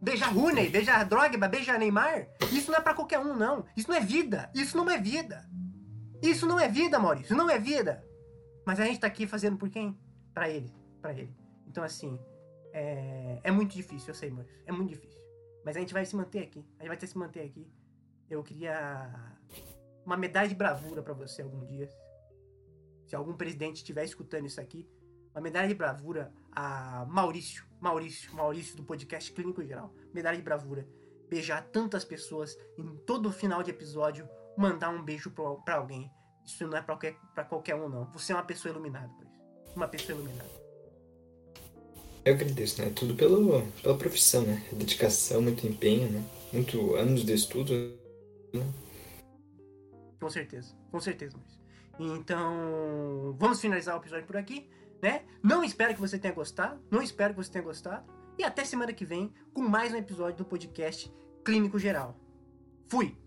Beija 0.02 0.28
Rooney, 0.28 0.70
beija 0.70 1.04
Drogba, 1.04 1.48
beija 1.48 1.78
Neymar. 1.78 2.28
Isso 2.52 2.70
não 2.70 2.78
é 2.78 2.82
pra 2.82 2.94
qualquer 2.94 3.20
um, 3.20 3.36
não. 3.36 3.66
Isso 3.76 3.90
não 3.90 3.96
é 3.96 4.02
vida. 4.02 4.50
Isso 4.54 4.78
não 4.78 4.90
é 4.90 5.00
vida. 5.00 5.44
Isso 6.22 6.46
não 6.46 6.60
é 6.60 6.68
vida, 6.68 7.00
Maurício. 7.00 7.36
Não 7.36 7.50
é 7.50 7.58
vida. 7.60 8.04
Mas 8.66 8.80
a 8.80 8.86
gente 8.86 9.00
tá 9.00 9.08
aqui 9.08 9.26
fazendo 9.26 9.58
por 9.58 9.70
quem? 9.70 9.98
Pra 10.34 10.50
ele. 10.50 10.72
Pra 11.02 11.12
ele. 11.12 11.34
Então, 11.68 11.84
assim, 11.84 12.20
é, 12.74 13.40
é 13.44 13.52
muito 13.52 13.76
difícil, 13.76 14.10
eu 14.10 14.16
sei, 14.16 14.30
Maurício. 14.30 14.56
É 14.66 14.72
muito 14.72 14.90
difícil. 14.90 15.20
Mas 15.64 15.76
a 15.76 15.80
gente 15.80 15.94
vai 15.94 16.06
se 16.06 16.16
manter 16.16 16.44
aqui. 16.44 16.64
A 16.78 16.84
gente 16.84 16.88
vai 16.90 16.98
ter 16.98 17.06
que 17.08 17.12
se 17.12 17.18
manter 17.18 17.42
aqui. 17.42 17.68
Eu 18.30 18.44
queria 18.44 19.14
uma 20.06 20.18
medalha 20.18 20.48
de 20.48 20.56
bravura 20.56 21.02
pra 21.02 21.14
você 21.14 21.42
algum 21.42 21.64
dia. 21.66 21.90
Se 23.06 23.16
algum 23.16 23.34
presidente 23.34 23.78
estiver 23.78 24.04
escutando 24.04 24.46
isso 24.46 24.60
aqui, 24.60 24.88
uma 25.34 25.42
medalha 25.42 25.68
de 25.68 25.76
bravura 25.76 26.34
a 26.52 27.06
Maurício, 27.10 27.66
Maurício, 27.80 28.34
Maurício 28.34 28.76
do 28.78 28.84
podcast 28.84 29.32
Clínico 29.32 29.64
Geral. 29.64 29.94
Medalha 30.14 30.38
de 30.38 30.44
bravura. 30.44 30.88
Beijar 31.30 31.62
tantas 31.70 32.06
pessoas 32.06 32.58
em 32.78 32.96
todo 33.06 33.32
final 33.32 33.62
de 33.62 33.72
episódio, 33.72 34.28
mandar 34.58 34.90
um 34.90 35.04
beijo 35.04 35.32
pra 35.32 35.76
alguém. 35.76 36.10
Isso 36.46 36.66
não 36.68 36.78
é 36.78 36.82
pra 36.82 36.96
qualquer, 36.96 37.18
pra 37.34 37.44
qualquer 37.44 37.76
um, 37.76 37.90
não. 37.90 38.06
Você 38.12 38.32
é 38.32 38.36
uma 38.36 38.44
pessoa 38.44 38.72
iluminada, 38.72 39.10
por 39.10 39.26
isso. 39.26 39.76
Uma 39.76 39.88
pessoa 39.88 40.18
iluminada. 40.18 40.50
Eu 42.24 42.34
agradeço, 42.34 42.82
né? 42.82 42.92
Tudo 42.96 43.14
pelo, 43.16 43.62
pela 43.84 43.98
profissão, 43.98 44.44
né? 44.44 44.64
Dedicação, 44.72 45.42
muito 45.42 45.68
empenho, 45.68 46.10
né? 46.10 46.24
Muito 46.54 46.96
anos 46.96 47.24
de 47.26 47.34
estudo. 47.34 48.05
Com 50.20 50.30
certeza, 50.30 50.76
com 50.92 51.00
certeza, 51.00 51.38
Maurício. 51.38 51.62
Então, 52.00 53.36
vamos 53.38 53.62
finalizar 53.62 53.96
o 53.96 54.02
episódio 54.02 54.26
por 54.26 54.38
aqui, 54.38 54.70
né? 55.02 55.24
Não 55.42 55.64
espero 55.64 55.94
que 55.94 56.02
você 56.02 56.18
tenha 56.18 56.34
gostado, 56.34 56.82
não 56.92 57.02
espero 57.02 57.34
que 57.34 57.44
você 57.44 57.52
tenha 57.52 57.64
gostado. 57.64 58.06
E 58.38 58.44
até 58.44 58.66
semana 58.66 58.92
que 58.92 59.06
vem 59.06 59.34
com 59.54 59.62
mais 59.62 59.94
um 59.94 59.98
episódio 59.98 60.38
do 60.38 60.46
podcast 60.46 61.12
Clínico 61.44 61.80
Geral. 61.80 62.20
Fui! 62.88 63.25